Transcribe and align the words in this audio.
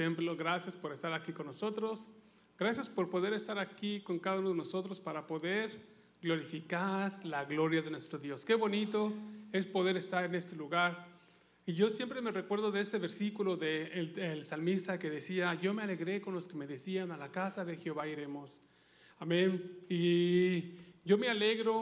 templo. 0.00 0.34
Gracias 0.34 0.76
por 0.76 0.94
estar 0.94 1.12
aquí 1.12 1.30
con 1.30 1.44
nosotros. 1.44 2.08
Gracias 2.58 2.88
por 2.88 3.10
poder 3.10 3.34
estar 3.34 3.58
aquí 3.58 4.00
con 4.00 4.18
cada 4.18 4.38
uno 4.38 4.48
de 4.48 4.54
nosotros 4.54 4.98
para 4.98 5.26
poder 5.26 5.78
glorificar 6.22 7.20
la 7.22 7.44
gloria 7.44 7.82
de 7.82 7.90
nuestro 7.90 8.18
Dios. 8.18 8.46
Qué 8.46 8.54
bonito 8.54 9.12
es 9.52 9.66
poder 9.66 9.98
estar 9.98 10.24
en 10.24 10.34
este 10.34 10.56
lugar. 10.56 11.06
Y 11.66 11.74
yo 11.74 11.90
siempre 11.90 12.22
me 12.22 12.30
recuerdo 12.30 12.72
de 12.72 12.80
este 12.80 12.96
versículo 12.96 13.58
del 13.58 14.14
de 14.14 14.32
el 14.32 14.46
salmista 14.46 14.98
que 14.98 15.10
decía, 15.10 15.52
yo 15.60 15.74
me 15.74 15.82
alegré 15.82 16.22
con 16.22 16.32
los 16.32 16.48
que 16.48 16.56
me 16.56 16.66
decían, 16.66 17.12
a 17.12 17.18
la 17.18 17.30
casa 17.30 17.62
de 17.66 17.76
Jehová 17.76 18.08
iremos. 18.08 18.58
Amén. 19.18 19.84
Y 19.90 20.76
yo 21.04 21.18
me 21.18 21.28
alegro, 21.28 21.76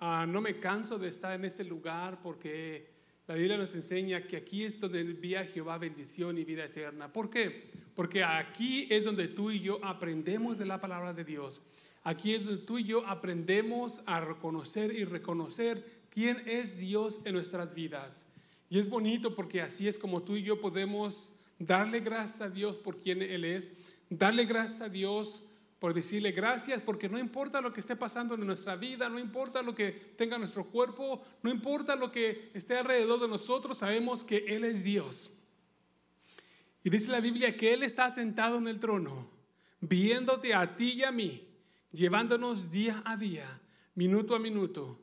uh, 0.00 0.24
no 0.28 0.40
me 0.40 0.60
canso 0.60 0.96
de 0.96 1.08
estar 1.08 1.32
en 1.32 1.44
este 1.44 1.64
lugar 1.64 2.20
porque 2.22 2.93
la 3.26 3.34
Biblia 3.36 3.56
nos 3.56 3.74
enseña 3.74 4.26
que 4.26 4.36
aquí 4.36 4.64
es 4.64 4.78
donde 4.78 5.00
envía 5.00 5.46
Jehová 5.46 5.78
bendición 5.78 6.36
y 6.36 6.44
vida 6.44 6.64
eterna. 6.64 7.10
¿Por 7.10 7.30
qué? 7.30 7.70
Porque 7.94 8.22
aquí 8.22 8.86
es 8.90 9.04
donde 9.04 9.28
tú 9.28 9.50
y 9.50 9.60
yo 9.60 9.82
aprendemos 9.82 10.58
de 10.58 10.66
la 10.66 10.80
palabra 10.80 11.14
de 11.14 11.24
Dios. 11.24 11.62
Aquí 12.02 12.34
es 12.34 12.44
donde 12.44 12.62
tú 12.62 12.78
y 12.78 12.84
yo 12.84 13.06
aprendemos 13.06 14.02
a 14.04 14.20
reconocer 14.20 14.92
y 14.94 15.04
reconocer 15.04 16.04
quién 16.10 16.42
es 16.44 16.76
Dios 16.76 17.18
en 17.24 17.32
nuestras 17.32 17.74
vidas. 17.74 18.26
Y 18.68 18.78
es 18.78 18.90
bonito 18.90 19.34
porque 19.34 19.62
así 19.62 19.88
es 19.88 19.98
como 19.98 20.22
tú 20.22 20.36
y 20.36 20.42
yo 20.42 20.60
podemos 20.60 21.32
darle 21.58 22.00
gracias 22.00 22.42
a 22.42 22.50
Dios 22.50 22.76
por 22.76 23.00
quien 23.00 23.22
Él 23.22 23.46
es, 23.46 23.70
darle 24.10 24.44
gracias 24.44 24.82
a 24.82 24.88
Dios 24.90 25.42
por 25.84 25.92
decirle 25.92 26.32
gracias, 26.32 26.80
porque 26.80 27.10
no 27.10 27.18
importa 27.18 27.60
lo 27.60 27.70
que 27.70 27.80
esté 27.80 27.94
pasando 27.94 28.36
en 28.36 28.46
nuestra 28.46 28.74
vida, 28.74 29.06
no 29.10 29.18
importa 29.18 29.60
lo 29.60 29.74
que 29.74 29.92
tenga 30.16 30.38
nuestro 30.38 30.64
cuerpo, 30.64 31.22
no 31.42 31.50
importa 31.50 31.94
lo 31.94 32.10
que 32.10 32.50
esté 32.54 32.78
alrededor 32.78 33.20
de 33.20 33.28
nosotros, 33.28 33.76
sabemos 33.76 34.24
que 34.24 34.46
Él 34.48 34.64
es 34.64 34.82
Dios. 34.82 35.30
Y 36.82 36.88
dice 36.88 37.12
la 37.12 37.20
Biblia 37.20 37.54
que 37.54 37.74
Él 37.74 37.82
está 37.82 38.08
sentado 38.08 38.56
en 38.56 38.66
el 38.66 38.80
trono, 38.80 39.28
viéndote 39.78 40.54
a 40.54 40.74
ti 40.74 40.92
y 40.92 41.04
a 41.04 41.12
mí, 41.12 41.46
llevándonos 41.92 42.70
día 42.70 43.02
a 43.04 43.18
día, 43.18 43.60
minuto 43.94 44.34
a 44.34 44.38
minuto, 44.38 44.98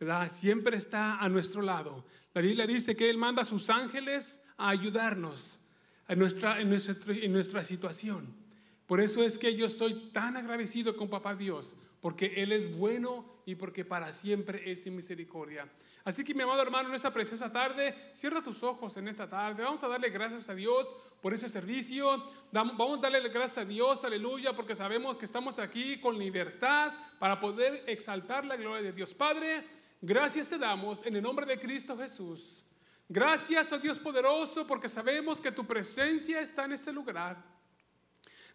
¿verdad? 0.00 0.28
Siempre 0.32 0.76
está 0.76 1.18
a 1.20 1.28
nuestro 1.28 1.62
lado. 1.62 2.04
La 2.34 2.40
Biblia 2.40 2.66
dice 2.66 2.96
que 2.96 3.08
Él 3.08 3.16
manda 3.16 3.42
a 3.42 3.44
sus 3.44 3.70
ángeles 3.70 4.40
a 4.56 4.70
ayudarnos 4.70 5.60
en 6.08 6.18
nuestra, 6.18 7.62
situación. 7.62 8.45
Por 8.86 9.00
eso 9.00 9.22
es 9.22 9.38
que 9.38 9.54
yo 9.54 9.66
estoy 9.66 10.10
tan 10.12 10.36
agradecido 10.36 10.96
con 10.96 11.08
Papá 11.08 11.34
Dios, 11.34 11.74
porque 12.00 12.34
Él 12.36 12.52
es 12.52 12.78
bueno 12.78 13.24
y 13.44 13.56
porque 13.56 13.84
para 13.84 14.12
siempre 14.12 14.70
es 14.70 14.86
misericordia. 14.86 15.68
Así 16.04 16.22
que 16.22 16.34
mi 16.34 16.42
amado 16.42 16.62
hermano, 16.62 16.88
en 16.88 16.94
esta 16.94 17.12
preciosa 17.12 17.52
tarde, 17.52 17.92
cierra 18.12 18.40
tus 18.40 18.62
ojos 18.62 18.96
en 18.96 19.08
esta 19.08 19.28
tarde. 19.28 19.64
Vamos 19.64 19.82
a 19.82 19.88
darle 19.88 20.08
gracias 20.10 20.48
a 20.48 20.54
Dios 20.54 20.92
por 21.20 21.34
ese 21.34 21.48
servicio. 21.48 22.30
Vamos 22.52 22.98
a 22.98 23.10
darle 23.10 23.28
gracias 23.28 23.58
a 23.58 23.64
Dios, 23.64 24.04
aleluya, 24.04 24.54
porque 24.54 24.76
sabemos 24.76 25.16
que 25.16 25.24
estamos 25.24 25.58
aquí 25.58 25.98
con 25.98 26.16
libertad 26.16 26.92
para 27.18 27.40
poder 27.40 27.82
exaltar 27.88 28.44
la 28.44 28.54
gloria 28.54 28.82
de 28.82 28.92
Dios. 28.92 29.14
Padre, 29.14 29.64
gracias 30.00 30.48
te 30.48 30.58
damos 30.58 31.04
en 31.04 31.16
el 31.16 31.22
nombre 31.22 31.44
de 31.44 31.58
Cristo 31.58 31.98
Jesús. 31.98 32.62
Gracias, 33.08 33.72
oh 33.72 33.78
Dios 33.78 33.98
poderoso, 33.98 34.64
porque 34.64 34.88
sabemos 34.88 35.40
que 35.40 35.50
tu 35.50 35.66
presencia 35.66 36.40
está 36.40 36.66
en 36.66 36.72
este 36.72 36.92
lugar. 36.92 37.55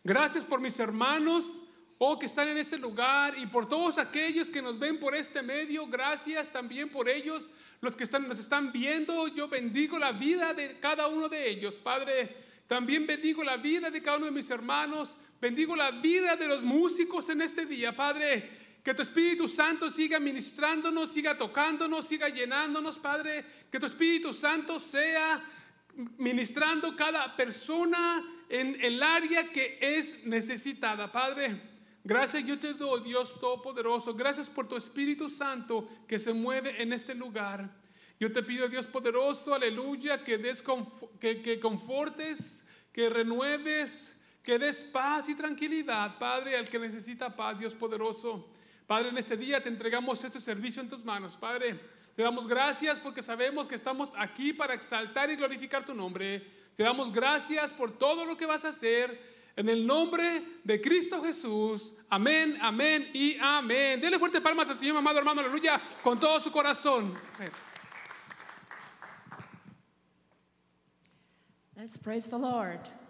Gracias 0.03 0.44
por 0.44 0.59
mis 0.59 0.80
hermanos, 0.80 1.59
oh, 1.99 2.17
que 2.17 2.25
están 2.25 2.47
en 2.47 2.57
este 2.57 2.75
lugar 2.80 3.38
y 3.38 3.45
por 3.45 3.67
todos 3.67 3.99
aquellos 3.99 4.49
que 4.49 4.59
nos 4.59 4.80
ven 4.80 4.99
por 4.99 5.13
este 5.13 5.44
medio. 5.44 5.85
Gracias 5.85 6.52
también 6.52 6.89
por 6.89 7.07
ellos, 7.07 7.52
los 7.81 7.95
que 7.95 8.03
están, 8.03 8.27
nos 8.27 8.39
están 8.39 8.72
viendo. 8.72 9.27
Yo 9.27 9.47
bendigo 9.47 9.99
la 9.99 10.11
vida 10.11 10.55
de 10.55 10.79
cada 10.79 11.07
uno 11.07 11.29
de 11.29 11.47
ellos, 11.47 11.77
Padre. 11.77 12.35
También 12.67 13.05
bendigo 13.05 13.44
la 13.44 13.57
vida 13.57 13.91
de 13.91 14.02
cada 14.02 14.17
uno 14.17 14.25
de 14.25 14.31
mis 14.31 14.49
hermanos. 14.49 15.17
Bendigo 15.39 15.75
la 15.75 15.91
vida 15.91 16.35
de 16.35 16.47
los 16.47 16.63
músicos 16.63 17.29
en 17.29 17.44
este 17.44 17.67
día, 17.67 17.95
Padre. 17.95 18.79
Que 18.83 18.95
tu 18.95 19.03
Espíritu 19.03 19.47
Santo 19.47 19.88
siga 19.91 20.19
ministrándonos, 20.19 21.11
siga 21.11 21.38
tocándonos, 21.38 22.07
siga 22.07 22.28
llenándonos, 22.28 22.97
Padre. 22.97 23.45
Que 23.72 23.79
tu 23.79 23.85
Espíritu 23.85 24.33
Santo 24.33 24.79
sea 24.79 25.44
ministrando 26.18 26.95
cada 26.95 27.35
persona 27.35 28.41
en 28.51 28.78
el 28.81 29.01
área 29.01 29.50
que 29.50 29.78
es 29.79 30.25
necesitada. 30.25 31.09
Padre, 31.09 31.62
gracias 32.03 32.45
yo 32.45 32.59
te 32.59 32.73
doy, 32.73 33.01
Dios 33.01 33.39
Todopoderoso. 33.39 34.13
Gracias 34.13 34.50
por 34.50 34.67
tu 34.67 34.75
Espíritu 34.75 35.29
Santo 35.29 35.88
que 36.06 36.19
se 36.19 36.34
mueve 36.34 36.81
en 36.81 36.91
este 36.91 37.16
lugar. 37.16 37.69
Yo 38.19 38.31
te 38.31 38.44
pido, 38.44 38.67
Dios 38.67 38.85
poderoso, 38.85 39.56
aleluya, 39.56 40.23
que, 40.23 40.38
des 40.38 40.63
que, 41.19 41.41
que 41.41 41.59
confortes, 41.59 42.66
que 42.91 43.09
renueves, 43.09 44.16
que 44.44 44.59
des 44.59 44.83
paz 44.83 45.29
y 45.29 45.33
tranquilidad, 45.33 46.19
Padre, 46.19 46.57
al 46.57 46.69
que 46.69 46.78
necesita 46.78 47.35
paz, 47.35 47.57
Dios 47.57 47.73
poderoso. 47.73 48.47
Padre, 48.85 49.09
en 49.09 49.18
este 49.18 49.38
día 49.38 49.63
te 49.63 49.69
entregamos 49.69 50.23
este 50.25 50.41
servicio 50.41 50.81
en 50.81 50.89
tus 50.89 51.06
manos, 51.06 51.38
Padre. 51.38 51.79
Te 52.16 52.22
damos 52.22 52.45
gracias 52.45 53.00
porque 53.00 53.22
sabemos 53.22 53.66
que 53.66 53.75
estamos 53.75 54.13
aquí 54.18 54.51
para 54.51 54.73
exaltar 54.73 55.31
y 55.31 55.38
glorificar 55.38 55.85
tu 55.85 55.94
nombre. 55.94 56.60
Te 56.75 56.83
damos 56.83 57.11
gracias 57.11 57.71
por 57.73 57.97
todo 57.97 58.25
lo 58.25 58.35
que 58.37 58.45
vas 58.45 58.65
a 58.65 58.69
hacer. 58.69 59.31
En 59.55 59.67
el 59.67 59.85
nombre 59.85 60.59
de 60.63 60.79
Cristo 60.79 61.21
Jesús. 61.21 61.93
Amén, 62.09 62.57
amén 62.61 63.09
y 63.13 63.37
amén. 63.39 63.99
Dele 63.99 64.17
fuerte 64.17 64.39
palmas 64.39 64.69
al 64.69 64.75
Señor, 64.75 64.97
amado 64.97 65.19
hermano, 65.19 65.41
aleluya, 65.41 65.81
con 66.03 66.19
todo 66.19 66.39
su 66.39 66.51
corazón. 66.51 67.13
Let's 71.75 71.97
praise 71.97 72.29
the 72.29 72.37
Lord. 72.37 73.00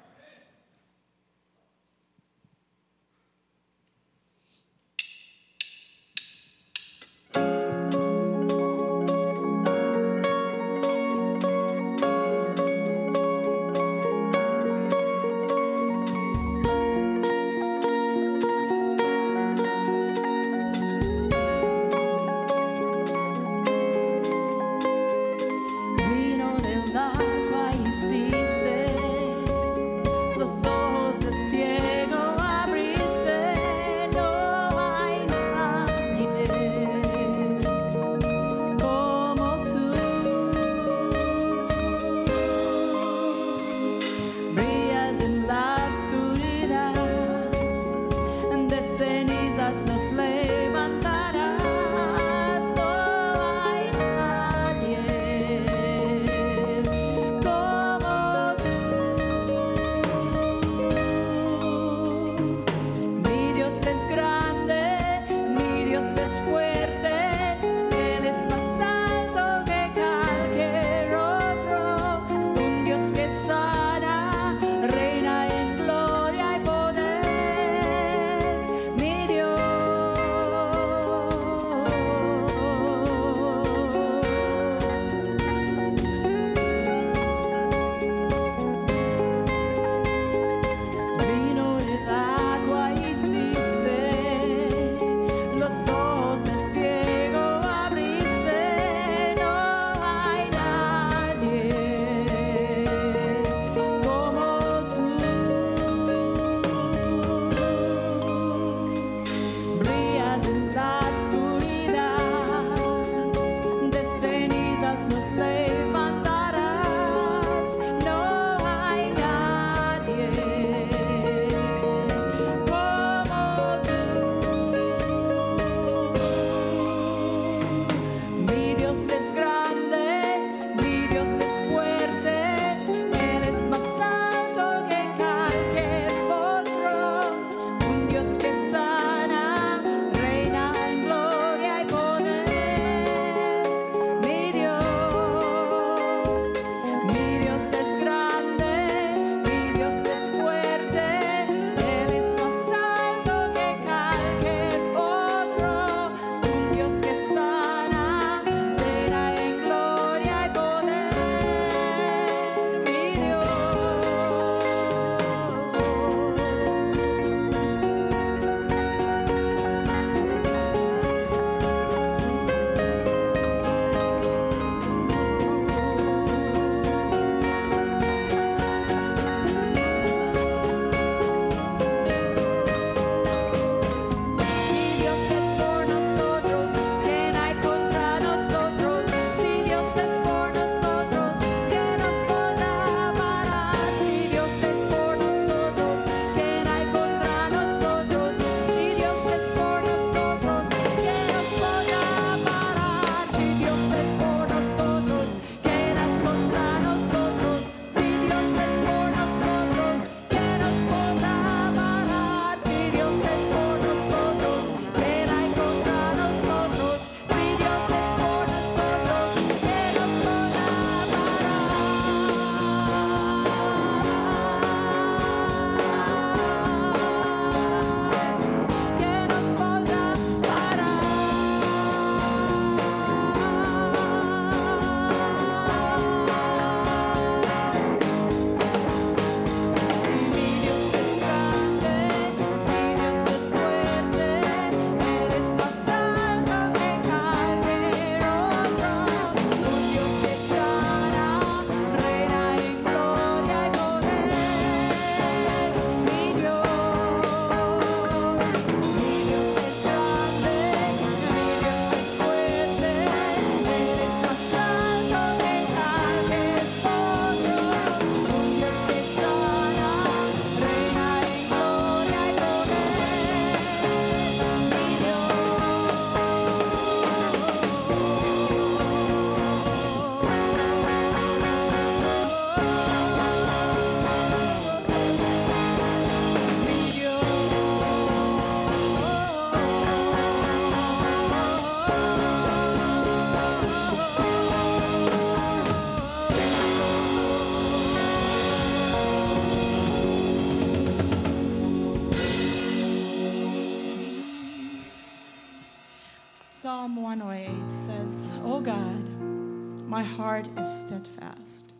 Heart 310.22 310.48
is 310.56 310.72
steadfast. 310.72 311.74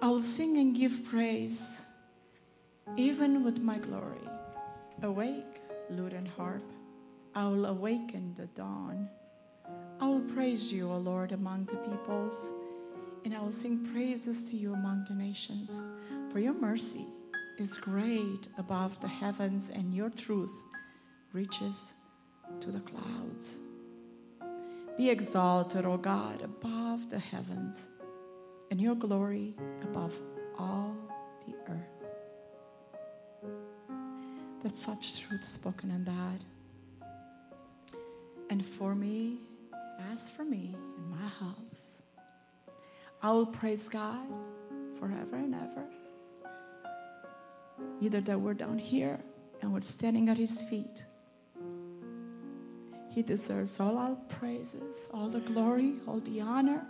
I 0.00 0.08
will 0.08 0.20
sing 0.20 0.58
and 0.58 0.74
give 0.74 1.04
praise, 1.04 1.80
even 2.96 3.44
with 3.44 3.60
my 3.60 3.78
glory. 3.78 4.26
Awake, 5.00 5.60
lute 5.88 6.12
and 6.12 6.26
harp. 6.26 6.64
I 7.36 7.44
will 7.46 7.66
awaken 7.66 8.34
the 8.36 8.46
dawn. 8.46 9.08
I 10.00 10.08
will 10.08 10.26
praise 10.34 10.72
you, 10.72 10.90
O 10.90 10.98
Lord, 10.98 11.30
among 11.30 11.66
the 11.66 11.76
peoples, 11.76 12.50
and 13.24 13.32
I 13.32 13.40
will 13.40 13.52
sing 13.52 13.86
praises 13.92 14.44
to 14.46 14.56
you 14.56 14.74
among 14.74 15.04
the 15.08 15.14
nations. 15.14 15.80
For 16.32 16.40
your 16.40 16.54
mercy 16.54 17.06
is 17.60 17.78
great 17.78 18.48
above 18.58 19.00
the 19.00 19.06
heavens, 19.22 19.70
and 19.70 19.94
your 19.94 20.10
truth 20.10 20.56
reaches 21.32 21.92
to 22.58 22.72
the 22.72 22.80
clouds. 22.80 23.58
Be 24.96 25.08
exalted, 25.08 25.86
O 25.86 25.96
God, 25.96 26.42
above 26.42 27.08
the 27.08 27.18
heavens, 27.18 27.88
and 28.70 28.80
your 28.80 28.94
glory 28.94 29.54
above 29.82 30.20
all 30.58 30.94
the 31.46 31.54
earth. 31.72 31.92
That's 34.62 34.82
such 34.82 35.20
truth 35.20 35.44
spoken 35.44 35.90
in 35.90 36.04
that. 36.04 36.44
And 38.50 38.64
for 38.64 38.94
me, 38.94 39.38
as 40.12 40.28
for 40.28 40.44
me 40.44 40.76
in 40.98 41.10
my 41.10 41.26
house, 41.26 41.98
I 43.22 43.32
will 43.32 43.46
praise 43.46 43.88
God 43.88 44.26
forever 44.98 45.36
and 45.36 45.54
ever. 45.54 45.84
Either 48.00 48.20
that 48.20 48.40
we're 48.40 48.54
down 48.54 48.78
here 48.78 49.18
and 49.62 49.72
we're 49.72 49.80
standing 49.80 50.28
at 50.28 50.36
his 50.36 50.60
feet. 50.62 51.04
He 53.14 53.20
deserves 53.20 53.78
all 53.78 53.98
our 53.98 54.16
praises, 54.28 55.06
all 55.12 55.28
the 55.28 55.40
glory, 55.40 55.96
all 56.08 56.20
the 56.20 56.40
honor. 56.40 56.82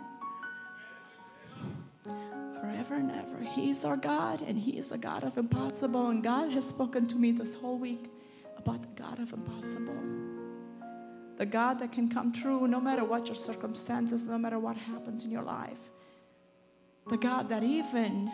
Forever 2.61 2.95
and 2.95 3.11
ever. 3.11 3.43
He 3.43 3.69
is 3.69 3.83
our 3.83 3.97
God, 3.97 4.41
and 4.41 4.57
He 4.57 4.77
is 4.77 4.93
a 4.93 4.97
God 4.97 5.25
of 5.25 5.37
impossible. 5.37 6.07
And 6.07 6.23
God 6.23 6.49
has 6.51 6.65
spoken 6.65 7.07
to 7.07 7.17
me 7.17 7.33
this 7.33 7.55
whole 7.55 7.77
week 7.77 8.09
about 8.57 8.81
the 8.81 9.01
God 9.01 9.19
of 9.19 9.33
impossible. 9.33 10.01
The 11.35 11.45
God 11.45 11.79
that 11.79 11.91
can 11.91 12.07
come 12.07 12.31
true 12.31 12.69
no 12.69 12.79
matter 12.79 13.03
what 13.03 13.27
your 13.27 13.35
circumstances, 13.35 14.25
no 14.25 14.37
matter 14.37 14.59
what 14.59 14.77
happens 14.77 15.25
in 15.25 15.31
your 15.31 15.43
life. 15.43 15.91
The 17.09 17.17
God 17.17 17.49
that 17.49 17.63
even, 17.63 18.31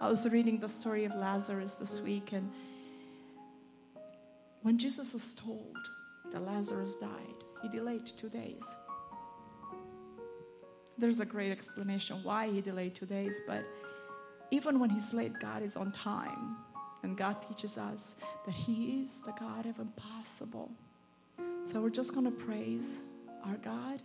I 0.00 0.08
was 0.08 0.26
reading 0.26 0.60
the 0.60 0.68
story 0.70 1.04
of 1.04 1.14
Lazarus 1.14 1.74
this 1.74 2.00
week, 2.00 2.32
and 2.32 2.50
when 4.62 4.78
Jesus 4.78 5.12
was 5.12 5.34
told 5.34 5.76
that 6.32 6.44
Lazarus 6.44 6.96
died, 6.96 7.44
he 7.62 7.68
delayed 7.68 8.06
two 8.06 8.28
days. 8.28 8.64
There's 10.98 11.20
a 11.20 11.24
great 11.24 11.50
explanation 11.50 12.22
why 12.22 12.50
he 12.50 12.60
delayed 12.60 12.94
two 12.94 13.06
days, 13.06 13.40
but 13.46 13.64
even 14.50 14.78
when 14.78 14.90
he's 14.90 15.12
late, 15.12 15.32
God 15.40 15.62
is 15.62 15.76
on 15.76 15.92
time. 15.92 16.56
And 17.02 17.16
God 17.16 17.42
teaches 17.42 17.78
us 17.78 18.16
that 18.46 18.54
He 18.54 19.02
is 19.02 19.20
the 19.20 19.32
God 19.32 19.66
of 19.66 19.78
impossible. 19.78 20.70
So 21.64 21.80
we're 21.80 21.90
just 21.90 22.14
going 22.14 22.26
to 22.26 22.30
praise 22.30 23.02
our 23.44 23.56
God 23.56 24.00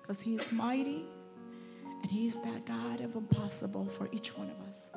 because 0.00 0.20
He 0.20 0.36
is 0.36 0.52
mighty 0.52 1.04
and 2.02 2.10
He 2.10 2.26
is 2.26 2.40
that 2.42 2.64
God 2.64 3.00
of 3.00 3.16
impossible 3.16 3.86
for 3.86 4.08
each 4.12 4.36
one 4.36 4.50
of 4.50 4.68
us. 4.68 4.90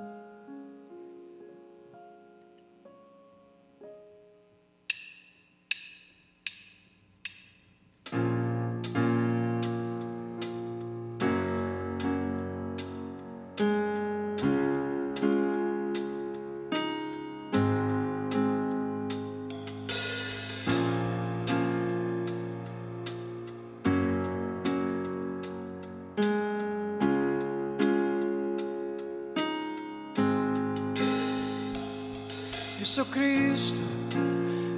Jesucristo, 33.00 33.80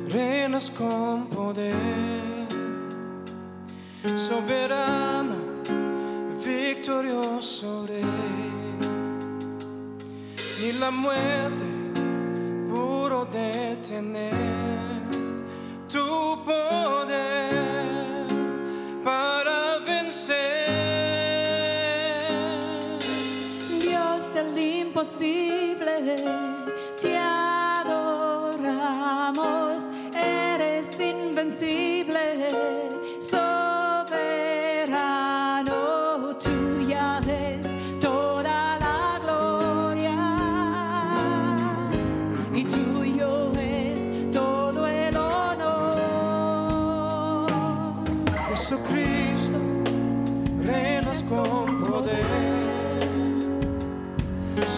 reinas 0.08 0.70
con 0.70 1.26
poder, 1.26 2.48
soberano, 4.16 5.34
victorioso 6.46 7.88
rey, 7.88 8.06
ni 10.62 10.72
la 10.74 10.92
muerte 10.92 11.66
pudo 12.70 13.26
detener 13.26 14.32
tu 15.90 16.44
poder 16.46 17.11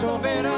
soberano, 0.04 0.53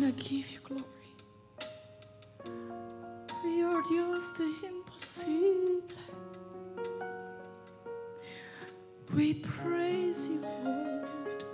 want 0.00 0.16
to 0.16 0.24
give 0.28 0.50
you 0.52 0.58
glory. 0.62 0.84
You're 3.44 3.82
just 3.82 4.36
the 4.36 4.54
impossible. 4.64 5.82
We 9.12 9.34
praise 9.34 10.28
you, 10.28 10.40
Lord. 10.64 11.44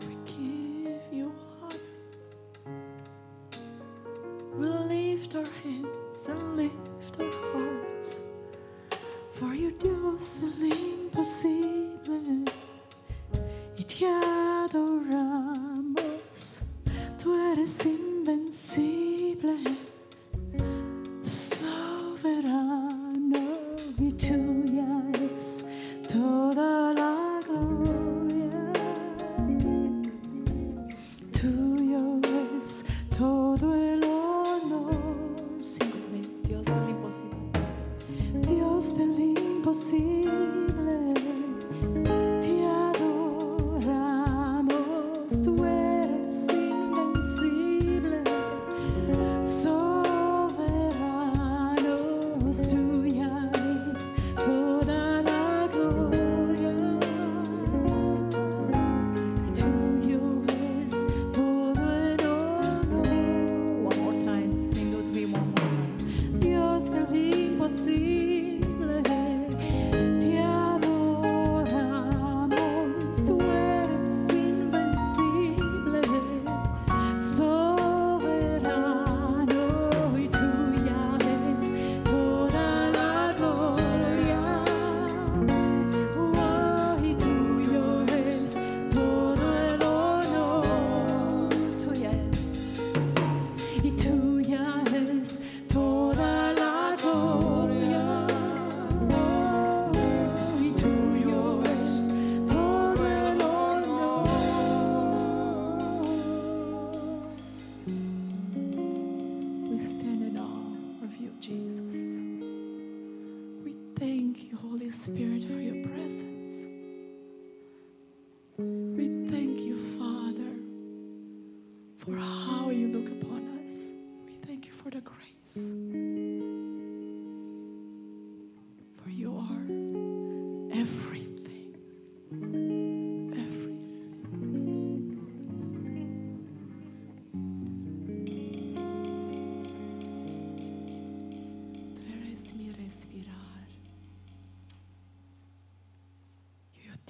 We 0.00 0.16
give 0.24 1.02
you 1.12 1.32
honor. 1.62 1.76
We 4.54 4.66
lift 4.66 5.36
our 5.36 5.44
hands 5.62 6.28
and 6.28 6.56
lift 6.56 7.20
our 7.20 7.30
hearts. 7.52 8.22
For 9.32 9.54
you 9.54 9.70
do 9.72 10.18
the 10.18 10.72
impossible. 10.72 12.44
It 13.78 13.94
gathers 13.98 15.45
missing. 17.66 18.05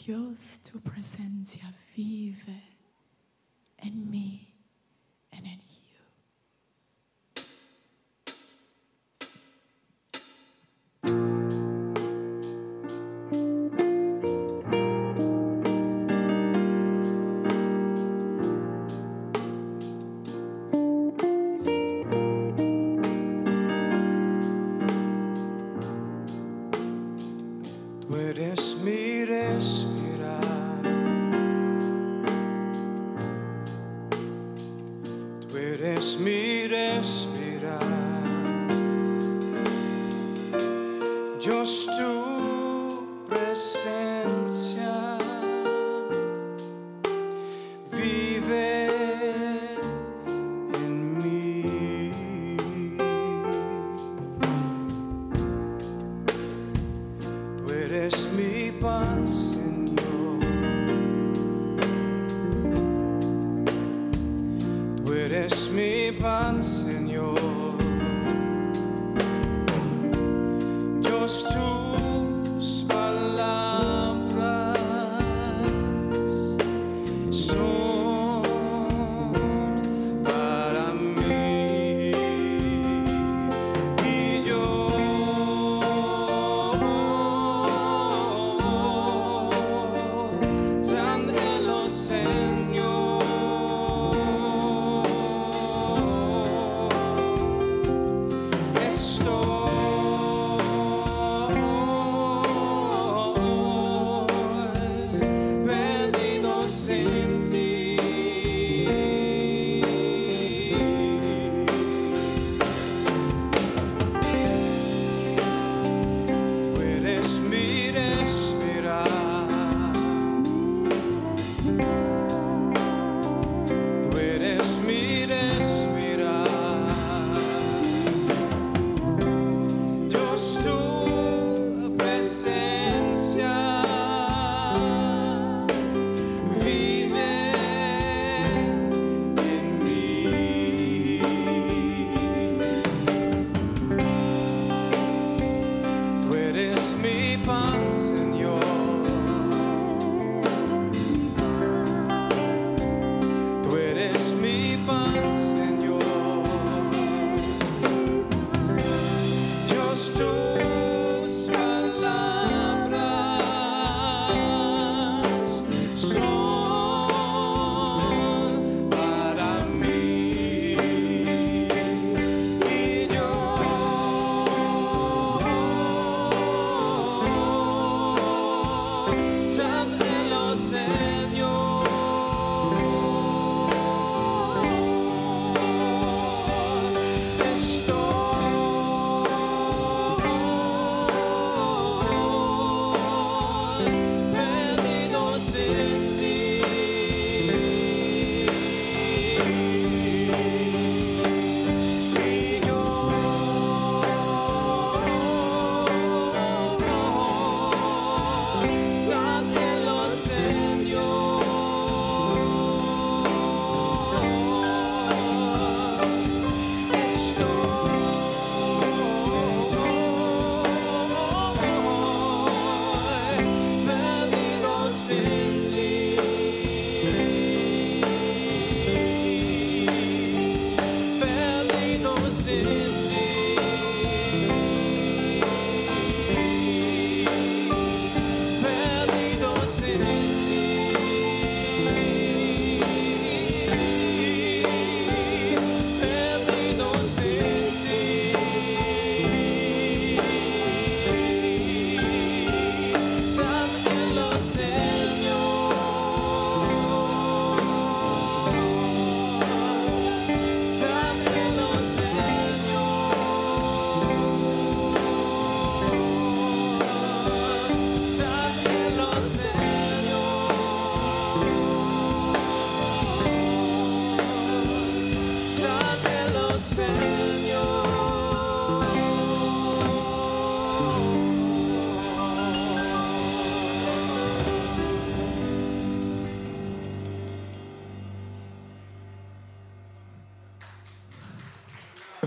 Deus, 0.06 0.60
tua 0.62 0.80
presença 0.80 1.58
vive 1.96 2.62
in 3.82 4.08
me. 4.08 4.45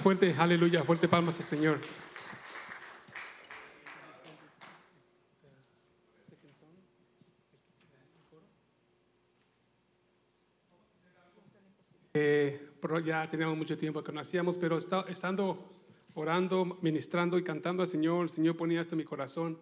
Fuerte, 0.10 0.34
aleluya, 0.36 0.84
fuerte 0.84 1.08
palmas 1.08 1.40
al 1.40 1.46
Señor. 1.46 1.78
Eh, 12.12 12.60
pero 12.82 13.00
ya 13.00 13.30
teníamos 13.30 13.56
mucho 13.56 13.78
tiempo 13.78 14.04
que 14.04 14.12
no 14.12 14.22
hacíamos, 14.22 14.58
pero 14.58 14.80
está- 14.80 15.06
estando 15.08 15.72
orando, 16.16 16.80
ministrando 16.82 17.38
y 17.38 17.44
cantando 17.44 17.84
al 17.84 17.90
Señor, 17.90 18.24
el 18.24 18.30
Señor 18.30 18.58
ponía 18.58 18.82
esto 18.82 18.96
en 18.96 18.98
mi 18.98 19.06
corazón. 19.06 19.60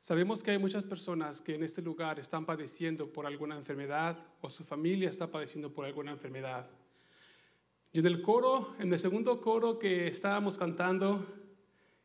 Sabemos 0.00 0.42
que 0.42 0.52
hay 0.52 0.58
muchas 0.58 0.84
personas 0.84 1.42
que 1.42 1.54
en 1.54 1.62
este 1.62 1.82
lugar 1.82 2.18
están 2.18 2.46
padeciendo 2.46 3.12
por 3.12 3.26
alguna 3.26 3.58
enfermedad 3.58 4.16
o 4.40 4.48
su 4.48 4.64
familia 4.64 5.10
está 5.10 5.30
padeciendo 5.30 5.70
por 5.70 5.84
alguna 5.84 6.12
enfermedad. 6.12 6.66
Y 7.96 8.00
en 8.00 8.04
el 8.04 8.20
coro, 8.20 8.74
en 8.78 8.92
el 8.92 8.98
segundo 8.98 9.40
coro 9.40 9.78
que 9.78 10.06
estábamos 10.06 10.58
cantando, 10.58 11.24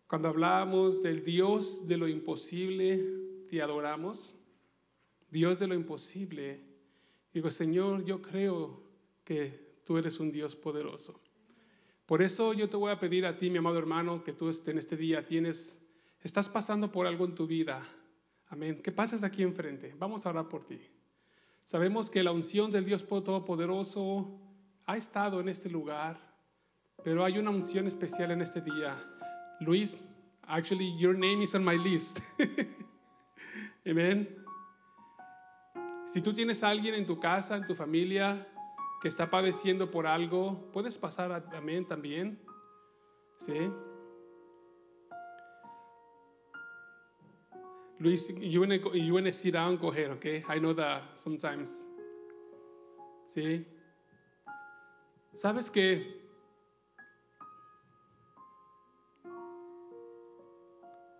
cuando 0.08 0.30
hablábamos 0.30 1.04
del 1.04 1.26
Dios 1.26 1.86
de 1.86 1.98
lo 1.98 2.08
imposible, 2.08 3.46
te 3.50 3.62
adoramos. 3.62 4.34
Dios 5.30 5.60
de 5.60 5.68
lo 5.68 5.76
imposible. 5.76 6.64
Digo, 7.34 7.52
Señor, 7.52 8.06
yo 8.06 8.22
creo 8.22 8.82
que 9.26 9.82
tú 9.84 9.98
eres 9.98 10.22
un 10.22 10.32
Dios 10.32 10.56
poderoso. 10.56 11.20
Por 12.06 12.22
eso 12.22 12.54
yo 12.54 12.70
te 12.70 12.78
voy 12.78 12.94
a 12.94 13.00
pedir 13.02 13.26
a 13.26 13.38
ti, 13.38 13.50
mi 13.50 13.58
amado 13.58 13.78
hermano, 13.78 14.24
que 14.24 14.32
tú 14.32 14.50
en 14.68 14.78
este 14.78 14.96
día 14.96 15.26
tienes, 15.26 15.78
estás 16.22 16.48
pasando 16.48 16.90
por 16.90 17.06
algo 17.06 17.26
en 17.26 17.36
tu 17.36 17.48
vida. 17.48 17.84
Amén. 18.48 18.82
Que 18.82 18.94
pases 18.94 19.24
aquí 19.24 19.44
enfrente. 19.44 19.94
Vamos 20.00 20.26
a 20.26 20.30
orar 20.30 20.48
por 20.48 20.64
ti. 20.64 20.80
Sabemos 21.66 22.10
que 22.10 22.24
la 22.24 22.32
unción 22.32 22.72
del 22.72 22.86
Dios 22.86 23.06
Todopoderoso 23.06 24.40
ha 24.92 24.98
estado 24.98 25.40
en 25.40 25.48
este 25.48 25.70
lugar, 25.70 26.18
pero 27.04 27.24
hay 27.24 27.38
una 27.38 27.50
unción 27.50 27.88
especial 27.88 28.32
en 28.32 28.42
este 28.42 28.60
día. 28.62 28.94
Luis, 29.62 30.04
actually, 30.48 30.98
your 31.00 31.14
name 31.14 31.42
is 31.44 31.56
on 31.56 31.64
my 31.64 31.78
list. 31.78 32.20
Amén. 33.86 34.28
Si 36.06 36.22
tú 36.22 36.34
tienes 36.34 36.62
a 36.64 36.70
alguien 36.70 36.94
en 36.96 37.06
tu 37.06 37.18
casa, 37.20 37.56
en 37.56 37.66
tu 37.66 37.74
familia, 37.74 38.46
que 39.02 39.08
está 39.08 39.30
padeciendo 39.30 39.90
por 39.90 40.06
algo, 40.06 40.70
puedes 40.74 40.98
pasar 40.98 41.32
a- 41.32 41.58
amén 41.58 41.88
también. 41.88 42.38
¿Sí? 43.40 43.72
Luis, 48.00 48.28
you 48.40 48.60
wanna, 48.60 48.78
go- 48.78 48.94
you 48.94 49.14
wanna 49.14 49.32
sit 49.32 49.54
down, 49.54 49.78
go 49.78 49.90
ahead, 49.90 50.12
okay? 50.12 50.44
I 50.50 50.60
know 50.60 50.74
that 50.74 51.04
sometimes. 51.16 51.88
¿Sí? 53.34 53.66
¿Sabes 55.34 55.72
que 55.72 56.22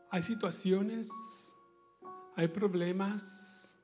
hay 0.10 0.22
situaciones, 0.22 1.10
hay 2.36 2.50
problemas? 2.50 3.80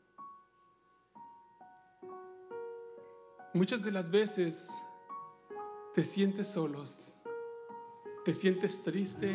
Muchas 3.54 3.82
de 3.84 3.92
las 3.92 4.12
veces 4.12 4.70
te 5.94 6.04
sientes 6.04 6.48
solos, 6.48 7.14
te 8.26 8.34
sientes 8.34 8.84
triste, 8.84 9.34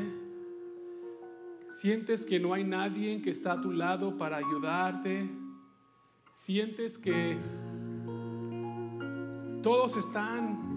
sientes 1.70 2.26
que 2.26 2.38
no 2.38 2.52
hay 2.52 2.64
nadie 2.64 3.22
que 3.22 3.30
está 3.30 3.52
a 3.52 3.60
tu 3.60 3.72
lado 3.72 4.18
para 4.18 4.36
ayudarte, 4.36 5.28
sientes 6.34 6.98
que 6.98 7.38
todos 9.62 9.96
están. 9.96 10.71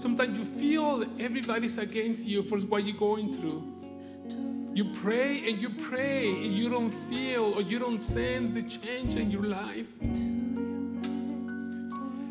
Sometimes 0.00 0.38
you 0.38 0.46
feel 0.46 1.04
everybody's 1.18 1.76
against 1.76 2.26
you 2.26 2.42
for 2.42 2.58
what 2.60 2.86
you're 2.86 2.96
going 2.96 3.30
through. 3.30 3.62
You 4.72 4.86
pray 5.02 5.46
and 5.46 5.60
you 5.60 5.68
pray 5.68 6.26
and 6.26 6.56
you 6.56 6.70
don't 6.70 6.90
feel 6.90 7.52
or 7.54 7.60
you 7.60 7.78
don't 7.78 7.98
sense 7.98 8.54
the 8.54 8.62
change 8.62 9.16
in 9.16 9.30
your 9.30 9.42
life. 9.42 9.88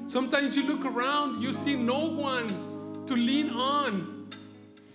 Sometimes 0.07 0.57
you 0.57 0.63
look 0.63 0.83
around, 0.83 1.43
you 1.43 1.53
see 1.53 1.75
no 1.75 2.07
one 2.07 2.47
to 3.05 3.15
lean 3.15 3.51
on. 3.51 4.27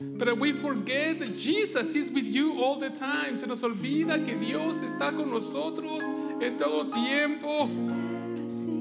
But 0.00 0.36
we 0.36 0.52
forget 0.52 1.20
that 1.20 1.38
Jesus 1.38 1.94
is 1.94 2.10
with 2.10 2.26
you 2.26 2.60
all 2.60 2.80
the 2.80 2.90
time. 2.90 3.36
Se 3.36 3.46
nos 3.46 3.62
olvida 3.62 4.18
que 4.26 4.36
Dios 4.36 4.80
está 4.80 5.12
con 5.12 5.30
nosotros 5.30 6.02
en 6.42 6.58
todo 6.58 6.90
tiempo. 6.90 8.03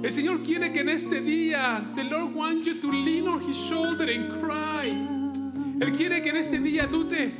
El 0.03 0.11
Señor 0.11 0.43
quiere 0.43 0.71
que 0.71 0.81
en 0.81 0.89
este 0.89 1.21
día, 1.21 1.83
the 1.95 2.03
Lord 2.03 2.33
wants 2.33 2.67
you 2.67 2.75
to 2.81 2.91
lean 2.91 3.27
on 3.27 3.41
His 3.41 3.57
shoulder 3.57 4.09
and 4.09 4.39
cry. 4.39 4.89
Él 5.79 5.91
quiere 5.95 6.21
que 6.21 6.29
en 6.29 6.37
este 6.37 6.59
día 6.59 6.89
tú 6.89 7.05
te, 7.07 7.33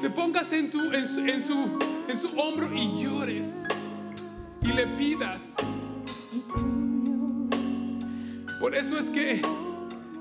te 0.00 0.10
pongas 0.10 0.52
en, 0.52 0.70
tu, 0.70 0.92
en, 0.92 1.06
su, 1.06 1.20
en, 1.20 2.16
su, 2.16 2.28
hombro 2.38 2.72
y 2.74 3.02
llores 3.02 3.64
y 4.62 4.68
le 4.68 4.86
pidas. 4.88 5.56
Por 8.60 8.74
eso 8.74 8.98
es 8.98 9.10
que 9.10 9.40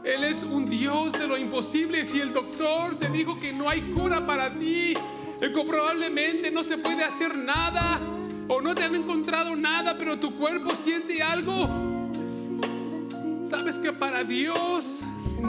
Él 0.03 0.23
es 0.23 0.43
un 0.43 0.65
Dios 0.65 1.13
de 1.13 1.27
lo 1.27 1.37
imposible. 1.37 2.05
Si 2.05 2.19
el 2.19 2.31
doctor 2.33 2.97
te 2.97 3.09
dijo 3.09 3.39
que 3.39 3.51
no 3.51 3.69
hay 3.69 3.81
cura 3.93 4.25
para 4.25 4.49
ti, 4.49 4.93
que 5.39 5.49
probablemente 5.49 6.51
no 6.51 6.63
se 6.63 6.77
puede 6.77 7.03
hacer 7.03 7.37
nada 7.37 7.99
o 8.47 8.61
no 8.61 8.75
te 8.75 8.83
han 8.83 8.95
encontrado 8.95 9.55
nada, 9.55 9.97
pero 9.97 10.17
tu 10.19 10.35
cuerpo 10.37 10.75
siente 10.75 11.21
algo, 11.21 11.67
sabes 13.45 13.79
que 13.79 13.91
para 13.93 14.23
Dios 14.23 15.01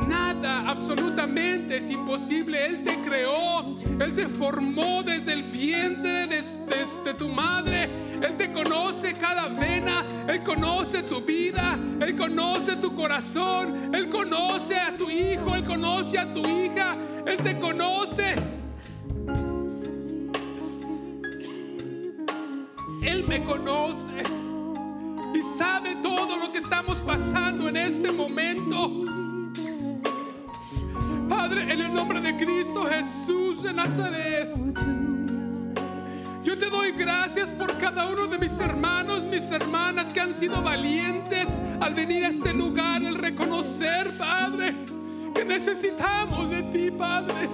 nada, 0.09 0.69
absolutamente 0.69 1.79
es 1.79 1.91
imposible. 1.91 2.67
Él 2.67 2.85
te 2.85 2.99
creó, 3.01 3.77
Él 4.01 4.15
te 4.15 4.29
formó 4.29 5.03
desde 5.03 5.33
el 5.33 5.43
vientre 5.45 6.27
de, 6.27 6.37
de- 6.43 6.87
de 7.05 7.15
tu 7.15 7.29
madre. 7.29 7.89
Él 8.21 8.37
te 8.37 8.51
conoce 8.53 9.13
cada 9.13 9.49
vena, 9.49 10.05
Él 10.29 10.43
conoce 10.43 11.03
tu 11.03 11.21
vida, 11.21 11.79
Él 12.01 12.17
conoce 12.17 12.77
tu 12.77 12.95
corazón, 12.95 13.95
Él 13.95 14.09
conoce 14.09 14.77
a 14.77 14.97
tu 14.97 15.09
hijo, 15.11 15.55
Él 15.55 15.65
conoce 15.65 16.19
a 16.19 16.33
tu 16.33 16.41
hija, 16.41 16.97
Él 17.27 17.37
te 17.39 17.59
conoce. 17.59 18.35
Él 23.07 23.25
me 23.29 23.45
conoce 23.45 24.25
y 25.33 25.41
sabe 25.41 25.95
todo 26.03 26.37
lo 26.37 26.51
que 26.51 26.59
estamos 26.59 27.01
pasando 27.03 27.69
en 27.69 27.77
este 27.77 28.11
momento. 28.11 29.05
Padre, 31.29 31.73
en 31.73 31.83
el 31.83 31.95
nombre 31.95 32.21
de 32.21 32.37
Cristo 32.37 32.85
Jesús 32.85 33.63
de 33.63 33.73
Nazaret, 33.73 34.53
yo 36.43 36.59
te 36.59 36.69
doy 36.69 36.91
gracias 36.91 37.55
por 37.55 37.79
cada 37.79 38.09
uno 38.09 38.27
de 38.27 38.39
mis 38.39 38.59
hermanos, 38.59 39.23
mis 39.23 39.53
hermanas 39.53 40.11
que 40.11 40.19
han 40.19 40.35
sido 40.35 40.61
valientes 40.61 41.61
al 41.81 41.95
venir 41.95 42.25
a 42.25 42.29
este 42.29 42.53
lugar, 42.53 43.05
el 43.05 43.15
reconocer, 43.15 44.19
Padre, 44.19 44.75
que 45.33 45.45
necesitamos 45.45 46.51
de 46.51 46.63
ti, 46.65 46.91
Padre. 46.91 47.49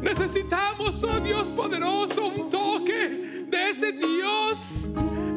Necesitamos, 0.00 1.04
oh 1.04 1.20
Dios 1.20 1.48
poderoso, 1.50 2.26
un 2.26 2.50
toque 2.50 3.41
de 3.52 3.68
ese 3.68 3.92
Dios, 3.92 4.58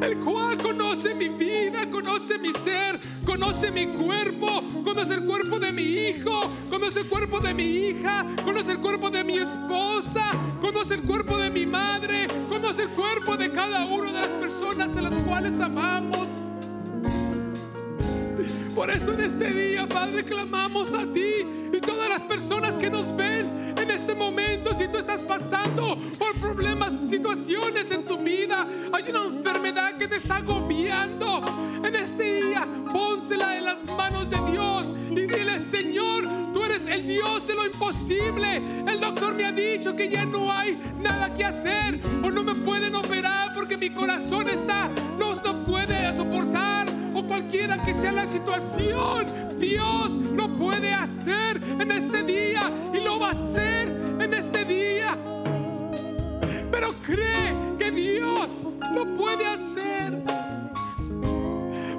el 0.00 0.18
cual 0.20 0.56
conoce 0.56 1.14
mi 1.14 1.28
vida, 1.28 1.88
conoce 1.90 2.38
mi 2.38 2.50
ser, 2.50 2.98
conoce 3.26 3.70
mi 3.70 3.88
cuerpo, 3.88 4.62
conoce 4.82 5.12
el 5.14 5.24
cuerpo 5.26 5.60
de 5.60 5.70
mi 5.70 5.82
hijo, 5.82 6.40
conoce 6.70 7.00
el 7.00 7.08
cuerpo 7.08 7.40
de 7.40 7.52
mi 7.52 7.64
hija, 7.64 8.24
conoce 8.42 8.72
el 8.72 8.78
cuerpo 8.78 9.10
de 9.10 9.22
mi 9.22 9.36
esposa, 9.36 10.30
conoce 10.62 10.94
el 10.94 11.02
cuerpo 11.02 11.36
de 11.36 11.50
mi 11.50 11.66
madre, 11.66 12.26
conoce 12.48 12.84
el 12.84 12.88
cuerpo 12.88 13.36
de 13.36 13.52
cada 13.52 13.84
una 13.84 14.10
de 14.10 14.20
las 14.20 14.30
personas 14.30 14.96
a 14.96 15.02
las 15.02 15.18
cuales 15.18 15.60
amamos. 15.60 16.26
Por 18.74 18.90
eso 18.90 19.12
en 19.12 19.20
este 19.20 19.52
día, 19.52 19.86
Padre, 19.86 20.24
clamamos 20.24 20.94
a 20.94 21.10
ti 21.12 21.46
y 21.72 21.80
todas 21.80 22.08
las 22.08 22.22
personas 22.22 22.78
que 22.78 22.88
nos 22.88 23.14
ven 23.14 23.74
en 23.76 23.90
este 23.90 24.14
momento, 24.14 24.74
si 24.74 24.88
tú 24.88 24.98
estás 24.98 25.22
pasando 25.22 25.95
problemas, 26.36 26.94
situaciones 27.08 27.90
en 27.90 28.06
tu 28.06 28.18
vida, 28.18 28.66
hay 28.92 29.10
una 29.10 29.24
enfermedad 29.24 29.96
que 29.96 30.08
te 30.08 30.16
está 30.16 30.36
agobiando, 30.36 31.42
en 31.84 31.94
este 31.94 32.42
día, 32.42 32.66
pónsela 32.92 33.56
en 33.56 33.64
las 33.64 33.84
manos 33.96 34.30
de 34.30 34.38
Dios 34.50 34.92
y 35.10 35.26
dile, 35.26 35.58
Señor, 35.58 36.26
tú 36.52 36.64
eres 36.64 36.86
el 36.86 37.06
Dios 37.06 37.46
de 37.46 37.54
lo 37.54 37.66
imposible. 37.66 38.56
El 38.86 39.00
doctor 39.00 39.34
me 39.34 39.44
ha 39.44 39.52
dicho 39.52 39.94
que 39.94 40.08
ya 40.08 40.24
no 40.24 40.50
hay 40.50 40.80
nada 40.98 41.32
que 41.34 41.44
hacer 41.44 42.00
o 42.22 42.30
no 42.30 42.42
me 42.42 42.54
pueden 42.54 42.94
operar 42.94 43.52
porque 43.54 43.76
mi 43.76 43.90
corazón 43.90 44.48
está, 44.48 44.88
no, 45.18 45.34
no 45.34 45.64
puede 45.64 46.12
soportar 46.14 46.88
o 47.14 47.24
cualquiera 47.26 47.82
que 47.82 47.94
sea 47.94 48.12
la 48.12 48.26
situación, 48.26 49.26
Dios 49.58 50.12
lo 50.12 50.54
puede 50.56 50.92
hacer 50.92 51.60
en 51.78 51.90
este 51.90 52.22
día 52.22 52.70
y 52.92 53.00
lo 53.00 53.18
va 53.18 53.28
a 53.28 53.30
hacer 53.30 53.88
en 54.18 54.34
este 54.34 54.64
día. 54.64 55.16
Pero 56.78 56.92
cree 57.00 57.56
que 57.78 57.90
Dios 57.90 58.52
lo 58.94 59.06
puede 59.16 59.46
hacer. 59.46 60.22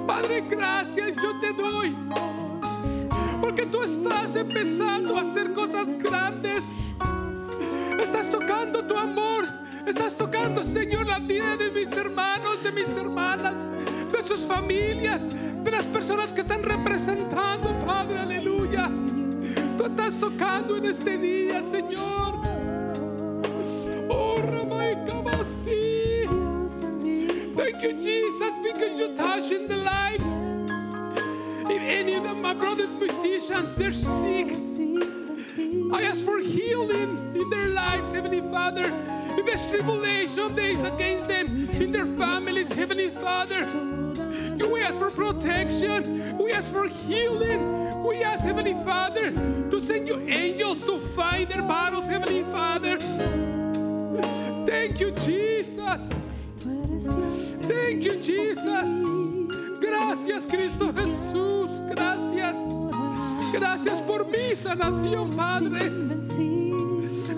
Padre, 0.06 0.44
gracias 0.48 1.16
yo 1.20 1.36
te 1.40 1.52
doy. 1.52 1.96
Porque 3.40 3.66
tú 3.66 3.82
estás 3.82 4.36
empezando 4.36 5.18
a 5.18 5.22
hacer 5.22 5.52
cosas 5.52 5.90
grandes. 5.98 6.62
Estás 8.00 8.30
tocando 8.30 8.86
tu 8.86 8.96
amor. 8.96 9.46
Estás 9.84 10.16
tocando, 10.16 10.62
Señor, 10.62 11.08
la 11.08 11.18
vida 11.18 11.56
de 11.56 11.72
mis 11.72 11.90
hermanos, 11.90 12.62
de 12.62 12.70
mis 12.70 12.96
hermanas, 12.96 13.68
de 14.12 14.22
sus 14.22 14.44
familias, 14.44 15.28
de 15.28 15.70
las 15.72 15.86
personas 15.86 16.32
que 16.32 16.42
están 16.42 16.62
representando, 16.62 17.76
Padre, 17.84 18.20
aleluya. 18.20 18.88
Tú 19.76 19.86
estás 19.86 20.20
tocando 20.20 20.76
en 20.76 20.86
este 20.86 21.18
día, 21.18 21.64
Señor. 21.64 22.57
Thank 27.56 27.82
you, 27.82 28.02
Jesus, 28.02 28.58
because 28.62 28.98
you're 28.98 29.14
touching 29.14 29.68
the 29.68 29.76
lives. 29.76 30.24
If 31.70 31.82
any 31.82 32.14
of 32.14 32.24
them, 32.24 32.40
my 32.40 32.54
brothers 32.54 32.90
musicians, 32.90 33.74
they're 33.74 33.92
sick. 33.92 34.48
I 35.92 36.02
ask 36.02 36.24
for 36.24 36.38
healing 36.38 37.34
in 37.34 37.50
their 37.50 37.68
lives, 37.68 38.12
Heavenly 38.12 38.40
Father. 38.40 38.92
If 39.36 39.46
there's 39.46 39.66
tribulation 39.66 40.54
days 40.54 40.82
against 40.82 41.28
them, 41.28 41.68
in 41.70 41.92
their 41.92 42.06
families, 42.06 42.72
Heavenly 42.72 43.10
Father. 43.10 43.66
We 44.56 44.82
ask 44.82 44.98
for 44.98 45.10
protection. 45.10 46.38
We 46.38 46.52
ask 46.52 46.70
for 46.70 46.88
healing. 46.88 48.04
We 48.04 48.22
ask, 48.22 48.44
Heavenly 48.44 48.74
Father, 48.84 49.30
to 49.70 49.80
send 49.80 50.06
you 50.08 50.20
angels 50.28 50.84
to 50.86 51.00
fight 51.16 51.48
their 51.48 51.62
battles, 51.62 52.06
Heavenly 52.06 52.44
Father. 52.44 53.57
Thank 54.66 55.00
you, 55.00 55.10
Jesus. 55.12 56.08
Thank 57.62 58.02
you, 58.02 58.20
Jesus. 58.22 58.88
Gracias, 59.80 60.46
Cristo 60.46 60.92
Jesús. 60.92 61.70
Gracias. 61.90 62.56
Gracias 63.52 64.02
por 64.02 64.26
mi 64.26 64.54
sanación, 64.54 65.30
Padre. 65.30 65.90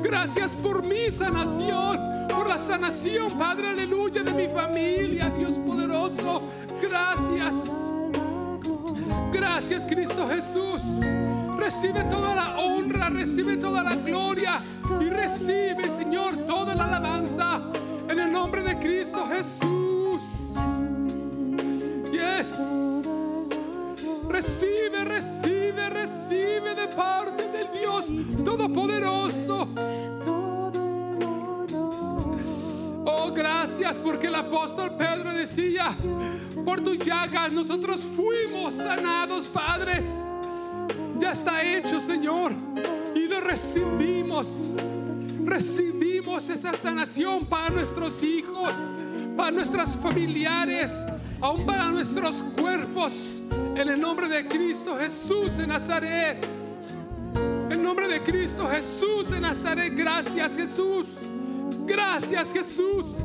Gracias 0.03 0.57
por 0.57 0.85
mi 0.85 1.11
sanación, 1.11 2.27
por 2.29 2.49
la 2.49 2.59
sanación, 2.59 3.37
Padre, 3.39 3.69
aleluya, 3.69 4.23
de 4.23 4.33
mi 4.33 4.49
familia, 4.49 5.31
Dios 5.31 5.59
poderoso. 5.59 6.43
Gracias. 6.83 7.55
Gracias, 9.33 9.87
Cristo 9.87 10.29
Jesús. 10.29 10.83
Recibe 11.73 12.03
toda 12.11 12.35
la 12.35 12.59
honra, 12.59 13.09
recibe 13.11 13.57
toda 13.57 13.85
la 13.85 13.95
gloria 13.95 14.61
y 15.01 15.05
recibe, 15.05 15.89
Señor, 15.89 16.35
toda 16.39 16.75
la 16.75 16.87
alabanza 16.87 17.63
en 18.09 18.19
el 18.19 18.33
nombre 18.33 18.65
de 18.65 18.77
Cristo 18.81 19.25
Jesús. 19.29 20.21
Yes. 22.11 22.59
Recibe, 24.29 25.05
recibe, 25.05 25.91
recibe 25.91 26.75
de 26.75 26.89
parte 26.89 27.49
del 27.49 27.69
Dios 27.71 28.09
Todopoderoso. 28.45 29.69
Oh, 33.05 33.31
gracias 33.33 33.97
porque 33.99 34.27
el 34.27 34.35
apóstol 34.35 34.97
Pedro 34.99 35.33
decía, 35.33 35.97
por 36.65 36.81
tus 36.81 36.99
llagas 36.99 37.53
nosotros 37.53 38.05
fuimos 38.17 38.75
sanados, 38.75 39.47
Padre. 39.47 40.30
Ya 41.21 41.33
está 41.33 41.63
hecho, 41.63 42.01
Señor. 42.01 42.53
Y 43.15 43.29
lo 43.29 43.41
recibimos. 43.41 44.71
Recibimos 45.45 46.49
esa 46.49 46.73
sanación 46.73 47.45
para 47.45 47.71
nuestros 47.71 48.23
hijos, 48.23 48.73
para 49.37 49.51
nuestros 49.51 49.97
familiares, 49.97 51.05
aún 51.41 51.67
para 51.67 51.91
nuestros 51.91 52.43
cuerpos. 52.59 53.43
En 53.75 53.89
el 53.89 54.01
nombre 54.01 54.29
de 54.29 54.47
Cristo 54.49 54.97
Jesús 54.97 55.59
de 55.59 55.67
Nazaret. 55.67 56.47
En 57.71 57.83
nombre 57.83 58.09
de 58.09 58.23
Cristo 58.23 58.67
Jesús 58.67 59.29
de 59.31 59.41
Nazaret. 59.41 59.93
Gracias 59.95 60.57
Jesús. 60.57 61.07
Gracias 61.85 62.53
Jesús. 62.53 63.17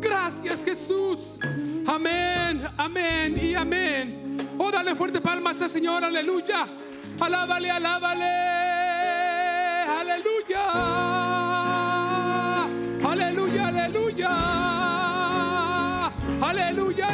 Gracias 0.00 0.64
Jesús. 0.64 1.38
Amén, 1.86 2.62
amén 2.76 3.38
y 3.40 3.54
amén. 3.54 4.36
Oh, 4.58 4.70
dale 4.70 4.94
fuerte 4.94 5.20
palmas 5.20 5.60
al 5.60 5.70
Señor. 5.70 6.02
Aleluya. 6.02 6.66
Alábale, 7.20 7.70
alábale. 7.70 8.32
Aleluya. 10.00 10.64
Aleluya, 13.04 13.66
aleluya. 13.68 14.34
Aleluya. 16.40 17.11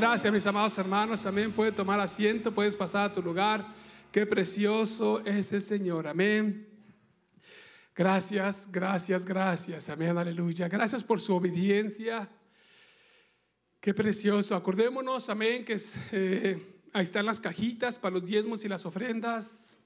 Gracias, 0.00 0.32
mis 0.32 0.46
amados 0.46 0.78
hermanos. 0.78 1.26
Amén. 1.26 1.52
Puede 1.52 1.72
tomar 1.72 2.00
asiento, 2.00 2.54
puedes 2.54 2.74
pasar 2.74 3.10
a 3.10 3.12
tu 3.12 3.20
lugar. 3.20 3.66
Qué 4.10 4.24
precioso 4.24 5.20
es 5.26 5.52
el 5.52 5.60
Señor. 5.60 6.06
Amén. 6.06 6.66
Gracias, 7.94 8.66
gracias, 8.72 9.26
gracias. 9.26 9.90
Amén, 9.90 10.16
aleluya. 10.16 10.68
Gracias 10.68 11.04
por 11.04 11.20
su 11.20 11.34
obediencia. 11.34 12.30
Qué 13.78 13.92
precioso. 13.92 14.56
Acordémonos, 14.56 15.28
amén, 15.28 15.66
que 15.66 15.76
eh, 16.12 16.80
ahí 16.94 17.02
están 17.02 17.26
las 17.26 17.38
cajitas 17.38 17.98
para 17.98 18.14
los 18.14 18.26
diezmos 18.26 18.64
y 18.64 18.68
las 18.68 18.86
ofrendas. 18.86 19.76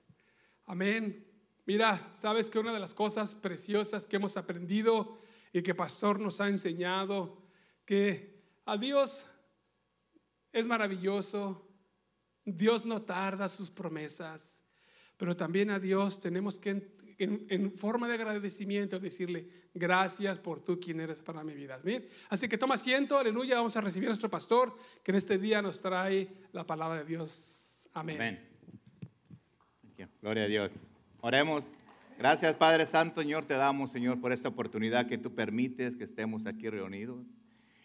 Amén. 0.65 1.27
Mira, 1.67 2.09
sabes 2.13 2.49
que 2.49 2.61
una 2.61 2.73
de 2.73 2.79
las 2.79 2.95
cosas 2.95 3.35
preciosas 3.35 4.07
que 4.07 4.15
hemos 4.15 4.37
aprendido 4.37 5.19
y 5.53 5.61
que 5.61 5.75
Pastor 5.75 6.21
nos 6.21 6.41
ha 6.41 6.47
enseñado, 6.47 7.43
que 7.85 8.45
a 8.65 8.77
Dios 8.77 9.27
es 10.55 10.67
maravilloso, 10.67 11.69
Dios 12.45 12.87
no 12.87 13.03
tarda 13.03 13.49
sus 13.49 13.71
promesas, 13.71 14.63
pero 15.17 15.37
también 15.37 15.71
a 15.71 15.79
Dios 15.79 16.21
tenemos 16.21 16.59
que 16.59 16.71
en, 17.19 17.47
en 17.49 17.73
forma 17.73 18.09
de 18.09 18.15
agradecimiento, 18.15 18.99
decirle 18.99 19.49
gracias 19.75 20.39
por 20.39 20.65
tú 20.65 20.79
quien 20.81 21.01
eres 21.01 21.23
para 21.23 21.43
mi 21.43 21.55
vida. 21.55 21.79
Bien, 21.79 22.09
así 22.29 22.49
que 22.49 22.57
toma 22.57 22.77
asiento, 22.77 23.19
aleluya, 23.19 23.57
vamos 23.57 23.77
a 23.77 23.81
recibir 23.81 24.09
a 24.09 24.11
nuestro 24.11 24.31
pastor 24.31 24.77
que 25.03 25.11
en 25.11 25.17
este 25.17 25.39
día 25.39 25.61
nos 25.61 25.81
trae 25.81 26.29
la 26.53 26.65
palabra 26.65 26.99
de 26.99 27.05
Dios. 27.05 27.89
Amén. 27.93 28.17
Amén. 28.17 28.55
Gloria 30.21 30.45
a 30.45 30.47
Dios. 30.47 30.73
Oremos. 31.21 31.65
Gracias 32.17 32.55
Padre 32.55 32.87
Santo, 32.87 33.23
Señor, 33.23 33.45
te 33.45 33.55
damos, 33.55 33.91
Señor, 33.91 34.21
por 34.21 34.33
esta 34.33 34.49
oportunidad 34.49 35.09
que 35.09 35.19
tú 35.19 35.35
permites 35.35 35.97
que 35.97 36.05
estemos 36.05 36.47
aquí 36.47 36.71
reunidos. 36.71 37.27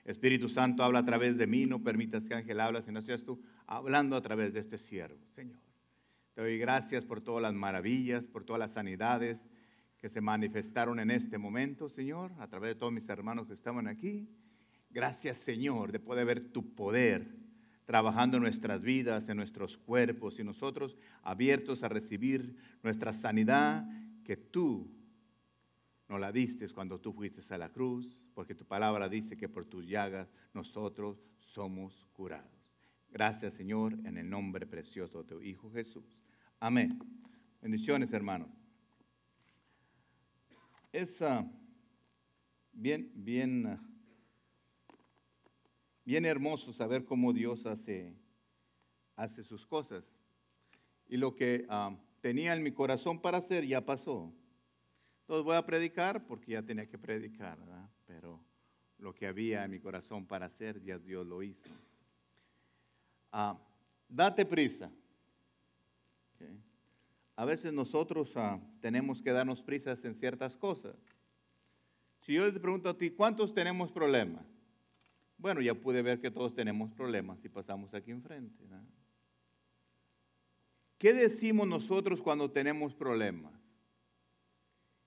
Espíritu 0.05 0.49
Santo, 0.49 0.83
habla 0.83 0.99
a 0.99 1.05
través 1.05 1.37
de 1.37 1.47
mí, 1.47 1.65
no 1.65 1.83
permitas 1.83 2.25
que 2.25 2.33
Ángel 2.33 2.59
hable, 2.59 2.81
sino 2.81 3.01
seas 3.01 3.23
tú 3.23 3.41
hablando 3.67 4.15
a 4.15 4.21
través 4.21 4.53
de 4.53 4.59
este 4.59 4.77
siervo, 4.77 5.19
Señor. 5.35 5.59
Te 6.33 6.41
doy 6.41 6.57
gracias 6.57 7.05
por 7.05 7.21
todas 7.21 7.41
las 7.41 7.53
maravillas, 7.53 8.27
por 8.27 8.43
todas 8.43 8.59
las 8.59 8.71
sanidades 8.71 9.39
que 9.97 10.09
se 10.09 10.21
manifestaron 10.21 10.99
en 10.99 11.11
este 11.11 11.37
momento, 11.37 11.89
Señor, 11.89 12.31
a 12.39 12.47
través 12.47 12.69
de 12.69 12.75
todos 12.75 12.93
mis 12.93 13.09
hermanos 13.09 13.47
que 13.47 13.53
estaban 13.53 13.87
aquí. 13.87 14.29
Gracias, 14.89 15.37
Señor, 15.37 15.91
de 15.91 15.99
poder 15.99 16.25
ver 16.25 16.51
tu 16.51 16.73
poder 16.73 17.27
trabajando 17.85 18.37
en 18.37 18.43
nuestras 18.43 18.81
vidas, 18.81 19.27
en 19.29 19.37
nuestros 19.37 19.75
cuerpos 19.77 20.39
y 20.39 20.43
nosotros 20.43 20.95
abiertos 21.23 21.83
a 21.83 21.89
recibir 21.89 22.55
nuestra 22.83 23.13
sanidad 23.13 23.85
que 24.23 24.37
tú 24.37 24.87
nos 26.09 26.19
la 26.19 26.31
diste 26.31 26.67
cuando 26.69 26.99
tú 26.99 27.13
fuiste 27.13 27.41
a 27.53 27.57
la 27.57 27.69
cruz, 27.69 28.17
porque 28.33 28.55
tu 28.55 28.65
palabra 28.65 29.07
dice 29.07 29.37
que 29.37 29.47
por 29.47 29.65
tus 29.65 29.87
llagas 29.87 30.33
nosotros 30.53 31.23
somos 31.37 32.07
curados. 32.13 32.73
Gracias, 33.11 33.53
Señor, 33.53 33.93
en 34.05 34.17
el 34.17 34.27
nombre 34.27 34.65
precioso 34.65 35.23
de 35.23 35.29
tu 35.29 35.41
Hijo 35.41 35.71
Jesús. 35.71 36.17
Amén. 36.59 36.99
Bendiciones, 37.61 38.11
hermanos. 38.11 38.49
Es 40.91 41.21
ah, 41.21 41.47
bien, 42.71 43.11
bien, 43.13 43.67
ah, 43.67 43.79
bien 46.03 46.25
hermoso 46.25 46.73
saber 46.73 47.05
cómo 47.05 47.33
Dios 47.33 47.67
hace, 47.67 48.15
hace 49.15 49.43
sus 49.43 49.67
cosas. 49.67 50.03
Y 51.07 51.17
lo 51.17 51.35
que 51.35 51.65
ah, 51.69 51.95
tenía 52.21 52.55
en 52.55 52.63
mi 52.63 52.71
corazón 52.71 53.21
para 53.21 53.37
hacer 53.37 53.65
ya 53.67 53.85
pasó. 53.85 54.33
Entonces 55.29 55.45
voy 55.45 55.57
a 55.57 55.63
predicar 55.63 56.25
porque 56.25 56.53
ya 56.53 56.63
tenía 56.63 56.87
que 56.87 56.97
predicar, 56.97 57.59
¿verdad? 57.59 57.87
Pero 58.07 58.39
lo 58.97 59.13
que 59.13 59.27
había 59.27 59.63
en 59.63 59.69
mi 59.69 59.79
corazón 59.79 60.25
para 60.25 60.47
hacer, 60.47 60.81
ya 60.81 60.97
Dios 60.97 61.23
lo 61.23 61.43
hizo. 61.43 61.69
Ah, 63.31 63.55
date 64.07 64.43
prisa. 64.43 64.89
A 67.35 67.45
veces 67.45 67.71
nosotros 67.71 68.35
ah, 68.37 68.59
tenemos 68.81 69.21
que 69.21 69.31
darnos 69.31 69.61
prisas 69.61 70.03
en 70.03 70.15
ciertas 70.15 70.57
cosas. 70.57 70.95
Si 72.21 72.33
yo 72.33 72.51
te 72.51 72.59
pregunto 72.59 72.89
a 72.89 72.97
ti, 72.97 73.11
¿cuántos 73.11 73.53
tenemos 73.53 73.91
problemas? 73.91 74.47
Bueno, 75.37 75.61
ya 75.61 75.75
pude 75.75 76.01
ver 76.01 76.19
que 76.19 76.31
todos 76.31 76.55
tenemos 76.55 76.91
problemas 76.93 77.39
si 77.39 77.49
pasamos 77.49 77.93
aquí 77.93 78.09
enfrente. 78.09 78.63
¿verdad? 78.63 78.83
¿Qué 80.97 81.13
decimos 81.13 81.67
nosotros 81.67 82.19
cuando 82.19 82.49
tenemos 82.49 82.95
problemas? 82.95 83.58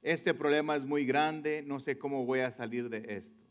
Este 0.03 0.35
problema 0.35 0.75
es 0.75 0.85
muy 0.85 1.07
grande, 1.07 1.63
no 1.63 1.79
sé 1.79 1.97
cómo 1.97 2.27
voy 2.27 2.41
a 2.41 2.51
salir 2.51 2.89
de 2.89 3.05
esto. 3.19 3.43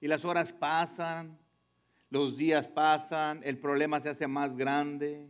Y 0.00 0.08
las 0.08 0.24
horas 0.24 0.52
pasan, 0.52 1.38
los 2.10 2.36
días 2.36 2.66
pasan, 2.66 3.40
el 3.44 3.58
problema 3.58 4.00
se 4.00 4.08
hace 4.08 4.26
más 4.26 4.56
grande. 4.56 5.28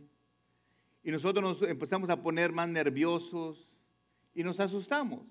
Y 1.03 1.11
nosotros 1.11 1.43
nos 1.43 1.69
empezamos 1.69 2.09
a 2.09 2.21
poner 2.21 2.51
más 2.51 2.67
nerviosos 2.67 3.77
y 4.33 4.43
nos 4.43 4.59
asustamos. 4.59 5.25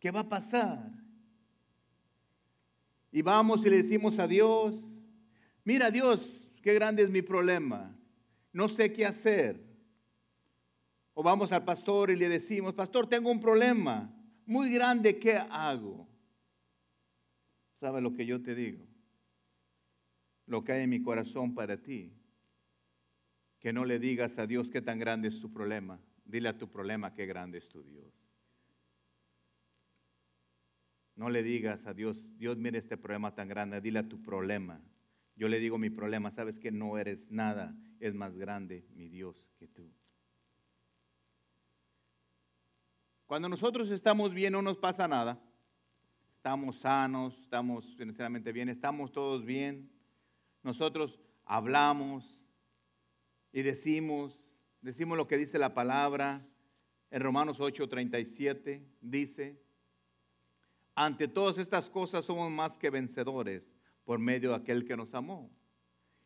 ¿Qué 0.00 0.10
va 0.10 0.20
a 0.20 0.28
pasar? 0.28 0.90
Y 3.12 3.22
vamos 3.22 3.64
y 3.64 3.70
le 3.70 3.82
decimos 3.82 4.18
a 4.18 4.26
Dios, 4.26 4.82
mira 5.62 5.88
Dios, 5.92 6.50
qué 6.62 6.74
grande 6.74 7.04
es 7.04 7.10
mi 7.10 7.22
problema, 7.22 7.96
no 8.52 8.68
sé 8.68 8.92
qué 8.92 9.06
hacer. 9.06 9.73
O 11.14 11.22
vamos 11.22 11.52
al 11.52 11.64
pastor 11.64 12.10
y 12.10 12.16
le 12.16 12.28
decimos, 12.28 12.74
pastor, 12.74 13.08
tengo 13.08 13.30
un 13.30 13.40
problema 13.40 14.12
muy 14.46 14.72
grande, 14.72 15.18
¿qué 15.18 15.36
hago? 15.36 16.08
¿Sabe 17.76 18.00
lo 18.00 18.14
que 18.14 18.26
yo 18.26 18.42
te 18.42 18.54
digo? 18.54 18.84
Lo 20.46 20.64
que 20.64 20.72
hay 20.72 20.82
en 20.82 20.90
mi 20.90 21.02
corazón 21.02 21.54
para 21.54 21.76
ti. 21.76 22.12
Que 23.60 23.72
no 23.72 23.84
le 23.84 23.98
digas 23.98 24.38
a 24.38 24.46
Dios 24.46 24.68
qué 24.68 24.82
tan 24.82 24.98
grande 24.98 25.28
es 25.28 25.40
tu 25.40 25.52
problema. 25.52 26.00
Dile 26.24 26.48
a 26.48 26.58
tu 26.58 26.68
problema 26.68 27.14
qué 27.14 27.26
grande 27.26 27.58
es 27.58 27.68
tu 27.68 27.82
Dios. 27.82 28.12
No 31.16 31.30
le 31.30 31.42
digas 31.44 31.86
a 31.86 31.94
Dios, 31.94 32.36
Dios 32.38 32.58
mire 32.58 32.78
este 32.78 32.96
problema 32.96 33.34
tan 33.34 33.48
grande, 33.48 33.80
dile 33.80 34.00
a 34.00 34.08
tu 34.08 34.20
problema. 34.20 34.80
Yo 35.36 35.48
le 35.48 35.60
digo 35.60 35.78
mi 35.78 35.90
problema, 35.90 36.32
sabes 36.32 36.58
que 36.58 36.72
no 36.72 36.98
eres 36.98 37.30
nada, 37.30 37.76
es 38.00 38.14
más 38.14 38.36
grande 38.36 38.84
mi 38.94 39.08
Dios 39.08 39.52
que 39.58 39.68
tú. 39.68 39.92
Cuando 43.34 43.48
nosotros 43.48 43.90
estamos 43.90 44.32
bien 44.32 44.52
no 44.52 44.62
nos 44.62 44.78
pasa 44.78 45.08
nada. 45.08 45.42
Estamos 46.36 46.78
sanos, 46.78 47.36
estamos 47.42 47.84
financieramente 47.96 48.52
bien, 48.52 48.68
estamos 48.68 49.10
todos 49.10 49.44
bien. 49.44 49.90
Nosotros 50.62 51.18
hablamos 51.44 52.40
y 53.50 53.62
decimos, 53.62 54.40
decimos 54.82 55.16
lo 55.18 55.26
que 55.26 55.36
dice 55.36 55.58
la 55.58 55.74
palabra. 55.74 56.46
En 57.10 57.22
Romanos 57.22 57.58
8:37 57.58 58.86
dice, 59.00 59.60
ante 60.94 61.26
todas 61.26 61.58
estas 61.58 61.90
cosas 61.90 62.24
somos 62.24 62.52
más 62.52 62.78
que 62.78 62.88
vencedores 62.88 63.64
por 64.04 64.20
medio 64.20 64.50
de 64.50 64.56
aquel 64.58 64.84
que 64.84 64.96
nos 64.96 65.12
amó. 65.12 65.50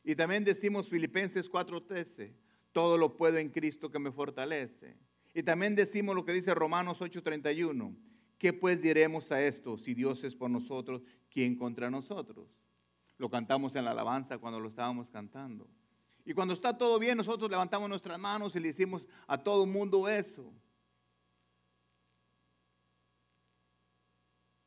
Y 0.05 0.15
también 0.15 0.45
decimos 0.45 0.91
Filipenses 0.91 1.51
4:13, 1.51 2.35
todo 2.71 2.99
lo 2.99 3.17
puedo 3.17 3.39
en 3.39 3.49
Cristo 3.49 3.91
que 3.91 3.99
me 3.99 4.13
fortalece. 4.13 5.09
Y 5.39 5.45
también 5.45 5.77
decimos 5.77 6.17
lo 6.17 6.25
que 6.25 6.33
dice 6.33 6.53
Romanos 6.53 7.01
8:31, 7.01 7.95
¿qué 8.39 8.53
pues 8.53 8.83
diremos 8.83 9.31
a 9.31 9.41
esto? 9.41 9.77
Si 9.79 9.95
Dios 9.95 10.25
es 10.25 10.35
por 10.35 10.51
nosotros, 10.51 11.01
¿quién 11.31 11.55
contra 11.55 11.89
nosotros? 11.89 12.49
Lo 13.19 13.31
cantamos 13.31 13.73
en 13.77 13.85
la 13.85 13.93
alabanza 13.93 14.39
cuando 14.39 14.59
lo 14.59 14.69
estábamos 14.69 15.09
cantando. 15.11 15.69
Y 16.25 16.35
cuando 16.35 16.55
está 16.55 16.77
todo 16.77 16.99
bien, 16.99 17.17
nosotros 17.17 17.49
levantamos 17.49 17.89
nuestras 17.89 18.19
manos 18.19 18.57
y 18.57 18.59
le 18.59 18.73
decimos 18.73 19.07
a 19.29 19.39
todo 19.39 19.63
el 19.63 19.71
mundo 19.71 20.09
eso. 20.09 20.53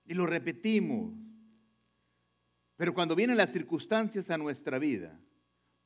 Y 0.05 0.13
lo 0.13 0.25
repetimos. 0.25 1.13
Pero 2.77 2.93
cuando 2.93 3.13
vienen 3.13 3.35
las 3.35 3.51
circunstancias 3.51 4.29
a 4.29 4.37
nuestra 4.37 4.79
vida, 4.79 5.19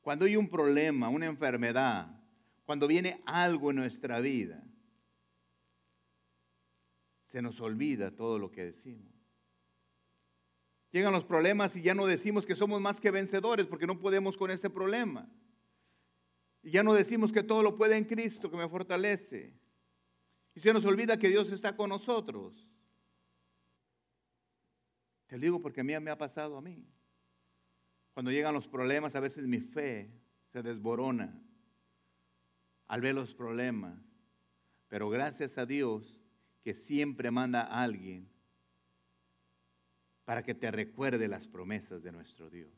cuando 0.00 0.26
hay 0.26 0.36
un 0.36 0.48
problema, 0.48 1.08
una 1.08 1.26
enfermedad, 1.26 2.08
cuando 2.64 2.86
viene 2.86 3.20
algo 3.26 3.70
en 3.70 3.78
nuestra 3.78 4.20
vida, 4.20 4.62
se 7.36 7.42
nos 7.42 7.60
olvida 7.60 8.10
todo 8.12 8.38
lo 8.38 8.50
que 8.50 8.64
decimos. 8.64 9.12
Llegan 10.90 11.12
los 11.12 11.26
problemas 11.26 11.76
y 11.76 11.82
ya 11.82 11.94
no 11.94 12.06
decimos 12.06 12.46
que 12.46 12.56
somos 12.56 12.80
más 12.80 12.98
que 12.98 13.10
vencedores 13.10 13.66
porque 13.66 13.86
no 13.86 14.00
podemos 14.00 14.38
con 14.38 14.50
ese 14.50 14.70
problema. 14.70 15.28
Y 16.62 16.70
ya 16.70 16.82
no 16.82 16.94
decimos 16.94 17.32
que 17.32 17.42
todo 17.42 17.62
lo 17.62 17.76
puede 17.76 17.98
en 17.98 18.06
Cristo, 18.06 18.50
que 18.50 18.56
me 18.56 18.66
fortalece. 18.70 19.52
Y 20.54 20.60
se 20.60 20.72
nos 20.72 20.82
olvida 20.86 21.18
que 21.18 21.28
Dios 21.28 21.52
está 21.52 21.76
con 21.76 21.90
nosotros. 21.90 22.66
Te 25.26 25.38
digo 25.38 25.60
porque 25.60 25.82
a 25.82 25.84
mí 25.84 25.92
me 26.00 26.10
ha 26.10 26.16
pasado 26.16 26.56
a 26.56 26.62
mí. 26.62 26.88
Cuando 28.14 28.30
llegan 28.30 28.54
los 28.54 28.66
problemas, 28.66 29.14
a 29.14 29.20
veces 29.20 29.46
mi 29.46 29.60
fe 29.60 30.10
se 30.52 30.62
desborona 30.62 31.38
al 32.88 33.02
ver 33.02 33.14
los 33.14 33.34
problemas. 33.34 34.00
Pero 34.88 35.10
gracias 35.10 35.58
a 35.58 35.66
Dios 35.66 36.25
que 36.66 36.74
siempre 36.74 37.30
manda 37.30 37.60
a 37.60 37.84
alguien 37.84 38.26
para 40.24 40.42
que 40.42 40.52
te 40.52 40.68
recuerde 40.72 41.28
las 41.28 41.46
promesas 41.46 42.02
de 42.02 42.10
nuestro 42.10 42.50
Dios. 42.50 42.72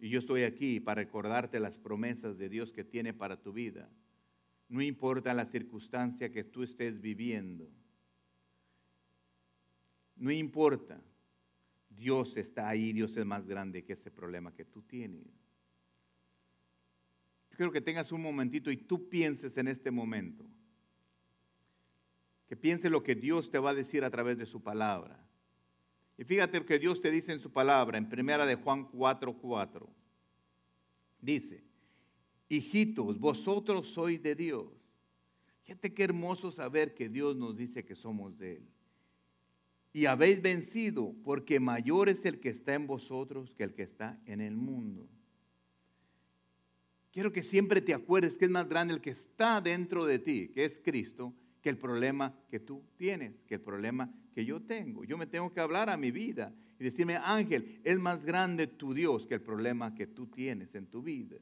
Y 0.00 0.08
yo 0.08 0.18
estoy 0.18 0.42
aquí 0.42 0.80
para 0.80 1.00
recordarte 1.00 1.60
las 1.60 1.78
promesas 1.78 2.36
de 2.36 2.48
Dios 2.48 2.72
que 2.72 2.82
tiene 2.82 3.14
para 3.14 3.40
tu 3.40 3.52
vida. 3.52 3.88
No 4.68 4.82
importa 4.82 5.32
la 5.32 5.46
circunstancia 5.46 6.32
que 6.32 6.42
tú 6.42 6.64
estés 6.64 7.00
viviendo. 7.00 7.70
No 10.16 10.32
importa. 10.32 11.00
Dios 11.88 12.36
está 12.36 12.68
ahí, 12.68 12.92
Dios 12.92 13.16
es 13.16 13.24
más 13.24 13.46
grande 13.46 13.84
que 13.84 13.92
ese 13.92 14.10
problema 14.10 14.52
que 14.52 14.64
tú 14.64 14.82
tienes. 14.82 15.22
Yo 17.50 17.56
quiero 17.56 17.70
que 17.70 17.80
tengas 17.80 18.10
un 18.10 18.22
momentito 18.22 18.72
y 18.72 18.76
tú 18.76 19.08
pienses 19.08 19.56
en 19.56 19.68
este 19.68 19.92
momento. 19.92 20.44
Que 22.54 22.60
pienses 22.60 22.88
lo 22.88 23.02
que 23.02 23.16
Dios 23.16 23.50
te 23.50 23.58
va 23.58 23.70
a 23.70 23.74
decir 23.74 24.04
a 24.04 24.10
través 24.10 24.38
de 24.38 24.46
su 24.46 24.62
palabra. 24.62 25.18
Y 26.16 26.22
fíjate 26.22 26.60
lo 26.60 26.64
que 26.64 26.78
Dios 26.78 27.00
te 27.00 27.10
dice 27.10 27.32
en 27.32 27.40
su 27.40 27.50
palabra, 27.50 27.98
en 27.98 28.08
primera 28.08 28.46
de 28.46 28.54
Juan 28.54 28.88
4:4. 28.92 29.88
Dice, 31.20 31.64
hijitos, 32.48 33.18
vosotros 33.18 33.88
sois 33.88 34.22
de 34.22 34.36
Dios. 34.36 34.68
Fíjate 35.64 35.92
qué 35.92 36.04
hermoso 36.04 36.52
saber 36.52 36.94
que 36.94 37.08
Dios 37.08 37.34
nos 37.34 37.56
dice 37.56 37.84
que 37.84 37.96
somos 37.96 38.38
de 38.38 38.58
Él. 38.58 38.68
Y 39.92 40.06
habéis 40.06 40.40
vencido, 40.40 41.12
porque 41.24 41.58
mayor 41.58 42.08
es 42.08 42.24
el 42.24 42.38
que 42.38 42.50
está 42.50 42.74
en 42.74 42.86
vosotros 42.86 43.52
que 43.56 43.64
el 43.64 43.74
que 43.74 43.82
está 43.82 44.16
en 44.26 44.40
el 44.40 44.54
mundo. 44.54 45.08
Quiero 47.10 47.32
que 47.32 47.42
siempre 47.42 47.80
te 47.80 47.94
acuerdes 47.94 48.36
que 48.36 48.44
es 48.44 48.50
más 48.52 48.68
grande 48.68 48.94
el 48.94 49.00
que 49.00 49.10
está 49.10 49.60
dentro 49.60 50.06
de 50.06 50.20
ti, 50.20 50.52
que 50.54 50.64
es 50.64 50.78
Cristo, 50.84 51.34
que 51.64 51.70
el 51.70 51.78
problema 51.78 52.34
que 52.50 52.60
tú 52.60 52.84
tienes, 52.98 53.40
que 53.46 53.54
el 53.54 53.62
problema 53.62 54.12
que 54.34 54.44
yo 54.44 54.60
tengo. 54.60 55.02
Yo 55.04 55.16
me 55.16 55.26
tengo 55.26 55.50
que 55.50 55.60
hablar 55.60 55.88
a 55.88 55.96
mi 55.96 56.10
vida 56.10 56.52
y 56.78 56.84
decirme, 56.84 57.16
Ángel, 57.16 57.80
es 57.84 57.98
más 57.98 58.22
grande 58.22 58.66
tu 58.66 58.92
Dios 58.92 59.26
que 59.26 59.32
el 59.32 59.40
problema 59.40 59.94
que 59.94 60.06
tú 60.06 60.26
tienes 60.26 60.74
en 60.74 60.86
tu 60.88 61.02
vida. 61.02 61.38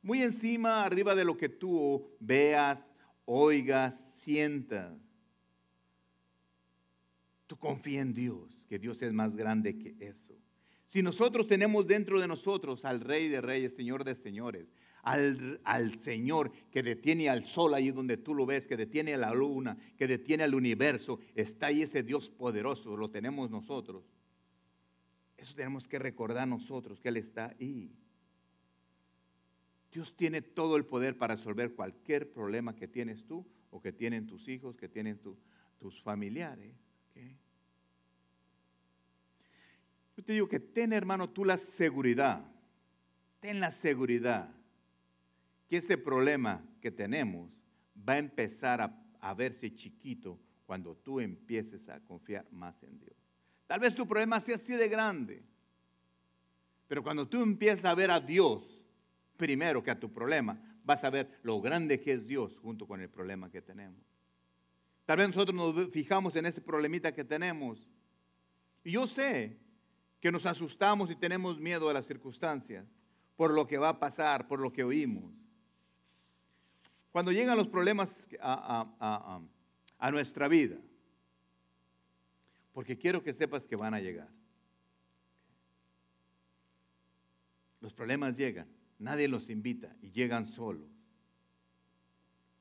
Muy 0.00 0.22
encima, 0.22 0.84
arriba 0.84 1.16
de 1.16 1.24
lo 1.24 1.36
que 1.36 1.48
tú 1.48 2.08
veas, 2.20 2.80
oigas, 3.24 3.98
sientas. 4.12 4.96
Tú 7.48 7.56
confía 7.56 8.00
en 8.00 8.14
Dios, 8.14 8.64
que 8.68 8.78
Dios 8.78 9.02
es 9.02 9.12
más 9.12 9.34
grande 9.34 9.76
que 9.76 9.96
eso. 9.98 10.38
Si 10.86 11.02
nosotros 11.02 11.48
tenemos 11.48 11.84
dentro 11.84 12.20
de 12.20 12.28
nosotros 12.28 12.84
al 12.84 13.00
Rey 13.00 13.26
de 13.26 13.40
Reyes, 13.40 13.74
Señor 13.74 14.04
de 14.04 14.14
Señores, 14.14 14.68
al, 15.02 15.60
al, 15.64 15.94
Señor 15.96 16.52
que 16.70 16.82
detiene 16.82 17.28
al 17.28 17.44
sol 17.44 17.74
ahí 17.74 17.90
donde 17.90 18.16
tú 18.16 18.34
lo 18.34 18.46
ves, 18.46 18.66
que 18.66 18.76
detiene 18.76 19.14
a 19.14 19.18
la 19.18 19.32
luna, 19.32 19.76
que 19.96 20.06
detiene 20.06 20.44
al 20.44 20.54
universo, 20.54 21.20
está 21.34 21.66
ahí 21.66 21.82
ese 21.82 22.02
Dios 22.02 22.28
poderoso, 22.28 22.96
lo 22.96 23.10
tenemos 23.10 23.50
nosotros. 23.50 24.04
Eso 25.36 25.54
tenemos 25.54 25.86
que 25.86 25.98
recordar 25.98 26.48
nosotros, 26.48 27.00
que 27.00 27.08
Él 27.08 27.16
está 27.16 27.54
ahí. 27.60 27.90
Dios 29.92 30.14
tiene 30.16 30.42
todo 30.42 30.76
el 30.76 30.84
poder 30.84 31.16
para 31.16 31.36
resolver 31.36 31.74
cualquier 31.74 32.30
problema 32.30 32.74
que 32.74 32.88
tienes 32.88 33.24
tú 33.24 33.46
o 33.70 33.80
que 33.80 33.92
tienen 33.92 34.26
tus 34.26 34.48
hijos, 34.48 34.76
que 34.76 34.88
tienen 34.88 35.18
tus 35.78 36.02
familiares. 36.02 36.74
Yo 40.16 40.24
te 40.24 40.32
digo 40.32 40.48
que 40.48 40.58
ten, 40.58 40.92
hermano, 40.92 41.30
tú 41.30 41.44
la 41.44 41.58
seguridad, 41.58 42.44
ten 43.40 43.60
la 43.60 43.70
seguridad 43.70 44.57
que 45.68 45.76
ese 45.76 45.98
problema 45.98 46.64
que 46.80 46.90
tenemos 46.90 47.50
va 48.08 48.14
a 48.14 48.18
empezar 48.18 48.80
a, 49.20 49.34
verse 49.34 49.74
chiquito 49.74 50.38
cuando 50.66 50.96
tú 50.96 51.20
empieces 51.20 51.88
a 51.88 52.00
confiar 52.00 52.50
más 52.50 52.82
en 52.82 52.98
Dios. 52.98 53.16
Tal 53.66 53.80
vez 53.80 53.94
tu 53.94 54.06
problema 54.06 54.40
sea 54.40 54.56
así 54.56 54.72
de 54.72 54.88
grande, 54.88 55.42
pero 56.86 57.02
cuando 57.02 57.28
tú 57.28 57.42
empiezas 57.42 57.84
a 57.84 57.94
ver 57.94 58.10
a 58.10 58.20
Dios 58.20 58.82
primero 59.36 59.82
que 59.82 59.90
a 59.90 60.00
tu 60.00 60.12
problema, 60.12 60.58
vas 60.84 61.04
a 61.04 61.10
ver 61.10 61.38
lo 61.42 61.60
grande 61.60 62.00
que 62.00 62.12
es 62.12 62.26
Dios 62.26 62.56
junto 62.56 62.86
con 62.86 63.00
el 63.00 63.10
problema 63.10 63.50
que 63.50 63.60
tenemos. 63.60 64.00
Tal 65.04 65.18
vez 65.18 65.28
nosotros 65.28 65.54
nos 65.54 65.90
fijamos 65.90 66.34
en 66.36 66.46
ese 66.46 66.60
problemita 66.60 67.12
que 67.12 67.24
tenemos. 67.24 67.88
Y 68.84 68.92
yo 68.92 69.06
sé 69.06 69.58
que 70.20 70.32
nos 70.32 70.46
asustamos 70.46 71.10
y 71.10 71.16
tenemos 71.16 71.58
miedo 71.60 71.88
a 71.88 71.92
las 71.92 72.06
circunstancias, 72.06 72.86
por 73.36 73.52
lo 73.52 73.66
que 73.66 73.78
va 73.78 73.90
a 73.90 74.00
pasar, 74.00 74.48
por 74.48 74.60
lo 74.60 74.72
que 74.72 74.84
oímos. 74.84 75.47
Cuando 77.18 77.32
llegan 77.32 77.56
los 77.56 77.66
problemas 77.66 78.08
a, 78.40 79.42
a 79.98 80.10
nuestra 80.12 80.46
vida, 80.46 80.76
porque 82.72 82.96
quiero 82.96 83.24
que 83.24 83.34
sepas 83.34 83.64
que 83.64 83.74
van 83.74 83.92
a 83.92 83.98
llegar. 83.98 84.28
Los 87.80 87.92
problemas 87.92 88.36
llegan, 88.36 88.68
nadie 89.00 89.26
los 89.26 89.50
invita 89.50 89.96
y 90.00 90.12
llegan 90.12 90.46
solos. 90.46 90.88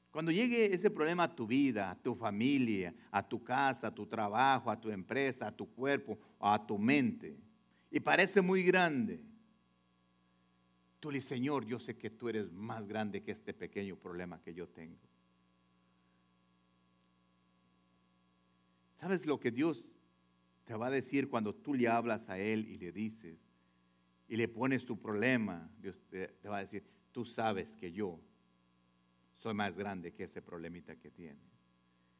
Cuando 0.10 0.32
llegue 0.32 0.74
ese 0.74 0.90
problema 0.90 1.26
a 1.26 1.36
tu 1.36 1.46
vida, 1.46 1.92
a 1.92 1.96
tu 1.96 2.16
familia, 2.16 2.96
a 3.12 3.22
tu 3.22 3.44
casa, 3.44 3.90
a 3.90 3.94
tu 3.94 4.08
trabajo, 4.08 4.72
a 4.72 4.82
tu 4.82 4.90
empresa, 4.90 5.50
a 5.50 5.56
tu 5.56 5.72
cuerpo, 5.72 6.18
a 6.40 6.66
tu 6.66 6.80
mente, 6.80 7.38
y 7.92 8.00
parece 8.00 8.42
muy 8.42 8.64
grande. 8.64 9.22
Señor, 11.22 11.66
yo 11.66 11.80
sé 11.80 11.98
que 11.98 12.10
tú 12.10 12.30
eres 12.30 12.52
más 12.52 12.88
grande 12.88 13.24
que 13.24 13.32
este 13.32 13.54
pequeño 13.54 13.96
problema 13.96 14.42
que 14.42 14.54
yo 14.54 14.68
tengo. 14.68 15.00
¿Sabes 19.00 19.26
lo 19.26 19.40
que 19.40 19.52
Dios 19.52 19.92
te 20.66 20.74
va 20.74 20.88
a 20.88 20.92
decir 20.92 21.30
cuando 21.30 21.54
tú 21.54 21.74
le 21.74 21.88
hablas 21.88 22.28
a 22.30 22.38
Él 22.38 22.68
y 22.68 22.78
le 22.78 22.92
dices 22.92 23.40
y 24.28 24.36
le 24.36 24.48
pones 24.48 24.86
tu 24.86 25.00
problema? 25.00 25.70
Dios 25.80 26.00
te, 26.10 26.28
te 26.28 26.50
va 26.50 26.58
a 26.58 26.62
decir, 26.62 26.84
tú 27.12 27.26
sabes 27.26 27.74
que 27.74 27.92
yo 27.92 28.20
soy 29.36 29.54
más 29.54 29.76
grande 29.76 30.14
que 30.14 30.26
ese 30.26 30.42
problemita 30.42 30.96
que 30.96 31.12
tienes. 31.12 31.58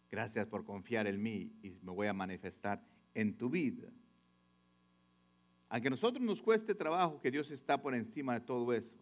Gracias 0.10 0.48
por 0.48 0.64
confiar 0.64 1.08
en 1.08 1.22
mí 1.22 1.52
y 1.62 1.72
me 1.82 1.92
voy 1.92 2.08
a 2.08 2.14
manifestar 2.14 2.82
en 3.14 3.36
tu 3.36 3.50
vida. 3.50 3.90
Aunque 5.70 5.88
a 5.88 5.92
nosotros 5.92 6.24
nos 6.24 6.42
cueste 6.42 6.76
trabajo 6.76 7.20
que 7.20 7.32
Dios 7.32 7.52
está 7.52 7.82
por 7.82 7.94
encima 7.94 8.36
de 8.36 8.42
todo 8.42 8.74
eso, 8.74 8.96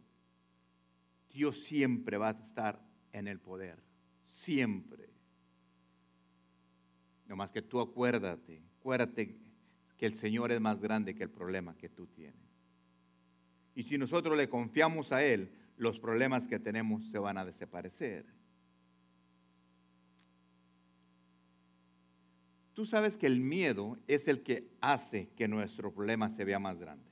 Dios 1.29 1.59
siempre 1.59 2.17
va 2.17 2.29
a 2.29 2.31
estar 2.31 2.81
en 3.11 3.27
el 3.27 3.39
poder. 3.39 3.77
Siempre. 4.23 5.09
No 7.27 7.35
más 7.35 7.51
que 7.51 7.61
tú 7.61 7.79
acuérdate, 7.79 8.61
acuérdate 8.79 9.37
que 9.97 10.05
el 10.05 10.15
Señor 10.15 10.51
es 10.51 10.61
más 10.61 10.79
grande 10.79 11.15
que 11.15 11.23
el 11.23 11.29
problema 11.29 11.75
que 11.75 11.89
tú 11.89 12.07
tienes. 12.07 12.45
Y 13.75 13.83
si 13.83 13.97
nosotros 13.97 14.37
le 14.37 14.49
confiamos 14.49 15.11
a 15.11 15.23
Él, 15.23 15.51
los 15.77 15.99
problemas 15.99 16.47
que 16.47 16.59
tenemos 16.59 17.03
se 17.11 17.19
van 17.19 17.37
a 17.37 17.45
desaparecer. 17.45 18.25
Tú 22.75 22.85
sabes 22.85 23.15
que 23.15 23.25
el 23.25 23.39
miedo 23.39 23.97
es 24.05 24.27
el 24.27 24.43
que 24.43 24.69
hace 24.81 25.29
que 25.29 25.47
nuestro 25.47 25.93
problema 25.93 26.29
se 26.29 26.43
vea 26.43 26.59
más 26.59 26.77
grande. 26.77 27.09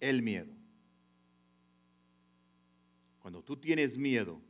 El 0.00 0.22
miedo. 0.22 0.50
Cuando 3.20 3.42
tú 3.42 3.58
tienes 3.58 3.98
miedo 3.98 4.40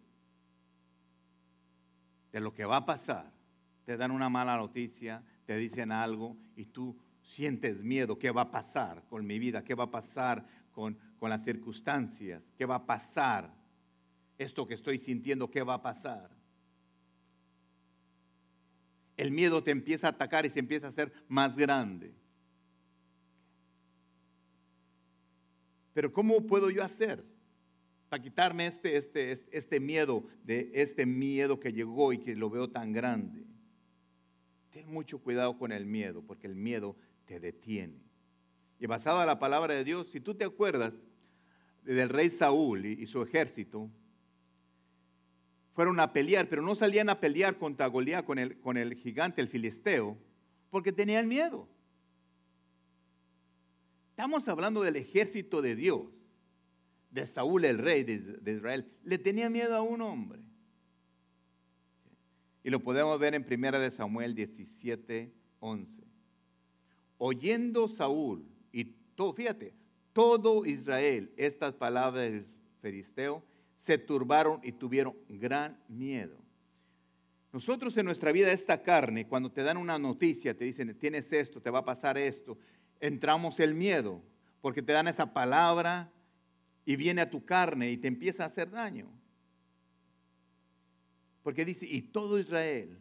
de 2.30 2.38
lo 2.38 2.54
que 2.54 2.64
va 2.64 2.76
a 2.76 2.86
pasar, 2.86 3.32
te 3.84 3.96
dan 3.96 4.12
una 4.12 4.28
mala 4.28 4.56
noticia, 4.56 5.24
te 5.44 5.56
dicen 5.56 5.90
algo 5.90 6.36
y 6.54 6.66
tú 6.66 6.96
sientes 7.20 7.82
miedo, 7.82 8.16
¿qué 8.16 8.30
va 8.30 8.42
a 8.42 8.50
pasar 8.52 9.02
con 9.08 9.26
mi 9.26 9.40
vida? 9.40 9.64
¿Qué 9.64 9.74
va 9.74 9.84
a 9.84 9.90
pasar 9.90 10.46
con, 10.70 10.96
con 11.18 11.30
las 11.30 11.42
circunstancias? 11.42 12.44
¿Qué 12.56 12.64
va 12.64 12.76
a 12.76 12.86
pasar? 12.86 13.52
Esto 14.38 14.68
que 14.68 14.74
estoy 14.74 14.98
sintiendo, 14.98 15.50
¿qué 15.50 15.64
va 15.64 15.74
a 15.74 15.82
pasar? 15.82 16.30
El 19.16 19.30
miedo 19.30 19.62
te 19.62 19.70
empieza 19.70 20.06
a 20.06 20.10
atacar 20.10 20.46
y 20.46 20.50
se 20.50 20.58
empieza 20.58 20.86
a 20.86 20.90
hacer 20.90 21.12
más 21.28 21.56
grande. 21.56 22.12
Pero 25.92 26.12
¿cómo 26.12 26.46
puedo 26.46 26.70
yo 26.70 26.82
hacer 26.82 27.24
para 28.08 28.22
quitarme 28.22 28.66
este, 28.66 28.96
este, 28.96 29.46
este 29.50 29.80
miedo, 29.80 30.24
de 30.44 30.70
este 30.74 31.06
miedo 31.06 31.60
que 31.60 31.72
llegó 31.72 32.12
y 32.12 32.18
que 32.18 32.34
lo 32.34 32.48
veo 32.48 32.70
tan 32.70 32.92
grande? 32.92 33.44
Ten 34.70 34.90
mucho 34.90 35.18
cuidado 35.18 35.58
con 35.58 35.70
el 35.72 35.84
miedo, 35.84 36.22
porque 36.22 36.46
el 36.46 36.54
miedo 36.54 36.96
te 37.26 37.40
detiene. 37.40 38.00
Y 38.80 38.86
basado 38.86 39.20
en 39.20 39.26
la 39.26 39.38
palabra 39.38 39.74
de 39.74 39.84
Dios, 39.84 40.08
si 40.08 40.20
tú 40.20 40.34
te 40.34 40.44
acuerdas 40.44 40.94
del 41.84 42.08
rey 42.08 42.30
Saúl 42.30 42.86
y 42.86 43.06
su 43.06 43.22
ejército, 43.22 43.90
fueron 45.74 46.00
a 46.00 46.12
pelear, 46.12 46.48
pero 46.48 46.62
no 46.62 46.74
salían 46.74 47.08
a 47.08 47.20
pelear 47.20 47.56
contra 47.56 47.86
Goliat 47.86 48.24
con 48.24 48.38
el, 48.38 48.58
con 48.60 48.76
el 48.76 48.94
gigante, 48.94 49.40
el 49.40 49.48
filisteo, 49.48 50.16
porque 50.70 50.92
tenían 50.92 51.28
miedo. 51.28 51.68
Estamos 54.10 54.46
hablando 54.46 54.82
del 54.82 54.96
ejército 54.96 55.62
de 55.62 55.74
Dios, 55.74 56.02
de 57.10 57.26
Saúl 57.26 57.64
el 57.64 57.78
rey 57.78 58.04
de, 58.04 58.52
Israel. 58.52 58.86
Le 59.04 59.18
tenía 59.18 59.48
miedo 59.48 59.74
a 59.74 59.82
un 59.82 60.02
hombre. 60.02 60.40
Y 62.62 62.70
lo 62.70 62.80
podemos 62.80 63.18
ver 63.18 63.34
en 63.34 63.46
1 63.50 63.80
de 63.80 63.90
Samuel 63.90 64.34
17, 64.34 65.32
11. 65.60 66.04
Oyendo 67.18 67.88
Saúl 67.88 68.44
y 68.70 68.84
todo, 69.14 69.32
fíjate, 69.32 69.74
todo 70.12 70.66
Israel 70.66 71.32
estas 71.36 71.74
palabras 71.74 72.30
del 72.30 72.46
filisteo, 72.80 73.42
se 73.82 73.98
turbaron 73.98 74.60
y 74.62 74.72
tuvieron 74.72 75.16
gran 75.28 75.76
miedo. 75.88 76.36
Nosotros 77.52 77.96
en 77.96 78.06
nuestra 78.06 78.30
vida, 78.30 78.52
esta 78.52 78.82
carne, 78.82 79.26
cuando 79.26 79.50
te 79.50 79.62
dan 79.62 79.76
una 79.76 79.98
noticia, 79.98 80.56
te 80.56 80.64
dicen, 80.64 80.96
tienes 80.98 81.32
esto, 81.32 81.60
te 81.60 81.68
va 81.68 81.80
a 81.80 81.84
pasar 81.84 82.16
esto, 82.16 82.56
entramos 83.00 83.58
el 83.58 83.74
miedo, 83.74 84.22
porque 84.60 84.82
te 84.82 84.92
dan 84.92 85.08
esa 85.08 85.34
palabra 85.34 86.12
y 86.86 86.94
viene 86.94 87.22
a 87.22 87.30
tu 87.30 87.44
carne 87.44 87.90
y 87.90 87.96
te 87.96 88.06
empieza 88.06 88.44
a 88.44 88.46
hacer 88.46 88.70
daño. 88.70 89.10
Porque 91.42 91.64
dice, 91.64 91.84
y 91.84 92.02
todo 92.02 92.38
Israel, 92.38 92.96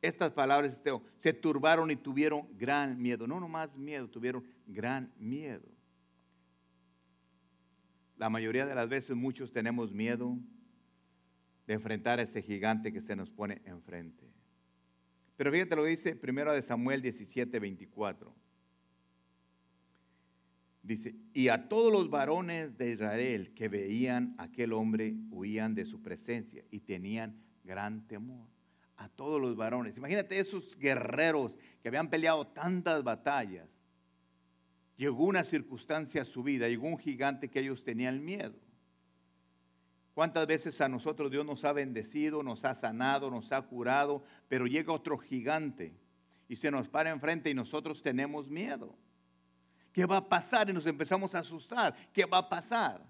estas 0.00 0.30
palabras 0.30 0.78
se 1.20 1.32
turbaron 1.32 1.90
y 1.90 1.96
tuvieron 1.96 2.46
gran 2.56 3.02
miedo. 3.02 3.26
No 3.26 3.40
nomás 3.40 3.76
miedo, 3.76 4.08
tuvieron 4.08 4.44
gran 4.64 5.12
miedo. 5.18 5.68
La 8.18 8.28
mayoría 8.28 8.66
de 8.66 8.74
las 8.74 8.88
veces 8.88 9.16
muchos 9.16 9.52
tenemos 9.52 9.92
miedo 9.92 10.36
de 11.66 11.74
enfrentar 11.74 12.18
a 12.18 12.22
este 12.22 12.42
gigante 12.42 12.92
que 12.92 13.00
se 13.00 13.14
nos 13.14 13.30
pone 13.30 13.62
enfrente. 13.64 14.26
Pero 15.36 15.52
fíjate 15.52 15.76
lo 15.76 15.84
que 15.84 15.90
dice 15.90 16.16
primero 16.16 16.52
de 16.52 16.62
Samuel 16.62 17.00
17, 17.00 17.58
24. 17.60 18.34
Dice, 20.82 21.14
y 21.32 21.48
a 21.48 21.68
todos 21.68 21.92
los 21.92 22.10
varones 22.10 22.76
de 22.76 22.90
Israel 22.90 23.52
que 23.54 23.68
veían 23.68 24.34
a 24.38 24.44
aquel 24.44 24.72
hombre 24.72 25.14
huían 25.30 25.74
de 25.74 25.84
su 25.84 26.02
presencia 26.02 26.64
y 26.70 26.80
tenían 26.80 27.36
gran 27.62 28.06
temor. 28.08 28.48
A 28.96 29.08
todos 29.08 29.40
los 29.40 29.54
varones. 29.54 29.96
Imagínate 29.96 30.40
esos 30.40 30.76
guerreros 30.76 31.56
que 31.80 31.88
habían 31.88 32.10
peleado 32.10 32.48
tantas 32.48 33.04
batallas. 33.04 33.77
Llegó 34.98 35.24
una 35.24 35.44
circunstancia 35.44 36.22
a 36.22 36.24
su 36.24 36.42
vida, 36.42 36.68
llegó 36.68 36.88
un 36.88 36.98
gigante 36.98 37.48
que 37.48 37.60
ellos 37.60 37.84
tenían 37.84 38.22
miedo. 38.22 38.56
¿Cuántas 40.12 40.44
veces 40.48 40.80
a 40.80 40.88
nosotros 40.88 41.30
Dios 41.30 41.46
nos 41.46 41.64
ha 41.64 41.72
bendecido, 41.72 42.42
nos 42.42 42.64
ha 42.64 42.74
sanado, 42.74 43.30
nos 43.30 43.52
ha 43.52 43.62
curado, 43.62 44.24
pero 44.48 44.66
llega 44.66 44.92
otro 44.92 45.16
gigante 45.16 45.94
y 46.48 46.56
se 46.56 46.72
nos 46.72 46.88
para 46.88 47.10
enfrente 47.10 47.48
y 47.48 47.54
nosotros 47.54 48.02
tenemos 48.02 48.48
miedo? 48.48 48.98
¿Qué 49.92 50.04
va 50.04 50.16
a 50.16 50.28
pasar? 50.28 50.68
Y 50.68 50.72
nos 50.72 50.86
empezamos 50.86 51.32
a 51.36 51.38
asustar. 51.38 51.94
¿Qué 52.12 52.24
va 52.24 52.38
a 52.38 52.48
pasar? 52.48 53.00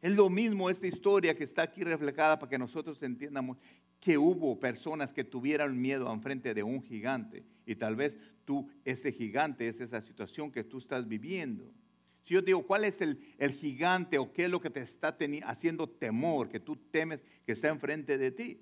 Es 0.00 0.12
lo 0.12 0.30
mismo 0.30 0.70
esta 0.70 0.86
historia 0.86 1.36
que 1.36 1.44
está 1.44 1.60
aquí 1.60 1.84
reflejada 1.84 2.38
para 2.38 2.48
que 2.48 2.58
nosotros 2.58 3.02
entiendamos 3.02 3.58
que 4.00 4.18
hubo 4.18 4.58
personas 4.60 5.12
que 5.12 5.24
tuvieran 5.24 5.80
miedo 5.80 6.12
enfrente 6.12 6.54
de 6.54 6.62
un 6.62 6.82
gigante. 6.82 7.44
Y 7.66 7.76
tal 7.76 7.96
vez 7.96 8.16
tú, 8.44 8.68
ese 8.84 9.12
gigante, 9.12 9.68
es 9.68 9.80
esa 9.80 10.00
situación 10.00 10.50
que 10.50 10.64
tú 10.64 10.78
estás 10.78 11.06
viviendo. 11.06 11.72
Si 12.24 12.34
yo 12.34 12.42
digo, 12.42 12.66
¿cuál 12.66 12.84
es 12.84 13.00
el, 13.00 13.18
el 13.38 13.52
gigante 13.52 14.18
o 14.18 14.32
qué 14.32 14.44
es 14.44 14.50
lo 14.50 14.60
que 14.60 14.70
te 14.70 14.80
está 14.80 15.16
haciendo 15.44 15.88
temor, 15.88 16.48
que 16.48 16.60
tú 16.60 16.76
temes 16.76 17.20
que 17.44 17.52
está 17.52 17.68
enfrente 17.68 18.18
de 18.18 18.30
ti? 18.30 18.60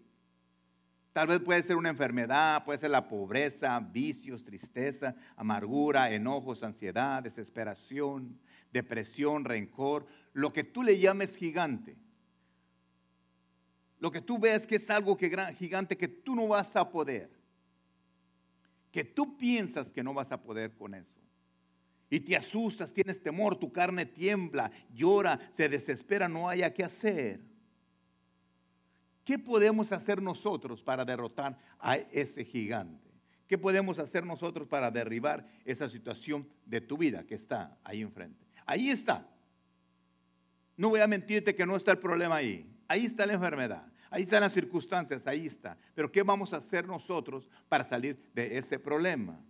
Tal 1.12 1.28
vez 1.28 1.40
puede 1.40 1.62
ser 1.62 1.76
una 1.76 1.88
enfermedad, 1.88 2.64
puede 2.64 2.78
ser 2.78 2.90
la 2.90 3.08
pobreza, 3.08 3.80
vicios, 3.80 4.44
tristeza, 4.44 5.16
amargura, 5.34 6.12
enojos, 6.12 6.62
ansiedad, 6.62 7.22
desesperación, 7.22 8.38
depresión, 8.70 9.44
rencor, 9.44 10.06
lo 10.34 10.52
que 10.52 10.62
tú 10.62 10.82
le 10.82 10.98
llames 10.98 11.34
gigante. 11.34 11.96
Lo 13.98 14.10
que 14.10 14.20
tú 14.20 14.38
ves 14.38 14.66
que 14.66 14.76
es 14.76 14.90
algo 14.90 15.16
que, 15.16 15.30
gigante 15.58 15.96
que 15.96 16.08
tú 16.08 16.34
no 16.34 16.48
vas 16.48 16.74
a 16.76 16.90
poder. 16.90 17.30
Que 18.92 19.04
tú 19.04 19.36
piensas 19.36 19.90
que 19.90 20.02
no 20.02 20.14
vas 20.14 20.32
a 20.32 20.42
poder 20.42 20.74
con 20.74 20.94
eso. 20.94 21.18
Y 22.08 22.20
te 22.20 22.36
asustas, 22.36 22.92
tienes 22.92 23.20
temor, 23.22 23.56
tu 23.56 23.72
carne 23.72 24.06
tiembla, 24.06 24.70
llora, 24.94 25.40
se 25.56 25.68
desespera, 25.68 26.28
no 26.28 26.48
haya 26.48 26.72
qué 26.72 26.84
hacer. 26.84 27.40
¿Qué 29.24 29.38
podemos 29.38 29.90
hacer 29.90 30.22
nosotros 30.22 30.82
para 30.82 31.04
derrotar 31.04 31.58
a 31.80 31.96
ese 31.96 32.44
gigante? 32.44 33.10
¿Qué 33.48 33.58
podemos 33.58 33.98
hacer 33.98 34.24
nosotros 34.24 34.68
para 34.68 34.90
derribar 34.90 35.48
esa 35.64 35.88
situación 35.88 36.48
de 36.64 36.80
tu 36.80 36.96
vida 36.96 37.24
que 37.24 37.34
está 37.34 37.76
ahí 37.82 38.02
enfrente? 38.02 38.46
Ahí 38.64 38.90
está. 38.90 39.28
No 40.76 40.90
voy 40.90 41.00
a 41.00 41.06
mentirte 41.06 41.54
que 41.54 41.66
no 41.66 41.74
está 41.74 41.90
el 41.90 41.98
problema 41.98 42.36
ahí. 42.36 42.75
Ahí 42.88 43.06
está 43.06 43.26
la 43.26 43.34
enfermedad. 43.34 43.86
Ahí 44.10 44.22
están 44.22 44.40
las 44.40 44.52
circunstancias, 44.52 45.26
ahí 45.26 45.46
está. 45.46 45.76
Pero 45.94 46.10
¿qué 46.10 46.22
vamos 46.22 46.52
a 46.52 46.58
hacer 46.58 46.86
nosotros 46.86 47.50
para 47.68 47.84
salir 47.84 48.18
de 48.34 48.56
ese 48.56 48.78
problema? 48.78 49.40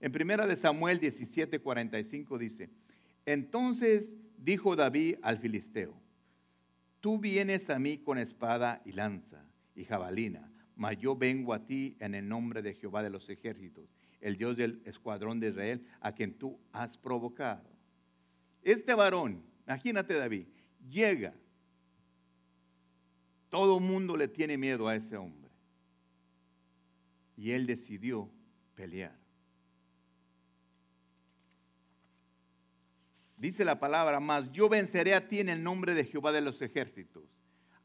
En 0.00 0.12
primera 0.12 0.46
de 0.46 0.56
Samuel 0.56 1.00
17:45 1.00 2.38
dice, 2.38 2.70
entonces 3.26 4.10
dijo 4.38 4.76
David 4.76 5.16
al 5.22 5.38
filisteo, 5.38 5.94
Tú 7.04 7.18
vienes 7.18 7.68
a 7.68 7.78
mí 7.78 7.98
con 7.98 8.16
espada 8.16 8.80
y 8.86 8.92
lanza 8.92 9.44
y 9.74 9.84
jabalina, 9.84 10.50
mas 10.74 10.96
yo 10.96 11.14
vengo 11.14 11.52
a 11.52 11.66
ti 11.66 11.96
en 12.00 12.14
el 12.14 12.26
nombre 12.26 12.62
de 12.62 12.72
Jehová 12.72 13.02
de 13.02 13.10
los 13.10 13.28
ejércitos, 13.28 13.94
el 14.22 14.38
Dios 14.38 14.56
del 14.56 14.80
escuadrón 14.86 15.38
de 15.38 15.50
Israel, 15.50 15.86
a 16.00 16.12
quien 16.12 16.32
tú 16.32 16.58
has 16.72 16.96
provocado. 16.96 17.68
Este 18.62 18.94
varón, 18.94 19.42
imagínate 19.66 20.14
David, 20.14 20.46
llega. 20.88 21.34
Todo 23.54 23.78
mundo 23.78 24.16
le 24.16 24.26
tiene 24.26 24.58
miedo 24.58 24.88
a 24.88 24.96
ese 24.96 25.16
hombre. 25.16 25.48
Y 27.36 27.52
él 27.52 27.68
decidió 27.68 28.28
pelear. 28.74 29.16
Dice 33.36 33.64
la 33.64 33.78
palabra, 33.78 34.18
más 34.18 34.50
yo 34.50 34.68
venceré 34.68 35.14
a 35.14 35.28
ti 35.28 35.38
en 35.38 35.48
el 35.48 35.62
nombre 35.62 35.94
de 35.94 36.04
Jehová 36.04 36.32
de 36.32 36.40
los 36.40 36.60
ejércitos. 36.62 37.22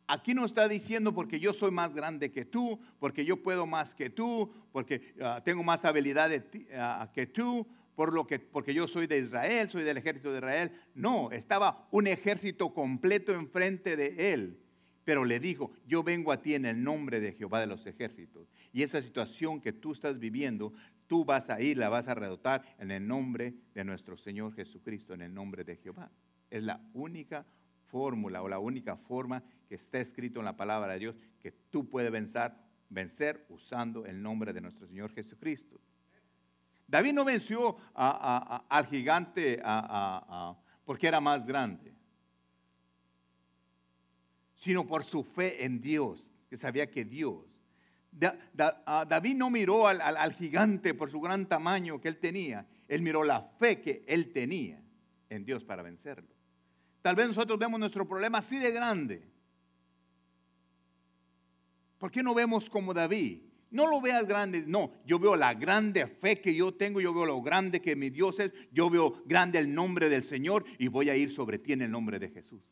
Aquí 0.08 0.34
no 0.34 0.44
está 0.44 0.68
diciendo 0.68 1.14
porque 1.14 1.40
yo 1.40 1.54
soy 1.54 1.70
más 1.70 1.94
grande 1.94 2.32
que 2.32 2.46
tú, 2.46 2.80
porque 3.00 3.24
yo 3.24 3.44
puedo 3.44 3.68
más 3.68 3.94
que 3.94 4.10
tú, 4.10 4.52
porque 4.72 5.14
ah, 5.22 5.40
tengo 5.46 5.62
más 5.62 5.86
habilidad 5.86 6.32
ah, 6.78 7.12
que 7.14 7.28
tú, 7.28 7.68
por 7.94 8.12
lo 8.12 8.26
que, 8.26 8.40
porque 8.40 8.74
yo 8.74 8.88
soy 8.88 9.06
de 9.06 9.20
Israel, 9.20 9.70
soy 9.70 9.84
del 9.84 9.98
ejército 9.98 10.32
de 10.32 10.40
Israel. 10.40 10.72
No, 10.96 11.30
estaba 11.30 11.88
un 11.92 12.08
ejército 12.08 12.74
completo 12.74 13.36
enfrente 13.36 13.96
de 13.96 14.34
él. 14.34 14.64
Pero 15.10 15.26
le 15.26 15.39
dijo, 15.39 15.72
yo 15.88 16.03
vengo 16.03 16.32
a 16.32 16.39
ti 16.39 16.53
en 16.53 16.68
el 16.68 16.84
nombre 16.84 17.20
de 17.20 17.34
Jehová 17.34 17.60
de 17.62 17.66
los 17.66 17.84
ejércitos. 17.88 18.47
Y 18.72 18.84
esa 18.84 19.01
situación 19.01 19.60
que 19.60 19.74
tú 19.74 19.93
estás 19.93 20.20
viviendo 20.20 20.72
tú 21.07 21.26
vas 21.26 21.49
a 21.49 21.60
ir, 21.60 21.80
la 21.80 21.89
vas 21.89 22.07
a 22.07 22.14
redotar 22.14 22.64
en 22.78 22.91
el 22.91 23.07
nombre 23.07 23.55
de 23.74 23.84
nuestro 23.84 24.18
Señor 24.18 24.53
Jesucristo, 24.53 25.16
en 25.16 25.24
el 25.24 25.34
nombre 25.34 25.64
de 25.64 25.78
Jehová. 25.78 26.12
Es 26.51 26.62
la 26.62 26.80
única 26.93 27.43
fórmula 27.88 28.43
o 28.43 28.47
la 28.47 28.60
única 28.60 28.97
forma 28.97 29.41
que 29.68 29.74
está 29.74 29.99
escrito 29.99 30.41
en 30.41 30.45
la 30.45 30.55
palabra 30.55 30.93
de 30.93 30.99
Dios 30.99 31.16
que 31.41 31.53
tú 31.72 31.89
puedes 31.89 32.12
vencer, 32.12 32.51
vencer 32.91 33.47
usando 33.49 34.05
el 34.05 34.22
nombre 34.22 34.53
de 34.53 34.62
nuestro 34.62 34.86
Señor 34.86 35.12
Jesucristo. 35.12 35.82
David 36.86 37.14
no 37.14 37.26
venció 37.26 37.78
al 37.95 38.86
gigante 38.86 39.60
porque 40.86 41.07
era 41.07 41.20
más 41.20 41.43
grande, 41.47 41.95
sino 44.60 44.86
por 44.86 45.03
su 45.03 45.24
fe 45.24 45.64
en 45.64 45.82
Dios, 45.82 46.30
que 46.49 46.57
sabía 46.57 46.91
que 46.91 47.05
Dios 47.05 47.60
David 48.12 49.36
no 49.36 49.49
miró 49.49 49.88
al, 49.88 50.34
gigante 50.34 50.93
por 50.93 51.12
su 51.12 51.22
gran 51.22 51.47
tamaño 51.47 52.01
que 52.01 52.07
él 52.07 52.18
tenía, 52.18 52.66
él 52.88 53.01
miró 53.01 53.24
la 53.24 53.41
fe 53.41 53.80
que 53.80 54.03
él 54.07 54.32
tenía 54.32 54.82
en 55.30 55.45
Dios 55.45 55.64
para 55.64 55.84
vencerlo. 55.84 56.28
Tal 57.01 57.16
vez 57.16 57.28
nosotros 57.28 57.57
vemos 57.57 57.80
nuestro 57.80 58.07
problema 58.07 58.39
así 58.39 58.57
de 58.57 58.72
grande. 58.72 59.24
¿Por 61.97 62.12
qué 62.12 62.24
no 62.24 62.34
vemos 62.34 62.70
como 62.70 62.93
David? 62.93 63.43
No 63.72 63.86
lo 63.86 64.01
veas 64.01 64.26
grande, 64.26 64.64
no, 64.66 64.91
yo 65.05 65.20
veo 65.20 65.36
la 65.36 65.53
grande 65.53 66.07
fe 66.07 66.41
que 66.41 66.55
yo 66.55 66.74
tengo, 66.74 66.99
yo 66.99 67.14
veo 67.14 67.26
lo 67.26 67.41
grande 67.41 67.80
que 67.82 67.95
mi 67.95 68.10
Dios 68.10 68.39
es, 68.39 68.51
yo 68.72 68.89
veo 68.89 69.22
grande 69.26 69.60
el 69.60 69.74
nombre 69.74 70.10
del 70.10 70.24
Señor 70.24 70.66
y 70.80 70.88
voy 70.88 71.12
a 71.12 71.16
ir 71.16 71.30
sobre 71.30 71.60
ti 71.60 71.74
en 71.74 71.84
el 71.84 71.91
nombre 71.91 72.18
de 72.18 72.30
Jesús. 72.30 72.64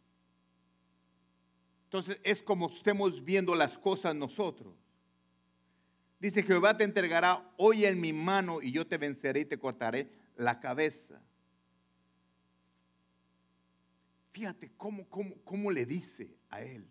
Entonces 1.88 2.20
es 2.26 2.42
como 2.42 2.68
estemos 2.68 3.24
viendo 3.24 3.56
las 3.56 3.78
cosas 3.78 4.14
nosotros. 4.14 4.76
Dice, 6.20 6.44
Jehová 6.44 6.76
te 6.76 6.84
entregará 6.84 7.50
hoy 7.56 7.86
en 7.86 8.02
mi 8.02 8.12
mano 8.12 8.62
y 8.62 8.74
yo 8.74 8.86
te 8.86 8.98
venceré 8.98 9.42
y 9.42 9.46
te 9.46 9.58
cortaré 9.58 10.12
la 10.36 10.60
cabeza. 10.60 11.22
Fíjate 14.34 14.70
cómo, 14.76 15.08
cómo, 15.08 15.36
cómo 15.46 15.72
le 15.72 15.86
dice 15.86 16.36
a 16.50 16.62
él. 16.62 16.86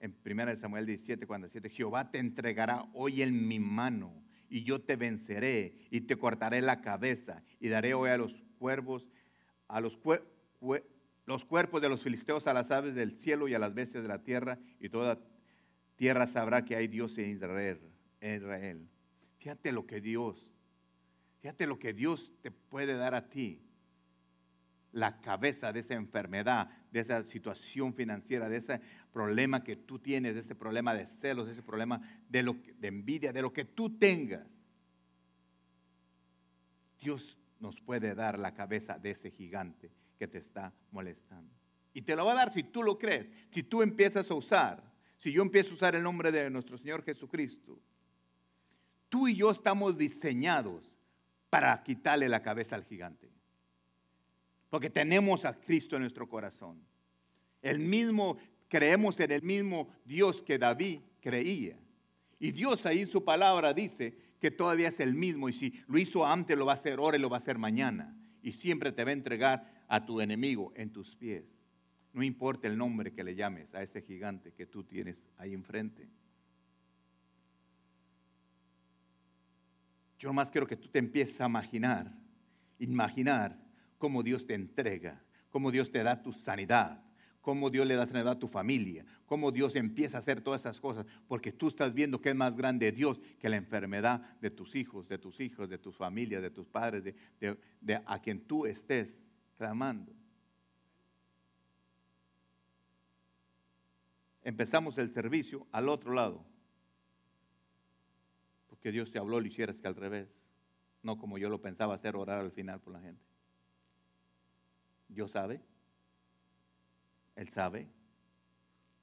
En 0.00 0.16
1 0.24 0.56
Samuel 0.56 0.84
17, 0.84 1.28
cuando 1.28 1.48
Jehová 1.70 2.10
te 2.10 2.18
entregará 2.18 2.86
hoy 2.92 3.22
en 3.22 3.46
mi 3.46 3.60
mano 3.60 4.12
y 4.48 4.64
yo 4.64 4.80
te 4.80 4.96
venceré 4.96 5.76
y 5.90 6.00
te 6.00 6.16
cortaré 6.16 6.60
la 6.60 6.80
cabeza 6.80 7.44
y 7.60 7.68
daré 7.68 7.94
hoy 7.94 8.10
a 8.10 8.16
los 8.16 8.34
cuervos, 8.58 9.06
a 9.68 9.80
los, 9.80 9.96
los 11.26 11.44
cuerpos 11.44 11.80
de 11.80 11.88
los 11.88 12.02
filisteos, 12.02 12.46
a 12.46 12.54
las 12.54 12.70
aves 12.70 12.94
del 12.94 13.12
cielo 13.12 13.48
y 13.48 13.54
a 13.54 13.58
las 13.58 13.74
bestias 13.74 14.02
de 14.02 14.08
la 14.08 14.22
tierra 14.22 14.58
y 14.78 14.88
toda 14.88 15.18
tierra 15.96 16.26
sabrá 16.26 16.64
que 16.64 16.76
hay 16.76 16.86
Dios 16.86 17.16
en 17.18 17.30
Israel. 17.30 18.88
Fíjate 19.38 19.72
lo 19.72 19.86
que 19.86 20.00
Dios, 20.00 20.52
fíjate 21.40 21.66
lo 21.66 21.78
que 21.78 21.92
Dios 21.92 22.34
te 22.42 22.50
puede 22.50 22.94
dar 22.94 23.14
a 23.14 23.28
ti. 23.28 23.60
La 24.92 25.20
cabeza 25.20 25.72
de 25.72 25.80
esa 25.80 25.94
enfermedad, 25.94 26.70
de 26.92 27.00
esa 27.00 27.24
situación 27.24 27.94
financiera, 27.94 28.48
de 28.48 28.58
ese 28.58 28.80
problema 29.12 29.64
que 29.64 29.74
tú 29.74 29.98
tienes, 29.98 30.34
de 30.34 30.42
ese 30.42 30.54
problema 30.54 30.94
de 30.94 31.06
celos, 31.06 31.46
de 31.46 31.52
ese 31.52 31.62
problema 31.62 32.00
de, 32.28 32.44
de 32.78 32.88
envidia, 32.88 33.32
de 33.32 33.42
lo 33.42 33.52
que 33.52 33.64
tú 33.64 33.98
tengas. 33.98 34.46
Dios 37.00 37.40
nos 37.58 37.80
puede 37.80 38.14
dar 38.14 38.38
la 38.38 38.54
cabeza 38.54 38.96
de 38.98 39.10
ese 39.10 39.32
gigante 39.32 39.90
que 40.24 40.28
te 40.28 40.38
está 40.38 40.72
molestando. 40.90 41.52
Y 41.92 42.02
te 42.02 42.16
lo 42.16 42.24
va 42.24 42.32
a 42.32 42.36
dar 42.36 42.52
si 42.52 42.62
tú 42.62 42.82
lo 42.82 42.98
crees, 42.98 43.26
si 43.52 43.62
tú 43.62 43.82
empiezas 43.82 44.30
a 44.30 44.34
usar 44.34 44.94
si 45.24 45.32
yo 45.32 45.40
empiezo 45.40 45.70
a 45.70 45.74
usar 45.74 45.94
el 45.94 46.02
nombre 46.02 46.30
de 46.30 46.50
nuestro 46.50 46.76
Señor 46.76 47.02
Jesucristo, 47.02 47.78
tú 49.08 49.26
y 49.26 49.34
yo 49.34 49.50
estamos 49.50 49.96
diseñados 49.96 50.98
para 51.48 51.82
quitarle 51.82 52.28
la 52.28 52.42
cabeza 52.42 52.76
al 52.76 52.84
gigante. 52.84 53.30
porque 54.68 54.90
tenemos 54.90 55.44
a 55.44 55.54
Cristo 55.54 55.94
en 55.94 56.02
nuestro 56.02 56.28
corazón. 56.28 56.84
El 57.62 57.78
mismo, 57.78 58.36
creemos 58.68 59.18
en 59.20 59.30
el 59.30 59.42
mismo 59.42 59.88
Dios 60.04 60.42
que 60.42 60.58
David 60.58 60.98
creía. 61.20 61.78
Y 62.40 62.50
Dios 62.50 62.84
ahí 62.84 63.00
en 63.00 63.06
su 63.06 63.24
palabra 63.24 63.72
dice 63.72 64.18
que 64.40 64.50
todavía 64.50 64.88
es 64.88 64.98
el 64.98 65.14
mismo 65.14 65.48
y 65.48 65.52
si 65.54 65.80
lo 65.86 65.96
hizo 65.96 66.26
antes 66.26 66.58
lo 66.58 66.66
va 66.66 66.72
a 66.72 66.74
hacer 66.74 66.98
ahora 66.98 67.16
y 67.16 67.20
lo 67.20 67.30
va 67.30 67.36
a 67.36 67.40
hacer 67.40 67.56
mañana. 67.56 68.14
Y 68.42 68.52
siempre 68.52 68.92
te 68.92 69.04
va 69.04 69.10
a 69.10 69.14
entregar 69.14 69.73
a 69.88 70.04
tu 70.04 70.20
enemigo 70.20 70.72
en 70.76 70.90
tus 70.90 71.14
pies. 71.16 71.44
No 72.12 72.22
importa 72.22 72.68
el 72.68 72.78
nombre 72.78 73.12
que 73.12 73.24
le 73.24 73.34
llames 73.34 73.74
a 73.74 73.82
ese 73.82 74.00
gigante 74.00 74.52
que 74.52 74.66
tú 74.66 74.84
tienes 74.84 75.16
ahí 75.36 75.52
enfrente. 75.52 76.08
Yo 80.18 80.32
más 80.32 80.48
quiero 80.48 80.66
que 80.66 80.76
tú 80.76 80.88
te 80.88 81.00
empieces 81.00 81.40
a 81.40 81.46
imaginar, 81.46 82.10
imaginar 82.78 83.58
cómo 83.98 84.22
Dios 84.22 84.46
te 84.46 84.54
entrega, 84.54 85.22
cómo 85.50 85.70
Dios 85.70 85.90
te 85.90 86.02
da 86.02 86.22
tu 86.22 86.32
sanidad, 86.32 87.02
cómo 87.40 87.68
Dios 87.68 87.86
le 87.86 87.96
da 87.96 88.06
sanidad 88.06 88.32
a 88.32 88.38
tu 88.38 88.48
familia, 88.48 89.04
cómo 89.26 89.50
Dios 89.50 89.76
empieza 89.76 90.16
a 90.16 90.20
hacer 90.20 90.40
todas 90.40 90.62
esas 90.62 90.80
cosas, 90.80 91.04
porque 91.26 91.52
tú 91.52 91.68
estás 91.68 91.92
viendo 91.92 92.20
que 92.20 92.30
es 92.30 92.34
más 92.34 92.56
grande 92.56 92.90
Dios 92.92 93.20
que 93.38 93.48
la 93.48 93.56
enfermedad 93.56 94.22
de 94.40 94.50
tus 94.50 94.76
hijos, 94.76 95.08
de 95.08 95.18
tus 95.18 95.40
hijos, 95.40 95.68
de 95.68 95.78
tus 95.78 95.96
familias, 95.96 96.40
de 96.40 96.50
tus 96.50 96.66
padres, 96.68 97.02
de, 97.04 97.14
de 97.80 98.00
a 98.06 98.18
quien 98.22 98.40
tú 98.40 98.66
estés 98.66 99.12
clamando. 99.56 100.12
Empezamos 104.42 104.98
el 104.98 105.10
servicio 105.10 105.66
al 105.72 105.88
otro 105.88 106.12
lado, 106.12 106.44
porque 108.68 108.92
Dios 108.92 109.10
te 109.10 109.18
habló, 109.18 109.40
lo 109.40 109.46
hicieras 109.46 109.76
que 109.76 109.88
al 109.88 109.96
revés, 109.96 110.28
no 111.02 111.18
como 111.18 111.38
yo 111.38 111.48
lo 111.48 111.62
pensaba 111.62 111.94
hacer, 111.94 112.14
orar 112.14 112.40
al 112.40 112.52
final 112.52 112.80
por 112.80 112.92
la 112.92 113.00
gente. 113.00 113.22
Dios 115.08 115.30
sabe. 115.30 115.60
Él 117.36 117.48
sabe. 117.50 117.88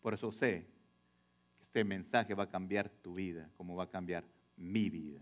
Por 0.02 0.14
eso 0.14 0.32
sé 0.32 0.68
que 1.58 1.64
este 1.64 1.84
mensaje 1.84 2.34
va 2.34 2.44
a 2.44 2.50
cambiar 2.50 2.90
tu 2.90 3.16
vida, 3.16 3.50
como 3.56 3.76
va 3.76 3.86
a 3.86 3.90
cambiar 3.90 4.24
mi 4.58 4.90
vida. 4.90 5.22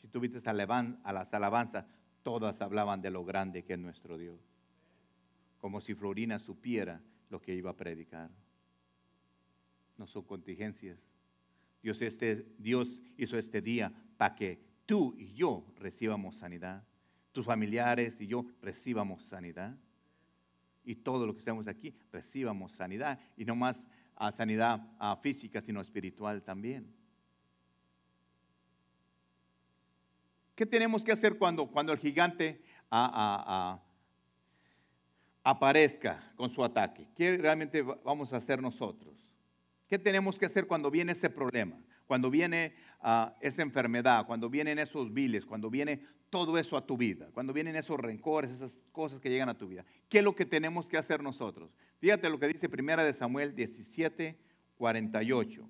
Si 0.00 0.08
tú 0.08 0.20
viste 0.20 0.42
a 0.44 1.12
las 1.12 1.34
alabanzas, 1.34 1.86
todas 2.24 2.60
hablaban 2.60 3.00
de 3.00 3.10
lo 3.10 3.24
grande 3.24 3.62
que 3.62 3.74
es 3.74 3.78
nuestro 3.78 4.18
Dios. 4.18 4.40
Como 5.58 5.80
si 5.80 5.94
Florina 5.94 6.40
supiera 6.40 7.00
lo 7.30 7.40
que 7.40 7.54
iba 7.54 7.70
a 7.70 7.76
predicar. 7.76 8.30
No 9.96 10.08
son 10.08 10.24
contingencias. 10.24 10.98
Dios, 11.80 12.02
este, 12.02 12.44
hizo 13.16 13.38
este 13.38 13.62
día 13.62 13.92
para 14.16 14.34
que 14.34 14.58
tú 14.86 15.14
y 15.16 15.34
yo 15.34 15.64
recibamos 15.78 16.34
sanidad 16.34 16.82
tus 17.34 17.44
familiares 17.44 18.16
y 18.20 18.28
yo 18.28 18.46
recibamos 18.62 19.22
sanidad. 19.24 19.76
Y 20.84 20.94
todo 20.94 21.26
lo 21.26 21.34
que 21.34 21.40
estamos 21.40 21.66
aquí 21.66 21.94
recibamos 22.12 22.72
sanidad. 22.72 23.18
Y 23.36 23.44
no 23.44 23.56
más 23.56 23.82
a 24.14 24.30
sanidad 24.30 24.80
física, 25.20 25.60
sino 25.60 25.80
espiritual 25.80 26.42
también. 26.42 26.94
¿Qué 30.54 30.66
tenemos 30.66 31.02
que 31.02 31.12
hacer 31.12 31.36
cuando, 31.36 31.66
cuando 31.66 31.92
el 31.92 31.98
gigante 31.98 32.62
aparezca 35.42 36.32
con 36.36 36.50
su 36.50 36.64
ataque? 36.64 37.08
¿Qué 37.16 37.36
realmente 37.36 37.82
vamos 37.82 38.32
a 38.32 38.36
hacer 38.36 38.62
nosotros? 38.62 39.14
¿Qué 39.88 39.98
tenemos 39.98 40.38
que 40.38 40.46
hacer 40.46 40.66
cuando 40.66 40.90
viene 40.90 41.12
ese 41.12 41.28
problema? 41.28 41.76
Cuando 42.06 42.30
viene 42.30 42.74
ah, 43.00 43.34
esa 43.40 43.62
enfermedad, 43.62 44.26
cuando 44.26 44.48
vienen 44.48 44.78
esos 44.78 45.12
viles, 45.12 45.44
cuando 45.44 45.70
viene 45.70 46.02
todo 46.30 46.58
eso 46.58 46.76
a 46.76 46.84
tu 46.86 46.96
vida, 46.96 47.28
cuando 47.32 47.52
vienen 47.52 47.76
esos 47.76 47.98
rencores, 47.98 48.50
esas 48.50 48.82
cosas 48.92 49.20
que 49.20 49.30
llegan 49.30 49.48
a 49.48 49.56
tu 49.56 49.68
vida. 49.68 49.84
¿Qué 50.08 50.18
es 50.18 50.24
lo 50.24 50.34
que 50.34 50.44
tenemos 50.44 50.88
que 50.88 50.98
hacer 50.98 51.22
nosotros? 51.22 51.70
Fíjate 51.98 52.28
lo 52.28 52.38
que 52.38 52.48
dice 52.48 52.68
Primera 52.68 53.04
de 53.04 53.12
Samuel 53.12 53.54
17, 53.54 54.36
48. 54.76 55.68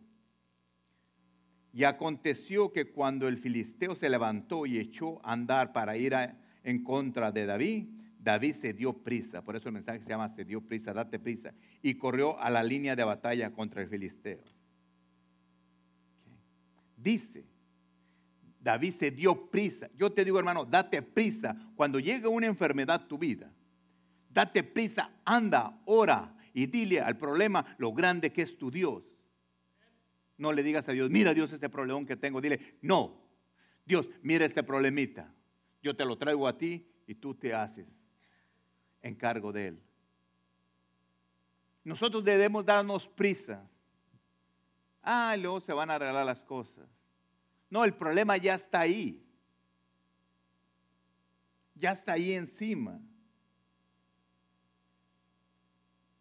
Y 1.75 1.83
aconteció 1.83 2.73
que 2.73 2.93
cuando 2.93 3.27
el 3.27 3.37
filisteo 3.37 3.97
se 3.97 4.09
levantó 4.09 4.65
y 4.65 4.79
echó 4.79 5.21
a 5.27 5.33
andar 5.33 5.73
para 5.73 5.97
ir 5.97 6.15
en 6.63 6.85
contra 6.85 7.33
de 7.33 7.47
David, 7.47 7.89
David 8.21 8.55
se 8.55 8.73
dio 8.73 8.93
prisa, 8.93 9.43
por 9.43 9.57
eso 9.57 9.69
el 9.69 9.75
mensaje 9.75 9.99
se 9.99 10.09
llama 10.09 10.29
se 10.31 10.45
dio 10.45 10.61
prisa, 10.61 10.95
date 10.95 11.19
prisa, 11.19 11.53
y 11.83 11.95
corrió 11.95 12.39
a 12.39 12.49
la 12.49 12.63
línea 12.63 12.95
de 12.95 13.03
batalla 13.03 13.51
contra 13.51 13.83
el 13.83 13.89
filisteo. 13.89 14.39
Dice, 16.97 17.45
David 18.61 18.95
se 18.95 19.11
dio 19.11 19.51
prisa. 19.51 19.91
Yo 19.99 20.11
te 20.11 20.25
digo, 20.25 20.39
hermano, 20.39 20.65
date 20.65 21.03
prisa. 21.03 21.55
Cuando 21.75 21.99
llegue 21.99 22.29
una 22.29 22.47
enfermedad 22.47 23.03
a 23.03 23.09
tu 23.09 23.19
vida, 23.19 23.53
date 24.31 24.63
prisa, 24.63 25.11
anda, 25.25 25.79
ora 25.85 26.35
y 26.55 26.67
dile 26.67 27.01
al 27.01 27.19
problema 27.19 27.77
lo 27.79 27.93
grande 27.93 28.33
que 28.33 28.43
es 28.43 28.57
tu 28.57 28.71
Dios. 28.71 29.03
No 30.37 30.53
le 30.53 30.63
digas 30.63 30.89
a 30.89 30.93
Dios, 30.93 31.11
mira 31.11 31.33
Dios 31.35 31.53
este 31.53 31.69
problemón 31.69 32.07
que 32.07 32.17
tengo. 32.17 32.41
Dile, 32.41 32.79
no, 32.83 33.21
Dios, 33.85 34.09
mira 34.23 34.45
este 34.45 34.63
problemita. 34.63 35.33
Yo 35.83 35.95
te 35.95 36.05
lo 36.05 36.17
traigo 36.17 36.49
a 36.49 36.57
ti 36.57 36.89
y 37.07 37.15
tú 37.15 37.35
te 37.35 37.55
haces 37.55 37.87
encargo 39.03 39.53
de 39.53 39.69
él. 39.69 39.83
Nosotros 41.85 42.25
debemos 42.25 42.65
darnos 42.65 43.07
prisa. 43.07 43.69
Ah, 45.03 45.37
luego 45.39 45.61
se 45.61 45.73
van 45.73 45.91
a 45.91 45.97
arreglar 45.97 46.25
las 46.25 46.41
cosas. 46.41 46.89
No, 47.69 47.85
el 47.85 47.95
problema 47.95 48.37
ya 48.39 48.55
está 48.55 48.81
ahí. 48.81 49.23
Ya 51.75 51.93
está 51.93 52.13
ahí 52.13 52.33
encima. 52.33 53.01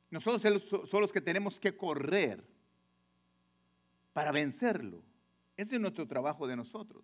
Nosotros 0.09 0.63
somos 0.63 0.93
los 0.93 1.11
que 1.13 1.21
tenemos 1.21 1.59
que 1.59 1.75
correr 1.75 2.52
para 4.13 4.31
vencerlo. 4.31 5.03
Ese 5.57 5.75
es 5.75 5.81
nuestro 5.81 6.07
trabajo 6.07 6.47
de 6.47 6.55
nosotros. 6.55 7.03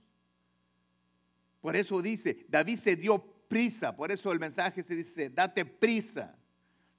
Por 1.61 1.75
eso 1.75 2.01
dice, 2.01 2.45
David 2.47 2.79
se 2.79 2.95
dio 2.95 3.19
prisa, 3.47 3.95
por 3.95 4.11
eso 4.11 4.31
el 4.31 4.39
mensaje 4.39 4.83
se 4.83 4.95
dice, 4.95 5.29
date 5.29 5.65
prisa. 5.65 6.35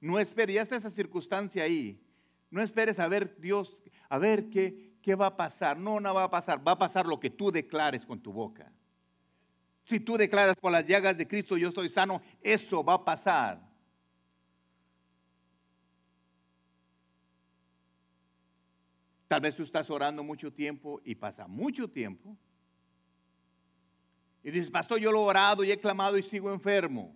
No 0.01 0.19
esperes, 0.19 0.57
ya 0.57 0.63
está 0.63 0.77
esa 0.77 0.91
circunstancia 0.91 1.63
ahí. 1.63 2.01
No 2.51 2.61
esperes 2.61 2.99
a 2.99 3.09
ver 3.09 3.37
Dios, 3.39 3.79
a 4.09 4.19
ver 4.19 4.51
qué, 4.51 4.97
¿qué 5.03 5.15
va 5.15 5.27
a 5.27 5.37
pasar? 5.37 5.79
No, 5.79 6.01
no 6.01 6.13
va 6.13 6.25
a 6.25 6.31
pasar. 6.31 6.67
Va 6.67 6.73
a 6.73 6.79
pasar 6.79 7.07
lo 7.07 7.21
que 7.21 7.31
tú 7.31 7.51
declares 7.51 8.05
con 8.05 8.21
tu 8.21 8.33
boca. 8.33 8.73
Si 9.85 10.01
tú 10.01 10.17
declaras 10.17 10.57
por 10.57 10.73
las 10.73 10.87
llagas 10.87 11.17
de 11.17 11.27
Cristo 11.27 11.57
yo 11.57 11.71
soy 11.73 11.89
sano, 11.89 12.23
eso 12.43 12.85
va 12.85 12.95
a 12.95 13.05
pasar. 13.05 13.70
Tal 19.31 19.41
vez 19.41 19.55
tú 19.55 19.63
estás 19.63 19.89
orando 19.89 20.25
mucho 20.25 20.53
tiempo 20.53 21.01
y 21.05 21.15
pasa 21.15 21.47
mucho 21.47 21.89
tiempo. 21.89 22.37
Y 24.43 24.51
dices, 24.51 24.73
pastor, 24.73 24.99
yo 24.99 25.13
lo 25.13 25.21
he 25.21 25.27
orado 25.27 25.63
y 25.63 25.71
he 25.71 25.79
clamado 25.79 26.19
y 26.19 26.23
sigo 26.25 26.53
enfermo. 26.53 27.15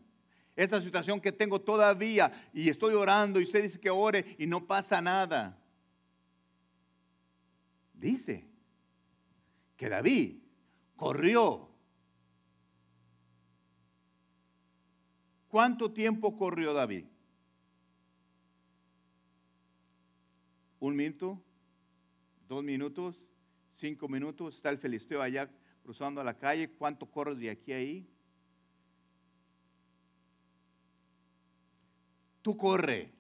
Esa 0.55 0.81
situación 0.81 1.21
que 1.21 1.33
tengo 1.33 1.61
todavía 1.61 2.49
y 2.53 2.69
estoy 2.69 2.95
orando 2.95 3.41
y 3.41 3.43
usted 3.43 3.65
dice 3.65 3.81
que 3.81 3.91
ore 3.91 4.37
y 4.39 4.47
no 4.47 4.65
pasa 4.65 5.03
nada. 5.03 5.59
Dice 7.95 8.47
que 9.77 9.89
David 9.89 10.37
corrió. 10.95 11.69
¿Cuánto 15.49 15.91
tiempo 15.91 16.37
corrió 16.37 16.75
David? 16.75 17.07
¿Un 20.79 20.95
minuto? 20.95 21.43
¿Dos 22.49 22.63
minutos? 22.63 23.21
¿Cinco 23.77 24.09
minutos? 24.09 24.57
Está 24.57 24.71
el 24.71 24.79
filisteo 24.79 25.23
allá 25.23 25.51
cruzando 25.83 26.21
la 26.25 26.39
calle. 26.39 26.71
¿Cuánto 26.71 27.07
corres 27.07 27.39
de 27.39 27.51
aquí 27.51 27.73
a 27.73 27.77
ahí? 27.77 28.09
Tú 32.43 32.57
corre, 32.57 33.11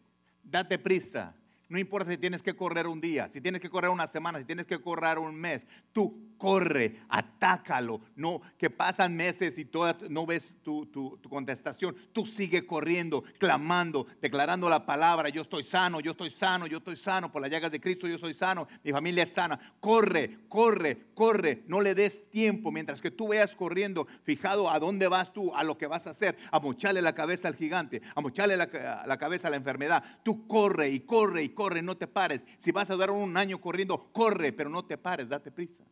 date 0.42 0.78
prisa. 0.78 1.34
No 1.74 1.80
importa 1.80 2.08
si 2.08 2.18
tienes 2.18 2.40
que 2.40 2.54
correr 2.54 2.86
un 2.86 3.00
día, 3.00 3.28
si 3.32 3.40
tienes 3.40 3.60
que 3.60 3.68
correr 3.68 3.90
una 3.90 4.06
semana, 4.06 4.38
si 4.38 4.44
tienes 4.44 4.64
que 4.64 4.80
correr 4.80 5.18
un 5.18 5.34
mes. 5.34 5.66
Tú 5.92 6.34
corre, 6.38 7.00
atácalo. 7.08 8.00
No, 8.16 8.42
que 8.58 8.70
pasan 8.70 9.16
meses 9.16 9.58
y 9.58 9.64
toda, 9.64 9.96
no 10.08 10.26
ves 10.26 10.54
tu, 10.62 10.86
tu, 10.86 11.18
contestación. 11.28 11.96
Tú 12.12 12.24
sigue 12.26 12.64
corriendo, 12.64 13.24
clamando, 13.38 14.06
declarando 14.20 14.68
la 14.68 14.86
palabra. 14.86 15.30
Yo 15.30 15.42
estoy 15.42 15.64
sano, 15.64 15.98
yo 15.98 16.12
estoy 16.12 16.30
sano, 16.30 16.68
yo 16.68 16.78
estoy 16.78 16.94
sano. 16.94 17.32
Por 17.32 17.42
las 17.42 17.50
llagas 17.50 17.72
de 17.72 17.80
Cristo 17.80 18.06
yo 18.06 18.18
soy 18.18 18.34
sano. 18.34 18.68
Mi 18.84 18.92
familia 18.92 19.24
es 19.24 19.32
sana. 19.32 19.58
Corre, 19.80 20.38
corre, 20.48 21.06
corre. 21.14 21.64
No 21.66 21.80
le 21.80 21.94
des 21.96 22.30
tiempo. 22.30 22.70
Mientras 22.70 23.00
que 23.00 23.10
tú 23.10 23.28
veas 23.28 23.56
corriendo, 23.56 24.06
fijado 24.22 24.70
a 24.70 24.78
dónde 24.78 25.08
vas 25.08 25.32
tú, 25.32 25.52
a 25.56 25.64
lo 25.64 25.76
que 25.76 25.88
vas 25.88 26.06
a 26.06 26.10
hacer. 26.10 26.36
A 26.52 26.60
mocharle 26.60 27.02
la 27.02 27.14
cabeza 27.14 27.48
al 27.48 27.56
gigante, 27.56 28.00
a 28.14 28.20
mocharle 28.20 28.56
la, 28.56 29.02
la 29.06 29.18
cabeza 29.18 29.48
a 29.48 29.50
la 29.50 29.56
enfermedad. 29.56 30.04
Tú 30.22 30.46
corre 30.46 30.90
y 30.90 31.00
corre 31.00 31.42
y 31.42 31.48
corre, 31.48 31.63
no 31.82 31.96
te 31.96 32.06
pares. 32.06 32.42
Si 32.58 32.70
vas 32.70 32.90
a 32.90 32.96
dar 32.96 33.10
un 33.10 33.36
año 33.36 33.60
corriendo, 33.60 34.12
corre, 34.12 34.52
pero 34.52 34.70
no 34.70 34.84
te 34.84 34.98
pares, 34.98 35.28
date 35.28 35.50
prisa. 35.50 35.84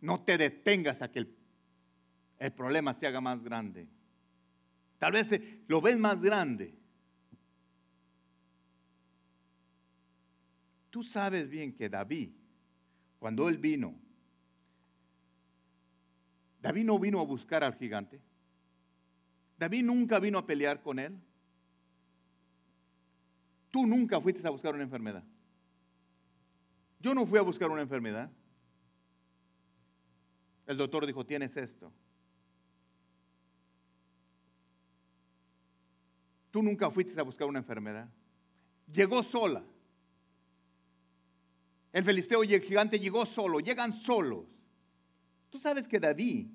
No 0.00 0.20
te 0.22 0.36
detengas 0.36 1.00
a 1.00 1.10
que 1.10 1.20
el 1.20 1.42
el 2.42 2.52
problema 2.52 2.92
se 2.92 3.06
haga 3.06 3.20
más 3.20 3.40
grande. 3.40 3.86
Tal 4.98 5.12
vez 5.12 5.30
eh, 5.30 5.62
lo 5.68 5.80
ves 5.80 5.96
más 5.96 6.20
grande. 6.20 6.74
Tú 10.90 11.04
sabes 11.04 11.48
bien 11.48 11.72
que 11.72 11.88
David, 11.88 12.30
cuando 13.20 13.48
él 13.48 13.58
vino, 13.58 13.94
David 16.60 16.84
no 16.84 16.98
vino 16.98 17.20
a 17.20 17.24
buscar 17.24 17.62
al 17.62 17.76
gigante. 17.76 18.20
David 19.56 19.84
nunca 19.84 20.18
vino 20.18 20.38
a 20.38 20.44
pelear 20.44 20.82
con 20.82 20.98
él. 20.98 21.16
Tú 23.72 23.86
nunca 23.86 24.20
fuiste 24.20 24.46
a 24.46 24.50
buscar 24.50 24.74
una 24.74 24.84
enfermedad. 24.84 25.24
Yo 27.00 27.14
no 27.14 27.26
fui 27.26 27.38
a 27.38 27.42
buscar 27.42 27.70
una 27.70 27.80
enfermedad. 27.80 28.30
El 30.66 30.76
doctor 30.76 31.06
dijo, 31.06 31.24
tienes 31.24 31.56
esto. 31.56 31.90
Tú 36.50 36.62
nunca 36.62 36.90
fuiste 36.90 37.18
a 37.18 37.24
buscar 37.24 37.48
una 37.48 37.60
enfermedad. 37.60 38.08
Llegó 38.92 39.22
sola. 39.22 39.64
El 41.94 42.04
filisteo 42.04 42.44
y 42.44 42.54
el 42.54 42.60
gigante 42.60 43.00
llegó 43.00 43.24
solo, 43.24 43.58
llegan 43.58 43.94
solos. 43.94 44.44
Tú 45.48 45.58
sabes 45.58 45.88
que 45.88 45.98
David 45.98 46.46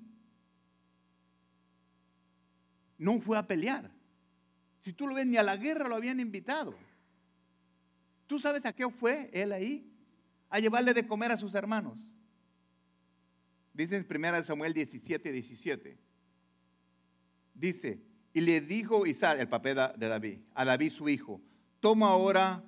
no 2.96 3.20
fue 3.20 3.36
a 3.36 3.46
pelear. 3.46 3.90
Si 4.82 4.92
tú 4.92 5.08
lo 5.08 5.16
ves, 5.16 5.26
ni 5.26 5.36
a 5.36 5.42
la 5.42 5.56
guerra 5.56 5.88
lo 5.88 5.96
habían 5.96 6.20
invitado. 6.20 6.74
¿Tú 8.28 8.38
sabes 8.38 8.64
a 8.66 8.72
qué 8.72 8.88
fue 8.90 9.30
él 9.32 9.50
ahí? 9.52 9.90
A 10.50 10.60
llevarle 10.60 10.94
de 10.94 11.06
comer 11.06 11.32
a 11.32 11.36
sus 11.36 11.54
hermanos. 11.54 11.98
Dice 13.72 13.96
en 13.96 14.06
1 14.08 14.44
Samuel 14.44 14.74
17, 14.74 15.32
17. 15.32 15.98
Dice, 17.54 18.00
y 18.34 18.42
le 18.42 18.60
dijo 18.60 19.06
Isaac, 19.06 19.40
el 19.40 19.48
papel 19.48 19.78
de 19.96 20.08
David, 20.08 20.40
a 20.54 20.64
David 20.64 20.90
su 20.90 21.08
hijo, 21.08 21.40
toma 21.80 22.08
ahora 22.08 22.62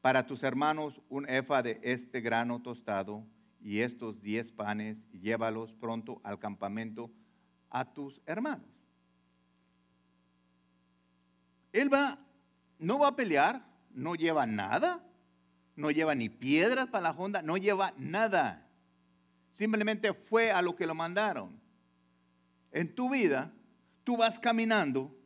para 0.00 0.26
tus 0.26 0.42
hermanos 0.42 1.00
un 1.10 1.28
efa 1.28 1.62
de 1.62 1.78
este 1.82 2.20
grano 2.20 2.62
tostado 2.62 3.24
y 3.60 3.80
estos 3.80 4.22
diez 4.22 4.50
panes 4.50 5.04
y 5.12 5.20
llévalos 5.20 5.74
pronto 5.74 6.20
al 6.24 6.38
campamento 6.38 7.10
a 7.68 7.92
tus 7.92 8.20
hermanos. 8.24 8.68
Él 11.72 11.92
va, 11.92 12.18
no 12.78 12.98
va 12.98 13.08
a 13.08 13.16
pelear, 13.16 13.73
no 13.94 14.14
lleva 14.14 14.46
nada, 14.46 15.02
no 15.76 15.90
lleva 15.90 16.14
ni 16.14 16.28
piedras 16.28 16.88
para 16.88 17.04
la 17.04 17.10
honda, 17.12 17.42
no 17.42 17.56
lleva 17.56 17.94
nada. 17.96 18.66
Simplemente 19.54 20.12
fue 20.12 20.50
a 20.50 20.62
lo 20.62 20.76
que 20.76 20.86
lo 20.86 20.94
mandaron. 20.94 21.58
En 22.72 22.94
tu 22.94 23.10
vida, 23.10 23.52
tú 24.02 24.16
vas 24.16 24.38
caminando, 24.38 25.16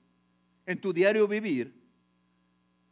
en 0.66 0.80
tu 0.80 0.92
diario 0.92 1.26
vivir, 1.26 1.74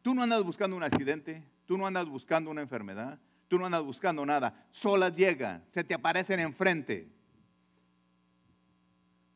tú 0.02 0.14
no 0.14 0.22
andas 0.22 0.42
buscando 0.42 0.76
un 0.76 0.82
accidente, 0.82 1.44
tú 1.66 1.76
no 1.76 1.86
andas 1.86 2.06
buscando 2.06 2.50
una 2.50 2.62
enfermedad, 2.62 3.18
tú 3.48 3.58
no 3.58 3.66
andas 3.66 3.82
buscando 3.82 4.24
nada, 4.24 4.66
solas 4.70 5.14
llegan, 5.14 5.64
se 5.72 5.84
te 5.84 5.94
aparecen 5.94 6.40
enfrente. 6.40 7.08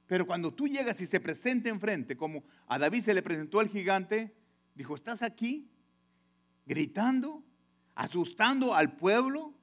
Pero 0.06 0.26
cuando 0.26 0.52
tú 0.52 0.66
llegas 0.66 1.00
y 1.00 1.06
se 1.06 1.20
presenta 1.20 1.68
enfrente, 1.68 2.16
como 2.16 2.42
a 2.66 2.78
David 2.78 3.02
se 3.02 3.14
le 3.14 3.22
presentó 3.22 3.60
el 3.60 3.68
gigante, 3.68 4.34
dijo, 4.74 4.94
¿estás 4.94 5.22
aquí? 5.22 5.69
Gritando, 6.66 7.42
asustando 7.94 8.74
al 8.74 8.96
pueblo. 8.96 9.54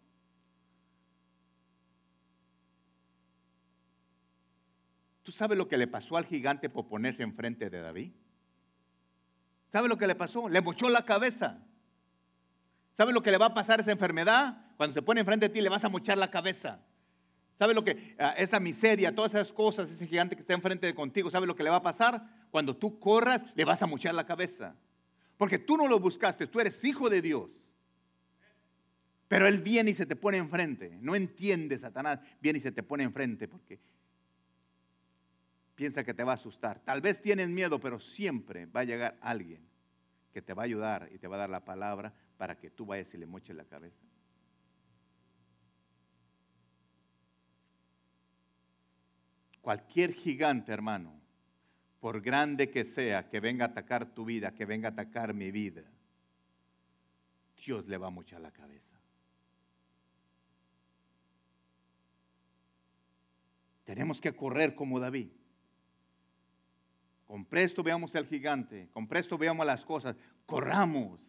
¿Tú 5.23 5.31
sabes 5.31 5.57
lo 5.57 5.67
que 5.67 5.77
le 5.77 5.87
pasó 5.87 6.17
al 6.17 6.25
gigante 6.25 6.69
por 6.69 6.87
ponerse 6.87 7.23
enfrente 7.23 7.69
de 7.69 7.81
David? 7.81 8.11
¿Sabes 9.71 9.89
lo 9.89 9.97
que 9.97 10.07
le 10.07 10.15
pasó? 10.15 10.47
Le 10.47 10.61
mochó 10.61 10.89
la 10.89 11.03
cabeza. 11.03 11.59
¿Sabes 12.95 13.13
lo 13.13 13.21
que 13.21 13.31
le 13.31 13.37
va 13.37 13.47
a 13.47 13.53
pasar 13.53 13.79
a 13.79 13.81
esa 13.81 13.91
enfermedad? 13.91 14.57
Cuando 14.77 14.93
se 14.93 15.01
pone 15.01 15.19
enfrente 15.19 15.49
de 15.49 15.53
ti 15.53 15.61
le 15.61 15.69
vas 15.69 15.83
a 15.83 15.89
mochar 15.89 16.17
la 16.17 16.31
cabeza. 16.31 16.79
¿Sabe 17.59 17.73
lo 17.73 17.83
que, 17.83 18.15
ah, 18.19 18.35
esa 18.37 18.59
miseria, 18.59 19.13
todas 19.13 19.33
esas 19.33 19.51
cosas, 19.51 19.89
ese 19.89 20.07
gigante 20.07 20.35
que 20.35 20.41
está 20.41 20.53
enfrente 20.53 20.85
de 20.85 20.93
contigo, 20.93 21.31
¿sabe 21.31 21.47
lo 21.47 21.55
que 21.55 21.63
le 21.63 21.71
va 21.71 21.77
a 21.77 21.83
pasar? 21.83 22.23
Cuando 22.51 22.75
tú 22.75 22.99
corras, 22.99 23.41
le 23.55 23.65
vas 23.65 23.81
a 23.81 23.87
muchar 23.87 24.13
la 24.13 24.25
cabeza. 24.25 24.75
Porque 25.37 25.59
tú 25.59 25.77
no 25.77 25.87
lo 25.87 25.99
buscaste, 25.99 26.47
tú 26.47 26.59
eres 26.59 26.83
hijo 26.83 27.09
de 27.09 27.21
Dios. 27.21 27.49
Pero 29.27 29.47
Él 29.47 29.61
viene 29.61 29.91
y 29.91 29.93
se 29.93 30.05
te 30.05 30.15
pone 30.15 30.37
enfrente. 30.37 30.97
No 31.01 31.15
entiende, 31.15 31.77
Satanás, 31.77 32.19
viene 32.41 32.59
y 32.59 32.61
se 32.61 32.71
te 32.71 32.83
pone 32.83 33.03
enfrente 33.03 33.47
porque 33.47 33.79
piensa 35.75 36.03
que 36.03 36.13
te 36.13 36.23
va 36.23 36.31
a 36.31 36.35
asustar. 36.35 36.79
Tal 36.79 37.01
vez 37.01 37.21
tienes 37.21 37.49
miedo, 37.49 37.79
pero 37.79 37.99
siempre 37.99 38.65
va 38.65 38.81
a 38.81 38.85
llegar 38.85 39.17
alguien 39.21 39.61
que 40.33 40.41
te 40.41 40.53
va 40.53 40.63
a 40.63 40.65
ayudar 40.65 41.09
y 41.13 41.19
te 41.19 41.27
va 41.27 41.35
a 41.35 41.39
dar 41.39 41.49
la 41.49 41.65
palabra 41.65 42.13
para 42.37 42.57
que 42.57 42.69
tú 42.69 42.85
vayas 42.85 43.13
y 43.13 43.17
le 43.17 43.25
moches 43.25 43.55
la 43.55 43.65
cabeza. 43.65 44.03
Cualquier 49.61 50.13
gigante, 50.13 50.71
hermano, 50.71 51.19
por 52.07 52.21
grande 52.21 52.69
que 52.69 52.85
sea, 52.85 53.27
que 53.27 53.41
venga 53.41 53.65
a 53.65 53.67
atacar 53.67 54.05
tu 54.05 54.23
vida, 54.23 54.55
que 54.55 54.63
venga 54.63 54.87
a 54.87 54.91
atacar 54.93 55.33
mi 55.33 55.51
vida, 55.51 55.83
Dios 57.65 57.85
le 57.85 57.97
va 57.97 58.09
mucho 58.09 58.37
a 58.37 58.39
la 58.39 58.49
cabeza. 58.49 58.97
Tenemos 63.83 64.21
que 64.21 64.33
correr 64.33 64.73
como 64.73 65.01
David. 65.01 65.27
Con 67.25 67.43
presto 67.43 67.83
veamos 67.83 68.15
al 68.15 68.25
gigante, 68.25 68.87
con 68.93 69.05
presto 69.09 69.37
veamos 69.37 69.65
las 69.65 69.83
cosas, 69.83 70.15
corramos, 70.45 71.27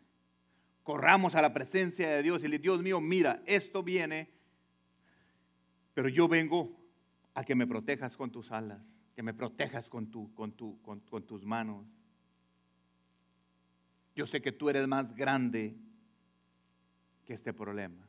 corramos 0.85 1.35
a 1.35 1.43
la 1.43 1.53
presencia 1.53 2.09
de 2.09 2.23
Dios 2.23 2.45
y 2.45 2.47
le 2.47 2.61
Dios 2.61 2.81
mío, 2.81 3.01
mira, 3.01 3.43
esto 3.47 3.83
viene, 3.83 4.31
pero 5.93 6.09
yo 6.09 6.29
vengo 6.29 6.71
a 7.35 7.43
que 7.43 7.57
me 7.57 7.67
protejas 7.67 8.17
con 8.17 8.31
tus 8.31 8.53
alas, 8.53 8.81
que 9.19 9.23
me 9.25 9.35
protejas 9.35 9.89
con, 9.89 10.13
tu, 10.13 10.33
con, 10.33 10.53
tu, 10.53 10.81
con, 10.81 11.27
tus 11.27 11.45
manos. 11.45 11.85
Yo 14.15 14.29
sé 14.29 14.41
que 14.41 14.53
tú 14.53 14.71
eres 14.71 14.87
más 14.87 15.13
grande 15.13 15.77
que 17.25 17.35
este 17.35 17.53
problema. 17.53 18.07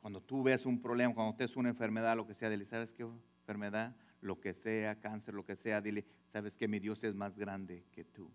Cuando 0.00 0.22
tú 0.22 0.42
ves 0.42 0.64
un 0.64 0.80
problema, 0.80 1.12
cuando 1.12 1.36
es 1.44 1.54
una 1.54 1.68
enfermedad, 1.68 2.16
lo 2.16 2.26
que 2.26 2.32
sea, 2.32 2.48
dile, 2.48 2.64
¿sabes 2.64 2.90
qué 2.92 3.02
enfermedad? 3.02 3.94
Lo 4.22 4.40
que 4.40 4.54
sea, 4.54 4.98
cáncer, 4.98 5.34
lo 5.34 5.44
que 5.44 5.56
sea, 5.56 5.82
dile, 5.82 6.06
¿sabes 6.32 6.56
que 6.56 6.66
mi 6.66 6.78
Dios 6.78 7.04
es 7.04 7.14
más 7.14 7.36
grande 7.36 7.84
que 7.92 8.04
tú? 8.04 8.30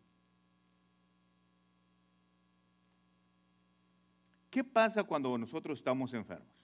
¿Qué 4.51 4.63
pasa 4.63 5.03
cuando 5.03 5.35
nosotros 5.35 5.79
estamos 5.79 6.13
enfermos? 6.13 6.59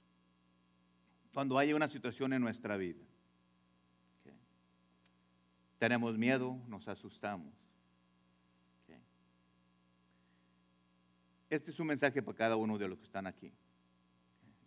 cuando 1.36 1.58
hay 1.58 1.74
una 1.74 1.90
situación 1.90 2.32
en 2.32 2.42
nuestra 2.42 2.78
vida. 2.78 3.04
Tenemos 5.78 6.18
miedo, 6.18 6.58
nos 6.68 6.88
asustamos. 6.88 7.54
Este 11.50 11.72
es 11.72 11.80
un 11.80 11.88
mensaje 11.88 12.22
para 12.22 12.38
cada 12.38 12.56
uno 12.56 12.78
de 12.78 12.88
los 12.88 12.98
que 12.98 13.06
están 13.06 13.28
aquí 13.28 13.52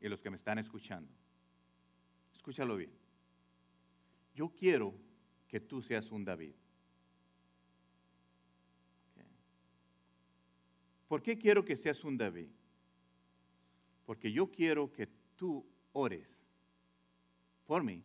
y 0.01 0.09
los 0.09 0.21
que 0.21 0.31
me 0.31 0.37
están 0.37 0.59
escuchando. 0.59 1.13
Escúchalo 2.35 2.77
bien. 2.77 2.93
Yo 4.35 4.49
quiero 4.51 4.95
que 5.49 5.61
tú 5.61 5.83
seas 5.83 6.11
un 6.13 6.25
David. 6.25 6.55
¿Por 11.09 11.23
qué 11.23 11.39
quiero 11.39 11.65
que 11.65 11.77
seas 11.77 12.05
un 12.05 12.17
David? 12.17 12.49
Porque 14.07 14.31
yo 14.31 14.51
quiero 14.51 14.93
que 14.93 15.09
tú 15.37 15.67
ores 15.93 16.29
por 17.67 17.83
mí, 17.83 18.03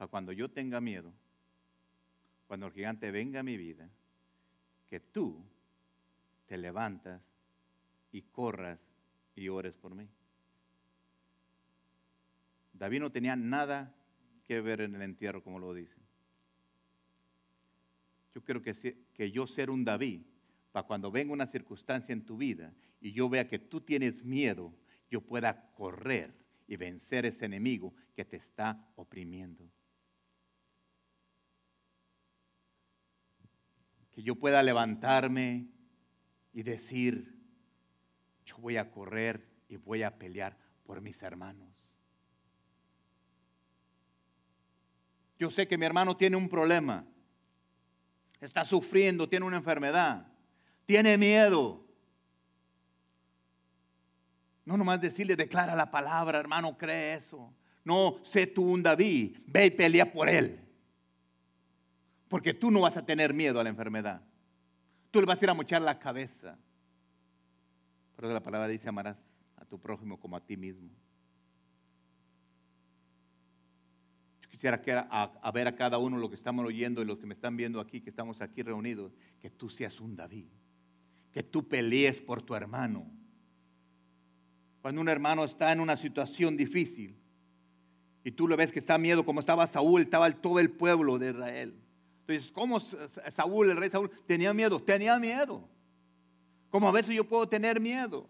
para 0.00 0.08
cuando 0.08 0.32
yo 0.32 0.48
tenga 0.50 0.80
miedo, 0.80 1.12
cuando 2.46 2.68
el 2.68 2.72
gigante 2.72 3.10
venga 3.10 3.40
a 3.40 3.42
mi 3.42 3.58
vida, 3.58 3.86
que 4.88 4.98
tú 4.98 5.44
te 6.46 6.56
levantas 6.56 7.20
y 8.10 8.22
corras 8.22 8.80
y 9.36 9.48
ores 9.48 9.76
por 9.76 9.94
mí. 9.94 10.08
David 12.72 13.00
no 13.00 13.12
tenía 13.12 13.36
nada 13.36 13.94
que 14.46 14.62
ver 14.62 14.80
en 14.80 14.94
el 14.94 15.02
entierro, 15.02 15.44
como 15.44 15.58
lo 15.58 15.74
dicen. 15.74 16.02
Yo 18.34 18.42
quiero 18.42 18.62
que, 18.62 19.04
que 19.12 19.30
yo 19.30 19.46
ser 19.46 19.68
un 19.68 19.84
David, 19.84 20.22
para 20.72 20.86
cuando 20.86 21.10
venga 21.10 21.34
una 21.34 21.46
circunstancia 21.46 22.14
en 22.14 22.24
tu 22.24 22.38
vida 22.38 22.72
y 23.02 23.12
yo 23.12 23.28
vea 23.28 23.46
que 23.46 23.58
tú 23.58 23.82
tienes 23.82 24.24
miedo, 24.24 24.72
yo 25.10 25.20
pueda 25.20 25.74
correr 25.74 26.32
y 26.66 26.76
vencer 26.76 27.26
ese 27.26 27.44
enemigo 27.44 27.92
que 28.16 28.24
te 28.24 28.38
está 28.38 28.90
oprimiendo. 28.96 29.70
Que 34.20 34.26
yo 34.26 34.34
pueda 34.34 34.62
levantarme 34.62 35.66
y 36.52 36.62
decir, 36.62 37.40
yo 38.44 38.58
voy 38.58 38.76
a 38.76 38.90
correr 38.90 39.48
y 39.66 39.76
voy 39.76 40.02
a 40.02 40.18
pelear 40.18 40.58
por 40.84 41.00
mis 41.00 41.22
hermanos. 41.22 41.66
Yo 45.38 45.50
sé 45.50 45.66
que 45.66 45.78
mi 45.78 45.86
hermano 45.86 46.18
tiene 46.18 46.36
un 46.36 46.50
problema. 46.50 47.06
Está 48.42 48.62
sufriendo, 48.62 49.26
tiene 49.26 49.46
una 49.46 49.56
enfermedad. 49.56 50.26
Tiene 50.84 51.16
miedo. 51.16 51.82
No 54.66 54.76
nomás 54.76 55.00
decirle, 55.00 55.34
declara 55.34 55.74
la 55.74 55.90
palabra, 55.90 56.38
hermano, 56.38 56.76
cree 56.76 57.14
eso. 57.14 57.54
No, 57.84 58.18
sé 58.22 58.46
tú 58.46 58.70
un 58.70 58.82
David, 58.82 59.38
ve 59.46 59.64
y 59.64 59.70
pelea 59.70 60.12
por 60.12 60.28
él. 60.28 60.60
Porque 62.30 62.54
tú 62.54 62.70
no 62.70 62.80
vas 62.80 62.96
a 62.96 63.04
tener 63.04 63.34
miedo 63.34 63.60
a 63.60 63.62
la 63.62 63.68
enfermedad. 63.68 64.22
Tú 65.10 65.20
le 65.20 65.26
vas 65.26 65.38
a 65.38 65.44
ir 65.44 65.50
a 65.50 65.54
mochar 65.54 65.82
la 65.82 65.98
cabeza. 65.98 66.56
Pero 68.16 68.32
la 68.32 68.42
palabra 68.42 68.68
dice, 68.68 68.88
amarás 68.88 69.18
a 69.58 69.66
tu 69.66 69.78
prójimo 69.78 70.18
como 70.18 70.34
a 70.36 70.40
ti 70.40 70.56
mismo. 70.56 70.88
Yo 74.40 74.48
quisiera 74.48 74.80
que 74.80 74.92
a, 74.92 75.50
ver 75.52 75.68
a 75.68 75.76
cada 75.76 75.98
uno 75.98 76.16
lo 76.16 76.30
que 76.30 76.36
estamos 76.36 76.64
oyendo 76.64 77.02
y 77.02 77.04
los 77.04 77.18
que 77.18 77.26
me 77.26 77.34
están 77.34 77.54
viendo 77.54 77.78
aquí, 77.80 78.00
que 78.00 78.08
estamos 78.08 78.40
aquí 78.40 78.62
reunidos, 78.62 79.12
que 79.42 79.50
tú 79.50 79.68
seas 79.68 80.00
un 80.00 80.16
David. 80.16 80.46
Que 81.32 81.42
tú 81.42 81.68
pelees 81.68 82.22
por 82.22 82.40
tu 82.40 82.54
hermano 82.54 83.06
cuando 84.80 85.00
un 85.00 85.08
hermano 85.08 85.44
está 85.44 85.72
en 85.72 85.80
una 85.80 85.96
situación 85.96 86.56
difícil 86.56 87.16
y 88.24 88.32
tú 88.32 88.48
lo 88.48 88.56
ves 88.56 88.72
que 88.72 88.78
está 88.78 88.98
miedo, 88.98 89.24
como 89.24 89.40
estaba 89.40 89.66
Saúl, 89.66 90.02
estaba 90.02 90.30
todo 90.30 90.58
el 90.58 90.70
pueblo 90.70 91.18
de 91.18 91.30
Israel. 91.30 91.74
¿Cómo 92.52 92.80
Saúl, 92.80 93.70
el 93.70 93.76
rey 93.76 93.90
Saúl, 93.90 94.10
tenía 94.26 94.52
miedo? 94.52 94.80
Tenía 94.80 95.18
miedo. 95.18 95.68
Como 96.70 96.88
a 96.88 96.92
veces 96.92 97.14
yo 97.14 97.24
puedo 97.24 97.48
tener 97.48 97.80
miedo. 97.80 98.26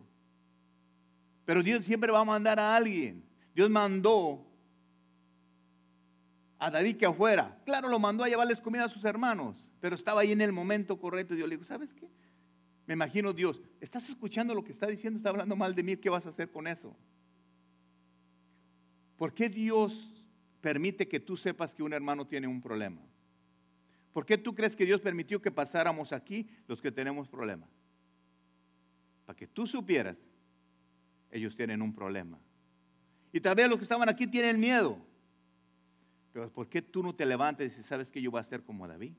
Pero 1.44 1.62
Dios 1.62 1.84
siempre 1.84 2.12
va 2.12 2.20
a 2.20 2.24
mandar 2.24 2.58
a 2.58 2.76
alguien. 2.76 3.24
Dios 3.54 3.68
mandó 3.68 4.46
a 6.58 6.70
David 6.70 6.96
que 6.96 7.06
afuera. 7.06 7.58
Claro, 7.64 7.88
lo 7.88 7.98
mandó 7.98 8.22
a 8.22 8.28
llevarles 8.28 8.60
comida 8.60 8.84
a 8.84 8.88
sus 8.88 9.04
hermanos, 9.04 9.66
pero 9.80 9.96
estaba 9.96 10.20
ahí 10.20 10.32
en 10.32 10.40
el 10.42 10.52
momento 10.52 10.98
correcto. 10.98 11.34
Dios 11.34 11.48
le 11.48 11.56
dijo, 11.56 11.64
¿sabes 11.64 11.92
qué? 11.94 12.08
Me 12.86 12.94
imagino 12.94 13.32
Dios, 13.32 13.60
¿estás 13.80 14.08
escuchando 14.08 14.54
lo 14.54 14.64
que 14.64 14.72
está 14.72 14.86
diciendo? 14.86 15.18
Está 15.18 15.30
hablando 15.30 15.56
mal 15.56 15.74
de 15.74 15.82
mí, 15.82 15.96
¿qué 15.96 16.10
vas 16.10 16.26
a 16.26 16.30
hacer 16.30 16.50
con 16.50 16.66
eso? 16.66 16.94
¿Por 19.16 19.32
qué 19.32 19.48
Dios 19.48 20.24
permite 20.60 21.06
que 21.06 21.20
tú 21.20 21.36
sepas 21.36 21.72
que 21.72 21.82
un 21.82 21.92
hermano 21.92 22.26
tiene 22.26 22.46
un 22.46 22.60
problema? 22.60 23.00
¿Por 24.12 24.26
qué 24.26 24.38
tú 24.38 24.54
crees 24.54 24.74
que 24.74 24.86
Dios 24.86 25.00
permitió 25.00 25.40
que 25.40 25.50
pasáramos 25.50 26.12
aquí 26.12 26.48
los 26.66 26.80
que 26.80 26.90
tenemos 26.90 27.28
problemas? 27.28 27.70
Para 29.26 29.36
que 29.36 29.46
tú 29.46 29.66
supieras, 29.66 30.16
ellos 31.30 31.54
tienen 31.54 31.82
un 31.82 31.94
problema. 31.94 32.38
Y 33.32 33.40
tal 33.40 33.54
vez 33.54 33.68
los 33.68 33.78
que 33.78 33.84
estaban 33.84 34.08
aquí 34.08 34.26
tienen 34.26 34.58
miedo. 34.58 34.98
Pero 36.32 36.52
¿por 36.52 36.68
qué 36.68 36.82
tú 36.82 37.02
no 37.02 37.14
te 37.14 37.24
levantas 37.26 37.66
y 37.66 37.68
dices, 37.70 37.86
sabes 37.86 38.10
que 38.10 38.20
yo 38.20 38.30
voy 38.30 38.40
a 38.40 38.44
ser 38.44 38.62
como 38.62 38.88
David? 38.88 39.12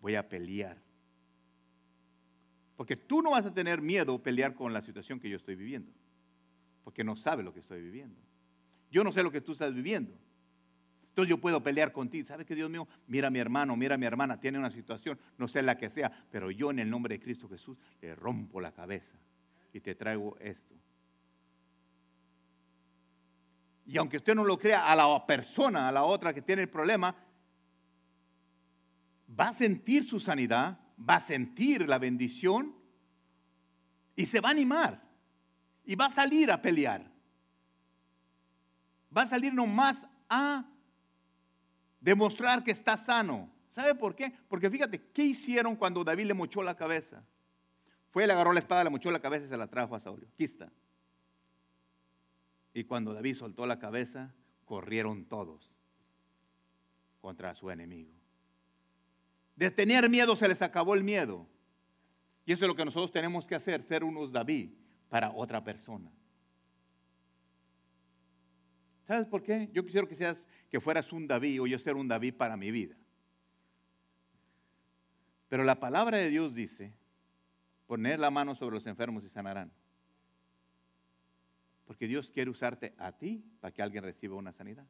Voy 0.00 0.16
a 0.16 0.28
pelear 0.28 0.76
porque 2.82 2.96
tú 2.96 3.22
no 3.22 3.30
vas 3.30 3.46
a 3.46 3.54
tener 3.54 3.80
miedo 3.80 4.20
pelear 4.20 4.54
con 4.54 4.72
la 4.72 4.82
situación 4.82 5.20
que 5.20 5.30
yo 5.30 5.36
estoy 5.36 5.54
viviendo. 5.54 5.92
Porque 6.82 7.04
no 7.04 7.14
sabes 7.14 7.44
lo 7.44 7.52
que 7.52 7.60
estoy 7.60 7.80
viviendo. 7.80 8.18
Yo 8.90 9.04
no 9.04 9.12
sé 9.12 9.22
lo 9.22 9.30
que 9.30 9.40
tú 9.40 9.52
estás 9.52 9.72
viviendo. 9.72 10.12
Entonces 11.12 11.28
yo 11.28 11.38
puedo 11.38 11.62
pelear 11.62 11.92
contigo. 11.92 12.26
¿Sabes 12.26 12.46
que 12.46 12.54
Dios 12.54 12.70
mío? 12.70 12.88
Mira 13.06 13.28
a 13.28 13.30
mi 13.30 13.38
hermano, 13.38 13.76
mira 13.76 13.96
a 13.96 13.98
mi 13.98 14.06
hermana, 14.06 14.40
tiene 14.40 14.58
una 14.58 14.70
situación, 14.70 15.18
no 15.36 15.46
sé 15.46 15.60
la 15.60 15.76
que 15.76 15.90
sea, 15.90 16.10
pero 16.30 16.50
yo 16.50 16.70
en 16.70 16.78
el 16.78 16.88
nombre 16.88 17.18
de 17.18 17.20
Cristo 17.22 17.46
Jesús 17.50 17.76
le 18.00 18.14
rompo 18.14 18.62
la 18.62 18.72
cabeza 18.72 19.12
y 19.74 19.80
te 19.80 19.94
traigo 19.94 20.38
esto. 20.40 20.74
Y 23.84 23.98
aunque 23.98 24.16
usted 24.16 24.34
no 24.34 24.42
lo 24.42 24.58
crea, 24.58 24.90
a 24.90 24.96
la 24.96 25.26
persona, 25.26 25.86
a 25.86 25.92
la 25.92 26.04
otra 26.04 26.32
que 26.32 26.40
tiene 26.40 26.62
el 26.62 26.70
problema, 26.70 27.14
va 29.38 29.48
a 29.48 29.52
sentir 29.52 30.08
su 30.08 30.18
sanidad, 30.18 30.78
va 30.98 31.16
a 31.16 31.20
sentir 31.20 31.86
la 31.86 31.98
bendición 31.98 32.74
y 34.16 34.24
se 34.24 34.40
va 34.40 34.48
a 34.48 34.52
animar 34.52 35.02
y 35.84 35.94
va 35.94 36.06
a 36.06 36.10
salir 36.10 36.50
a 36.50 36.62
pelear. 36.62 37.12
Va 39.14 39.22
a 39.22 39.26
salir 39.26 39.52
nomás 39.52 40.06
a 40.30 40.71
demostrar 42.02 42.62
que 42.62 42.72
está 42.72 42.98
sano. 42.98 43.48
¿Sabe 43.70 43.94
por 43.94 44.14
qué? 44.14 44.32
Porque 44.48 44.68
fíjate, 44.68 45.00
¿qué 45.12 45.22
hicieron 45.22 45.76
cuando 45.76 46.04
David 46.04 46.26
le 46.26 46.34
mochó 46.34 46.62
la 46.62 46.76
cabeza? 46.76 47.24
Fue, 48.10 48.26
le 48.26 48.34
agarró 48.34 48.52
la 48.52 48.60
espada, 48.60 48.84
le 48.84 48.90
mochó 48.90 49.10
la 49.10 49.20
cabeza 49.20 49.46
y 49.46 49.48
se 49.48 49.56
la 49.56 49.68
trajo 49.68 49.94
a 49.94 50.00
Saúl. 50.00 50.26
Aquí 50.34 50.44
está. 50.44 50.70
Y 52.74 52.84
cuando 52.84 53.14
David 53.14 53.36
soltó 53.36 53.64
la 53.64 53.78
cabeza, 53.78 54.34
corrieron 54.66 55.24
todos 55.24 55.70
contra 57.20 57.54
su 57.54 57.70
enemigo. 57.70 58.12
De 59.56 59.70
tener 59.70 60.10
miedo 60.10 60.36
se 60.36 60.48
les 60.48 60.60
acabó 60.60 60.94
el 60.94 61.04
miedo. 61.04 61.46
Y 62.44 62.52
eso 62.52 62.64
es 62.64 62.68
lo 62.68 62.74
que 62.74 62.84
nosotros 62.84 63.12
tenemos 63.12 63.46
que 63.46 63.54
hacer, 63.54 63.82
ser 63.84 64.04
unos 64.04 64.32
David 64.32 64.70
para 65.08 65.30
otra 65.30 65.62
persona. 65.62 66.10
¿Sabes 69.06 69.26
por 69.26 69.42
qué? 69.42 69.70
Yo 69.72 69.84
quisiera 69.84 70.06
que 70.06 70.16
seas 70.16 70.44
que 70.72 70.80
fueras 70.80 71.12
un 71.12 71.28
David 71.28 71.62
o 71.62 71.66
yo 71.68 71.78
ser 71.78 71.94
un 71.94 72.08
David 72.08 72.34
para 72.34 72.56
mi 72.56 72.72
vida. 72.72 72.96
Pero 75.48 75.62
la 75.62 75.78
palabra 75.78 76.18
de 76.18 76.30
Dios 76.30 76.52
dice, 76.54 76.92
poner 77.86 78.18
la 78.18 78.32
mano 78.32 78.56
sobre 78.56 78.74
los 78.74 78.86
enfermos 78.86 79.22
y 79.24 79.28
sanarán. 79.28 79.70
Porque 81.86 82.08
Dios 82.08 82.28
quiere 82.28 82.50
usarte 82.50 82.94
a 82.98 83.12
ti 83.12 83.44
para 83.60 83.72
que 83.72 83.82
alguien 83.82 84.02
reciba 84.02 84.34
una 84.34 84.52
sanidad. 84.52 84.86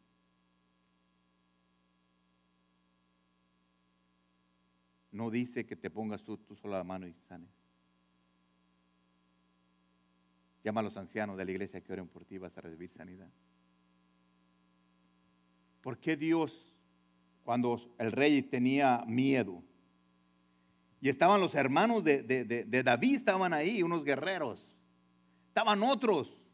no 5.13 5.31
dice 5.31 5.67
que 5.67 5.77
te 5.77 5.91
pongas 5.91 6.25
tú, 6.25 6.39
solo 6.61 6.77
la 6.77 6.85
mano 6.85 7.07
y 7.07 7.13
sanes. 7.29 7.51
Llama 10.65 10.81
a 10.81 10.85
los 10.85 10.97
ancianos 10.97 11.37
de 11.37 11.45
la 11.45 11.51
iglesia 11.51 11.81
que 11.83 11.93
oren 11.93 12.09
por 12.09 12.25
ti, 12.25 12.39
vas 12.39 12.57
a 12.57 12.63
recibir 12.63 12.91
sanidad. 12.91 13.29
¿Por 15.83 15.99
qué 15.99 16.17
Dios, 16.17 16.73
cuando 17.45 17.95
el 17.99 18.13
rey 18.13 18.41
tenía 18.43 19.05
miedo, 19.07 19.63
y 21.01 21.09
estaban 21.09 21.41
los 21.41 21.57
hermanos 21.57 22.05
de, 22.05 22.83
David, 22.85 23.17
estaban 23.17 23.53
ahí, 23.53 23.83
unos 23.83 24.05
guerreros, 24.05 24.77
estaban 25.49 25.83
otros, 25.83 26.45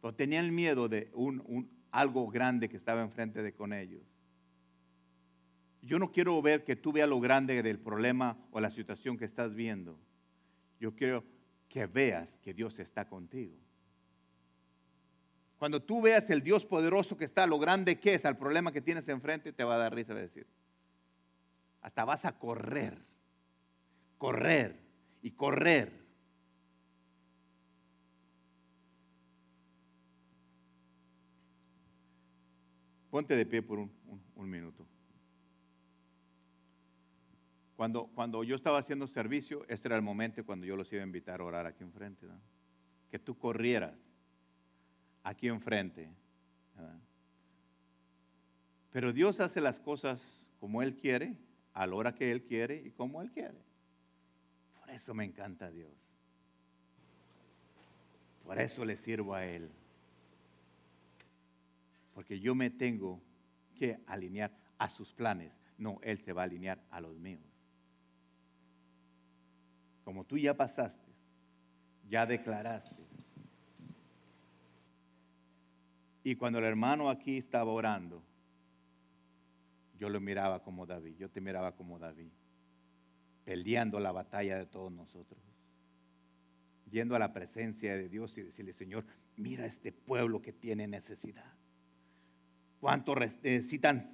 pero 0.00 0.14
tenían 0.14 0.54
miedo 0.54 0.88
de 0.88 1.10
un, 1.12 1.68
algo 1.90 2.28
grande 2.28 2.68
que 2.68 2.76
estaba 2.76 3.02
enfrente 3.02 3.42
de 3.42 3.52
con 3.52 3.72
ellos. 3.72 4.04
Yo 5.82 5.98
no 5.98 6.12
quiero 6.12 6.40
ver 6.40 6.62
que 6.64 6.76
tú 6.76 6.92
veas 6.92 7.08
lo 7.08 7.18
grande 7.18 7.60
del 7.64 7.80
problema 7.80 8.38
o 8.52 8.60
la 8.60 8.70
situación 8.70 9.18
que 9.18 9.24
estás 9.24 9.54
viendo. 9.54 9.98
Yo 10.78 10.94
quiero 10.94 11.24
que 11.68 11.86
veas 11.86 12.38
que 12.42 12.54
Dios 12.54 12.78
está 12.78 13.08
contigo. 13.08 13.56
Cuando 15.58 15.80
tú 15.80 16.02
veas 16.02 16.28
el 16.28 16.42
Dios 16.42 16.66
poderoso 16.66 17.16
que 17.16 17.24
está, 17.24 17.46
lo 17.46 17.58
grande 17.58 17.98
que 17.98 18.14
es 18.14 18.24
al 18.24 18.36
problema 18.36 18.72
que 18.72 18.82
tienes 18.82 19.08
enfrente, 19.08 19.52
te 19.52 19.64
va 19.64 19.76
a 19.76 19.78
dar 19.78 19.94
risa 19.94 20.14
de 20.14 20.22
decir. 20.22 20.46
Hasta 21.80 22.04
vas 22.04 22.24
a 22.24 22.38
correr, 22.38 22.98
correr 24.18 24.78
y 25.22 25.30
correr. 25.30 26.04
Ponte 33.08 33.34
de 33.34 33.46
pie 33.46 33.62
por 33.62 33.78
un, 33.78 33.90
minuto. 34.36 34.86
Cuando, 37.76 38.08
cuando 38.08 38.44
yo 38.44 38.56
estaba 38.56 38.78
haciendo 38.78 39.06
servicio, 39.06 39.64
este 39.68 39.88
era 39.88 39.96
el 39.96 40.02
momento 40.02 40.44
cuando 40.44 40.66
yo 40.66 40.76
los 40.76 40.92
iba 40.92 41.02
a 41.02 41.06
invitar 41.06 41.40
a 41.40 41.44
orar 41.44 41.66
aquí 41.66 41.82
enfrente. 41.82 42.26
Que 43.10 43.18
tú 43.18 43.38
corrieras 43.38 44.05
aquí 45.26 45.48
enfrente. 45.48 46.08
Pero 48.92 49.12
Dios 49.12 49.40
hace 49.40 49.60
las 49.60 49.78
cosas 49.78 50.20
como 50.60 50.82
Él 50.82 50.96
quiere, 50.96 51.36
a 51.74 51.86
la 51.86 51.94
hora 51.94 52.14
que 52.14 52.30
Él 52.30 52.42
quiere 52.42 52.82
y 52.84 52.90
como 52.90 53.20
Él 53.20 53.30
quiere. 53.30 53.58
Por 54.80 54.90
eso 54.90 55.12
me 55.12 55.24
encanta 55.24 55.70
Dios. 55.70 55.92
Por 58.44 58.58
eso 58.60 58.84
le 58.84 58.96
sirvo 58.96 59.34
a 59.34 59.44
Él. 59.44 59.70
Porque 62.14 62.40
yo 62.40 62.54
me 62.54 62.70
tengo 62.70 63.20
que 63.78 63.98
alinear 64.06 64.50
a 64.78 64.88
sus 64.88 65.12
planes. 65.12 65.52
No, 65.76 65.98
Él 66.02 66.18
se 66.18 66.32
va 66.32 66.42
a 66.42 66.44
alinear 66.44 66.80
a 66.90 67.00
los 67.00 67.18
míos 67.18 67.56
como 70.06 70.22
tú 70.22 70.38
ya 70.38 70.54
pasaste, 70.54 71.10
ya 72.08 72.24
declaraste. 72.24 73.05
Y 76.26 76.34
cuando 76.34 76.58
el 76.58 76.64
hermano 76.64 77.08
aquí 77.08 77.38
estaba 77.38 77.70
orando, 77.70 78.20
yo 79.96 80.08
lo 80.08 80.20
miraba 80.20 80.60
como 80.60 80.84
David, 80.84 81.14
yo 81.20 81.30
te 81.30 81.40
miraba 81.40 81.70
como 81.76 82.00
David, 82.00 82.32
peleando 83.44 84.00
la 84.00 84.10
batalla 84.10 84.58
de 84.58 84.66
todos 84.66 84.90
nosotros, 84.90 85.38
yendo 86.90 87.14
a 87.14 87.20
la 87.20 87.32
presencia 87.32 87.96
de 87.96 88.08
Dios 88.08 88.36
y 88.38 88.42
decirle, 88.42 88.72
Señor, 88.72 89.04
mira 89.36 89.66
este 89.66 89.92
pueblo 89.92 90.42
que 90.42 90.52
tiene 90.52 90.88
necesidad. 90.88 91.54
cuántos 92.80 93.16
necesitan 93.20 94.04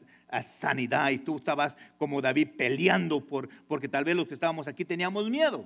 sanidad 0.61 1.09
y 1.13 1.19
tú 1.19 1.39
estabas 1.39 1.75
como 1.97 2.21
David 2.21 2.49
peleando 2.59 3.27
por, 3.27 3.49
porque 3.67 3.89
tal 3.89 4.05
vez 4.05 4.15
los 4.15 4.29
que 4.29 4.35
estábamos 4.35 4.69
aquí 4.69 4.85
teníamos 4.85 5.31
miedo. 5.31 5.65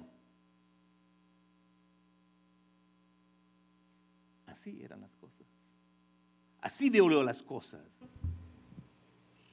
Así 4.46 4.80
eran 4.84 5.00
las. 5.00 5.15
Así 6.66 6.90
veo 6.90 7.22
las 7.22 7.40
cosas. 7.42 7.80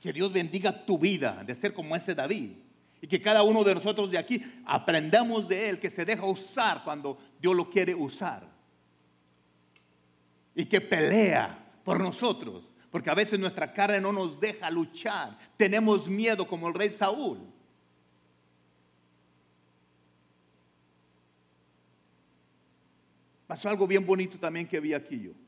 Que 0.01 0.11
Dios 0.11 0.34
bendiga 0.34 0.84
tu 0.84 0.97
vida 0.97 1.43
de 1.45 1.53
ser 1.53 1.72
como 1.72 1.95
ese 1.95 2.16
David. 2.16 2.53
Y 3.01 3.07
que 3.07 3.22
cada 3.22 3.43
uno 3.43 3.64
de 3.64 3.76
nosotros 3.76 4.09
de 4.09 4.18
aquí 4.18 4.41
aprendamos 4.66 5.47
de 5.47 5.70
él, 5.70 5.80
que 5.80 5.91
se 5.91 6.05
deja 6.05 6.26
usar 6.26 6.84
cuando 6.84 7.20
Dios 7.39 7.55
lo 7.55 7.70
quiere 7.70 7.93
usar. 7.93 8.49
Y 10.55 10.66
que 10.66 10.82
pelea 10.82 11.55
por 11.84 11.99
nosotros. 11.99 12.64
Porque 12.89 13.11
a 13.11 13.14
veces 13.14 13.39
nuestra 13.39 13.72
carne 13.72 14.01
no 14.01 14.11
nos 14.11 14.39
deja 14.39 14.72
luchar. 14.72 15.38
Tenemos 15.55 16.07
miedo 16.07 16.47
como 16.47 16.68
el 16.68 16.74
rey 16.74 16.91
Saúl. 16.93 17.38
Pasó 23.45 23.70
algo 23.70 23.86
bien 23.86 24.03
bonito 24.03 24.39
también 24.39 24.68
que 24.68 24.80
vi 24.80 24.95
aquí 24.95 25.20
yo. 25.20 25.42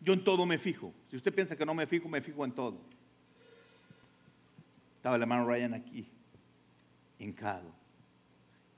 Yo 0.00 0.12
en 0.12 0.22
todo 0.22 0.46
me 0.46 0.58
fijo. 0.58 0.92
Si 1.10 1.16
usted 1.16 1.34
piensa 1.34 1.56
que 1.56 1.66
no 1.66 1.74
me 1.74 1.86
fijo, 1.86 2.08
me 2.08 2.20
fijo 2.20 2.44
en 2.44 2.52
todo. 2.52 2.78
Estaba 4.96 5.16
el 5.16 5.22
hermano 5.22 5.46
Ryan 5.46 5.74
aquí, 5.74 6.06
hincado. 7.18 7.70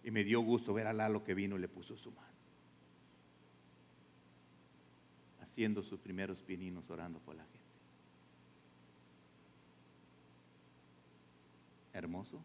Y 0.04 0.10
me 0.10 0.24
dio 0.24 0.40
gusto 0.40 0.72
ver 0.72 0.86
a 0.86 0.92
Lalo 0.92 1.24
que 1.24 1.34
vino 1.34 1.56
y 1.56 1.60
le 1.60 1.68
puso 1.68 1.96
su 1.96 2.10
mano. 2.12 2.28
Haciendo 5.42 5.82
sus 5.82 5.98
primeros 5.98 6.38
pininos 6.42 6.88
orando 6.90 7.18
por 7.18 7.34
la 7.34 7.42
gente. 7.42 7.58
Hermoso. 11.92 12.40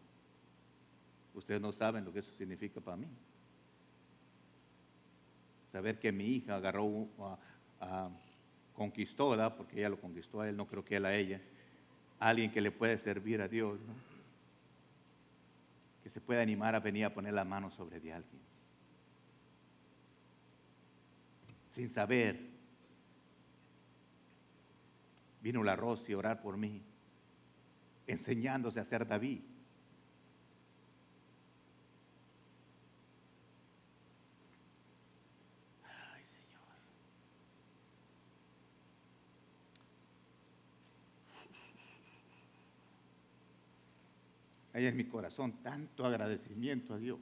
Ustedes 1.34 1.60
no 1.60 1.72
saben 1.72 2.04
lo 2.04 2.12
que 2.12 2.20
eso 2.20 2.32
significa 2.36 2.80
para 2.80 2.96
mí. 2.96 3.06
Saber 5.72 5.98
que 5.98 6.12
mi 6.12 6.24
hija 6.26 6.56
agarró, 6.56 7.08
a- 7.80 8.10
conquistó. 8.74 9.36
Porque 9.56 9.78
ella 9.78 9.88
lo 9.88 10.00
conquistó 10.00 10.40
a 10.40 10.48
él, 10.48 10.56
no 10.56 10.66
creo 10.66 10.84
que 10.84 10.96
él 10.96 11.06
a 11.06 11.14
ella. 11.14 11.40
Alguien 12.18 12.50
que 12.50 12.60
le 12.60 12.70
puede 12.70 12.98
servir 12.98 13.40
a 13.40 13.48
Dios. 13.48 13.78
Que 16.02 16.10
se 16.10 16.20
puede 16.20 16.42
animar 16.42 16.74
a 16.74 16.80
venir 16.80 17.06
a 17.06 17.14
poner 17.14 17.32
la 17.32 17.44
mano 17.44 17.70
sobre 17.70 18.00
de 18.00 18.12
alguien. 18.12 18.42
Sin 21.68 21.90
saber. 21.90 22.54
Vino 25.40 25.62
la 25.62 25.76
Rosy 25.76 26.14
a 26.14 26.16
orar 26.16 26.40
por 26.40 26.56
mí, 26.56 26.82
enseñándose 28.06 28.80
a 28.80 28.84
ser 28.86 29.06
David. 29.06 29.42
Ay, 35.82 36.24
Señor. 36.24 36.62
Hay 44.74 44.86
en 44.86 44.96
mi 44.96 45.04
corazón 45.04 45.52
tanto 45.62 46.04
agradecimiento 46.04 46.94
a 46.94 46.98
Dios 46.98 47.20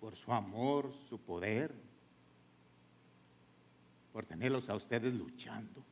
por 0.00 0.16
su 0.16 0.32
amor, 0.32 0.90
su 1.08 1.20
poder, 1.20 1.74
por 4.10 4.24
tenerlos 4.24 4.70
a 4.70 4.74
ustedes 4.74 5.12
luchando, 5.12 5.84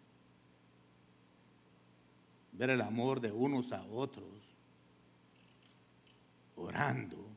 ver 2.53 2.71
el 2.71 2.81
amor 2.81 3.21
de 3.21 3.31
unos 3.31 3.73
a 3.73 3.85
otros, 3.85 4.25
orando, 6.57 7.29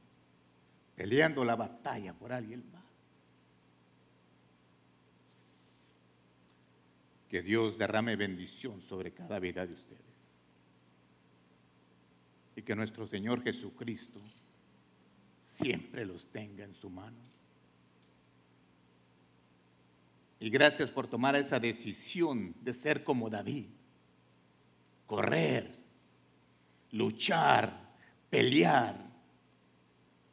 peleando 0.95 1.43
la 1.43 1.57
batalla 1.57 2.13
por 2.13 2.32
alguien 2.32 2.63
más. 2.72 2.84
Que 7.28 7.41
Dios 7.41 7.78
derrame 7.78 8.15
bendición 8.15 8.82
sobre 8.82 9.11
cada 9.11 9.38
vida 9.39 9.67
de 9.67 9.74
ustedes. 9.74 10.09
Que 12.70 12.76
nuestro 12.76 13.07
Señor 13.07 13.41
Jesucristo 13.41 14.22
siempre 15.47 16.05
los 16.05 16.28
tenga 16.28 16.63
en 16.63 16.76
su 16.76 16.88
mano. 16.88 17.17
Y 20.39 20.51
gracias 20.51 20.91
por 20.91 21.07
tomar 21.07 21.36
esa 21.36 21.59
decisión 21.59 22.53
de 22.61 22.74
ser 22.74 23.03
como 23.03 23.28
David. 23.28 23.65
Correr, 25.07 25.80
luchar, 26.91 27.89
pelear 28.30 29.03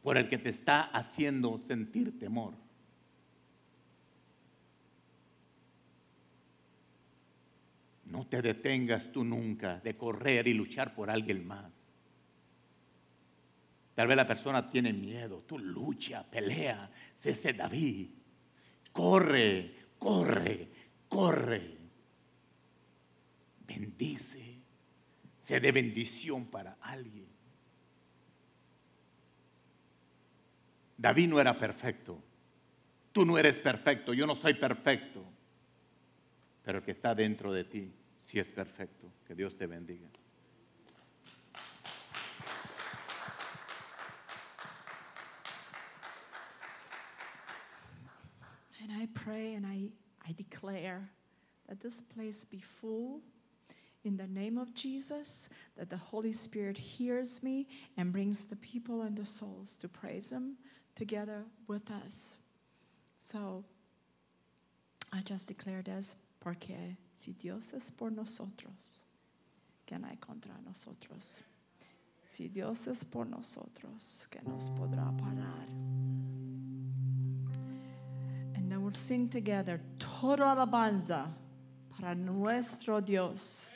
por 0.03 0.19
el 0.19 0.29
que 0.29 0.37
te 0.37 0.51
está 0.51 0.83
haciendo 0.83 1.59
sentir 1.67 2.19
temor. 2.19 2.53
No 8.05 8.27
te 8.27 8.43
detengas 8.43 9.11
tú 9.11 9.25
nunca 9.25 9.81
de 9.81 9.97
correr 9.97 10.47
y 10.47 10.53
luchar 10.53 10.95
por 10.95 11.09
alguien 11.09 11.47
más. 11.47 11.76
Tal 13.97 14.09
vez 14.09 14.17
la 14.19 14.27
persona 14.27 14.69
tiene 14.69 14.93
miedo, 14.93 15.43
tú 15.47 15.59
lucha, 15.59 16.23
pelea, 16.23 16.91
sé 17.17 17.31
ese 17.31 17.55
David. 17.55 18.11
Corre, 18.93 19.75
corre, 19.99 20.69
corre. 21.09 21.79
Bendice, 23.67 24.59
sé 25.43 25.61
de 25.61 25.73
bendición 25.73 26.45
para 26.45 26.77
alguien. 26.83 27.27
David 30.99 31.29
no 31.29 31.41
era 31.41 31.59
perfecto. 31.59 32.23
Tú 33.13 33.25
no 33.25 33.39
eres 33.39 33.59
perfecto, 33.59 34.13
yo 34.13 34.27
no 34.27 34.35
soy 34.35 34.53
perfecto. 34.53 35.25
Pero 36.63 36.79
el 36.79 36.85
que 36.85 36.91
está 36.91 37.15
dentro 37.15 37.51
de 37.51 37.65
ti 37.65 37.95
sí 38.25 38.39
es 38.39 38.49
perfecto. 38.49 39.11
Que 39.27 39.35
Dios 39.35 39.57
te 39.57 39.67
bendiga. 39.67 40.07
And 48.87 49.03
I 49.03 49.09
pray 49.15 49.55
and 49.55 49.67
I, 49.67 49.89
I 50.27 50.33
declare 50.33 51.11
that 51.69 51.81
this 51.81 52.01
place 52.01 52.45
be 52.45 52.61
full 52.61 53.21
in 54.05 54.17
the 54.17 54.27
name 54.29 54.57
of 54.57 54.73
Jesus, 54.75 55.49
that 55.77 55.91
the 55.91 55.97
Holy 55.97 56.33
Spirit 56.33 56.79
hears 56.79 57.43
me 57.43 57.67
and 57.97 58.13
brings 58.13 58.45
the 58.45 58.55
people 58.57 59.03
and 59.03 59.17
the 59.17 59.27
souls 59.27 59.77
to 59.79 59.89
praise 59.89 60.31
Him 60.31 60.57
together 60.95 61.45
with 61.67 61.91
us. 61.91 62.39
So 63.19 63.65
I 65.13 65.21
just 65.23 65.49
declare 65.49 65.83
this 65.83 66.15
porque 66.39 66.97
si 67.17 67.33
Dios 67.33 67.73
es 67.75 67.91
por 67.91 68.11
nosotros, 68.11 69.01
¿quién 69.89 70.05
hay 70.05 70.17
contra 70.21 70.53
nosotros? 70.65 71.41
Si 72.29 72.47
Dios 72.47 72.87
es 72.87 73.03
por 73.03 73.25
nosotros, 73.25 74.29
¿qué 74.31 74.47
nos 74.47 74.71
podrá 74.71 75.11
parar? 75.17 76.46
we'll 78.87 78.95
sing 78.95 79.29
together 79.29 79.81
todo 79.99 80.45
alabanza 80.45 81.27
para 81.91 82.15
nuestro 82.15 83.01
Dios. 83.01 83.69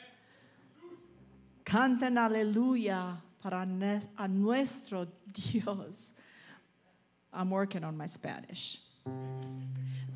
Canten 1.65 2.17
aleluya 2.17 3.17
para 3.43 3.65
ne- 3.65 4.03
a 4.17 4.29
nuestro 4.29 5.05
Dios. 5.33 6.13
I'm 7.33 7.49
working 7.49 7.83
on 7.83 7.97
my 7.97 8.07
Spanish. 8.07 8.77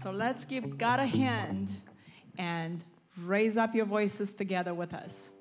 So 0.01 0.11
let's 0.11 0.45
give 0.45 0.77
God 0.77 1.01
a 1.01 1.05
hand 1.05 1.73
and 2.37 2.81
raise 3.17 3.57
up 3.57 3.75
your 3.75 3.85
voices 3.85 4.33
together 4.33 4.73
with 4.73 4.93
us. 4.93 5.31